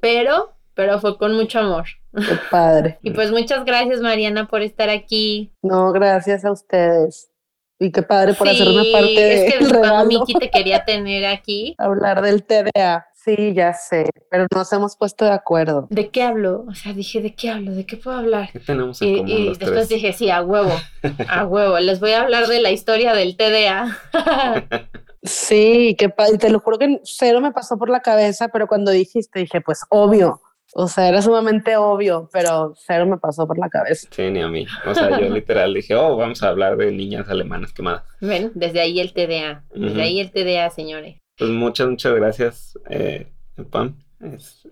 pero, 0.00 0.52
pero 0.74 1.00
fue 1.00 1.18
con 1.18 1.34
mucho 1.34 1.60
amor. 1.60 1.86
Qué 2.14 2.38
padre. 2.50 2.98
y 3.02 3.10
pues 3.10 3.30
muchas 3.30 3.64
gracias, 3.64 4.00
Mariana, 4.00 4.46
por 4.48 4.62
estar 4.62 4.90
aquí. 4.90 5.52
No, 5.62 5.92
gracias 5.92 6.44
a 6.44 6.52
ustedes. 6.52 7.31
Y 7.82 7.90
qué 7.90 8.02
padre 8.02 8.34
por 8.34 8.48
hacer 8.48 8.68
una 8.68 8.84
parte 8.92 9.20
de. 9.20 9.46
Es 9.46 9.54
que 9.54 10.06
Miki 10.06 10.34
te 10.34 10.50
quería 10.50 10.84
tener 10.84 11.26
aquí. 11.26 11.74
Hablar 11.78 12.22
del 12.22 12.44
TDA. 12.44 13.06
Sí, 13.12 13.54
ya 13.54 13.72
sé, 13.72 14.10
pero 14.30 14.46
nos 14.52 14.72
hemos 14.72 14.96
puesto 14.96 15.24
de 15.24 15.30
acuerdo. 15.30 15.86
¿De 15.90 16.10
qué 16.10 16.24
hablo? 16.24 16.64
O 16.68 16.74
sea, 16.74 16.92
dije, 16.92 17.20
¿de 17.20 17.34
qué 17.34 17.50
hablo? 17.50 17.72
¿De 17.72 17.86
qué 17.86 17.96
puedo 17.96 18.16
hablar? 18.16 18.50
¿Qué 18.50 18.58
tenemos 18.58 19.00
en 19.00 19.08
y, 19.08 19.16
común 19.18 19.30
y 19.30 19.48
después 19.56 19.88
dije, 19.88 20.12
sí, 20.12 20.28
a 20.28 20.42
huevo, 20.42 20.72
a 21.28 21.46
huevo. 21.46 21.78
Les 21.78 22.00
voy 22.00 22.12
a 22.12 22.22
hablar 22.22 22.48
de 22.48 22.60
la 22.60 22.72
historia 22.72 23.14
del 23.14 23.36
TDA. 23.36 23.96
sí, 25.22 25.96
que 25.96 26.08
te 26.38 26.50
lo 26.50 26.58
juro 26.58 26.78
que 26.78 27.00
cero 27.04 27.40
me 27.40 27.52
pasó 27.52 27.78
por 27.78 27.90
la 27.90 28.00
cabeza, 28.00 28.48
pero 28.48 28.66
cuando 28.66 28.90
dijiste, 28.90 29.38
dije, 29.38 29.60
pues 29.60 29.82
obvio. 29.88 30.40
O 30.74 30.88
sea, 30.88 31.08
era 31.08 31.20
sumamente 31.20 31.76
obvio, 31.76 32.28
pero 32.32 32.74
cero 32.76 33.06
me 33.06 33.18
pasó 33.18 33.46
por 33.46 33.58
la 33.58 33.68
cabeza. 33.68 34.08
Sí, 34.10 34.30
ni 34.30 34.40
a 34.40 34.48
mí. 34.48 34.66
O 34.86 34.94
sea, 34.94 35.20
yo 35.20 35.28
literal 35.34 35.74
dije, 35.74 35.94
oh, 35.94 36.16
vamos 36.16 36.42
a 36.42 36.48
hablar 36.48 36.76
de 36.76 36.90
niñas 36.90 37.28
alemanas 37.28 37.72
quemadas. 37.72 38.04
Ven, 38.20 38.52
desde 38.54 38.80
ahí 38.80 39.00
el 39.00 39.12
TDA. 39.12 39.64
Desde 39.74 40.02
ahí 40.02 40.20
el 40.20 40.30
TDA, 40.30 40.70
señores. 40.70 41.18
Pues 41.36 41.50
muchas, 41.50 41.88
muchas 41.88 42.14
gracias, 42.14 42.78
eh, 42.88 43.26
Pam. 43.70 43.98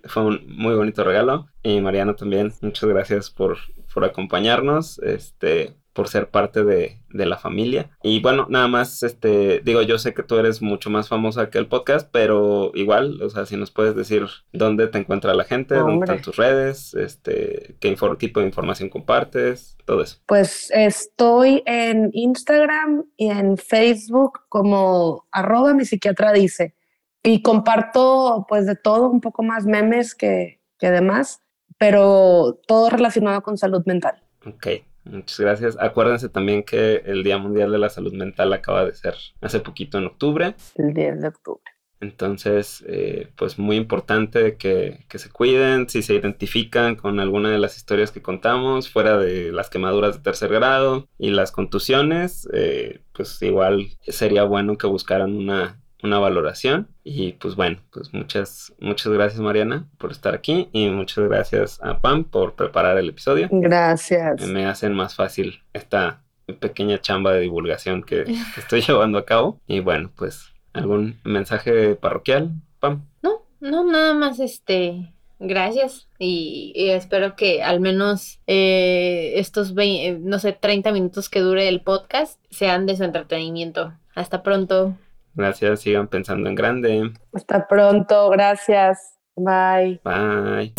fue 0.04 0.24
un 0.24 0.46
muy 0.48 0.74
bonito 0.74 1.04
regalo. 1.04 1.46
Y 1.62 1.80
Mariana 1.80 2.14
también, 2.14 2.52
muchas 2.62 2.88
gracias 2.88 3.30
por, 3.30 3.58
por 3.92 4.04
acompañarnos. 4.04 4.98
Este, 5.00 5.74
por 5.92 6.08
ser 6.08 6.30
parte 6.30 6.64
de, 6.64 6.98
la 7.12 7.36
familia. 7.36 7.90
Y 8.02 8.20
bueno, 8.20 8.46
nada 8.48 8.68
más, 8.68 9.02
este, 9.02 9.60
digo, 9.64 9.82
yo 9.82 9.98
sé 9.98 10.14
que 10.14 10.22
tú 10.22 10.36
eres 10.38 10.62
mucho 10.62 10.90
más 10.90 11.08
famosa 11.08 11.50
que 11.50 11.58
el 11.58 11.66
podcast, 11.66 12.08
pero 12.10 12.70
igual, 12.74 13.20
o 13.22 13.28
sea, 13.30 13.46
si 13.46 13.56
nos 13.56 13.70
puedes 13.70 13.96
decir 13.96 14.26
dónde 14.52 14.86
te 14.86 14.98
encuentra 14.98 15.34
la 15.34 15.44
gente, 15.44 15.74
dónde 15.74 16.04
están 16.04 16.22
tus 16.22 16.36
redes, 16.36 16.94
este, 16.94 17.76
qué 17.80 17.96
tipo 18.18 18.40
de 18.40 18.46
información 18.46 18.88
compartes, 18.88 19.76
todo 19.84 20.02
eso. 20.02 20.18
Pues 20.26 20.70
estoy 20.72 21.62
en 21.66 22.10
Instagram 22.12 23.04
y 23.16 23.30
en 23.30 23.56
Facebook 23.56 24.40
como 24.48 25.26
arroba 25.32 25.74
mi 25.74 25.84
psiquiatra 25.84 26.32
dice. 26.32 26.76
Y 27.22 27.42
comparto 27.42 28.46
pues 28.48 28.66
de 28.66 28.76
todo, 28.76 29.08
un 29.08 29.20
poco 29.20 29.42
más 29.42 29.66
memes 29.66 30.14
que, 30.14 30.60
que 30.78 30.90
demás, 30.90 31.42
pero 31.76 32.60
todo 32.66 32.88
relacionado 32.88 33.42
con 33.42 33.58
salud 33.58 33.82
mental. 33.84 34.22
Ok, 34.46 34.68
Muchas 35.10 35.40
gracias. 35.40 35.76
Acuérdense 35.80 36.28
también 36.28 36.62
que 36.62 37.02
el 37.04 37.24
Día 37.24 37.38
Mundial 37.38 37.72
de 37.72 37.78
la 37.78 37.90
Salud 37.90 38.12
Mental 38.12 38.52
acaba 38.52 38.84
de 38.84 38.94
ser 38.94 39.14
hace 39.40 39.60
poquito 39.60 39.98
en 39.98 40.06
octubre. 40.06 40.54
El 40.76 40.94
10 40.94 41.20
de 41.20 41.28
octubre. 41.28 41.62
Entonces, 42.00 42.82
eh, 42.88 43.30
pues 43.36 43.58
muy 43.58 43.76
importante 43.76 44.56
que, 44.56 45.04
que, 45.08 45.18
se 45.18 45.28
cuiden, 45.28 45.86
si 45.90 46.00
se 46.02 46.14
identifican 46.14 46.96
con 46.96 47.20
alguna 47.20 47.50
de 47.50 47.58
las 47.58 47.76
historias 47.76 48.10
que 48.10 48.22
contamos, 48.22 48.88
fuera 48.88 49.18
de 49.18 49.52
las 49.52 49.68
quemaduras 49.68 50.16
de 50.16 50.22
tercer 50.22 50.50
grado 50.50 51.08
y 51.18 51.28
las 51.28 51.52
contusiones, 51.52 52.48
eh, 52.54 53.02
pues 53.12 53.42
igual 53.42 53.86
sería 54.08 54.44
bueno 54.44 54.78
que 54.78 54.86
buscaran 54.86 55.36
una 55.36 55.82
una 56.02 56.18
valoración. 56.18 56.88
Y 57.04 57.32
pues 57.32 57.56
bueno, 57.56 57.78
pues 57.92 58.12
muchas, 58.12 58.72
muchas 58.80 59.12
gracias 59.12 59.40
Mariana 59.40 59.86
por 59.98 60.10
estar 60.10 60.34
aquí 60.34 60.68
y 60.72 60.88
muchas 60.88 61.28
gracias 61.28 61.80
a 61.82 62.00
Pam 62.00 62.24
por 62.24 62.54
preparar 62.54 62.98
el 62.98 63.08
episodio. 63.08 63.48
Gracias. 63.50 64.46
Me 64.46 64.66
hacen 64.66 64.94
más 64.94 65.14
fácil 65.14 65.62
esta 65.72 66.22
pequeña 66.58 67.00
chamba 67.00 67.32
de 67.32 67.40
divulgación 67.40 68.02
que, 68.02 68.24
estoy 68.56 68.82
llevando 68.82 69.18
a 69.18 69.24
cabo. 69.24 69.60
Y 69.66 69.80
bueno, 69.80 70.10
pues 70.16 70.52
algún 70.72 71.18
mensaje 71.24 71.94
parroquial, 71.94 72.52
Pam. 72.78 73.06
No, 73.22 73.42
no, 73.60 73.84
nada 73.84 74.14
más 74.14 74.40
este. 74.40 75.12
Gracias 75.42 76.06
y, 76.18 76.74
espero 76.76 77.34
que 77.34 77.62
al 77.62 77.80
menos 77.80 78.40
eh, 78.46 79.32
estos, 79.36 79.72
no 79.74 80.38
sé, 80.38 80.52
30 80.52 80.92
minutos 80.92 81.30
que 81.30 81.40
dure 81.40 81.66
el 81.66 81.80
podcast 81.80 82.38
sean 82.50 82.84
de 82.84 82.96
su 82.96 83.04
entretenimiento. 83.04 83.94
Hasta 84.14 84.42
pronto. 84.42 84.98
Gracias, 85.40 85.80
sigan 85.80 86.06
pensando 86.06 86.48
en 86.50 86.54
grande. 86.54 87.12
Hasta 87.32 87.66
pronto, 87.66 88.28
gracias. 88.28 89.18
Bye. 89.36 90.00
Bye. 90.04 90.74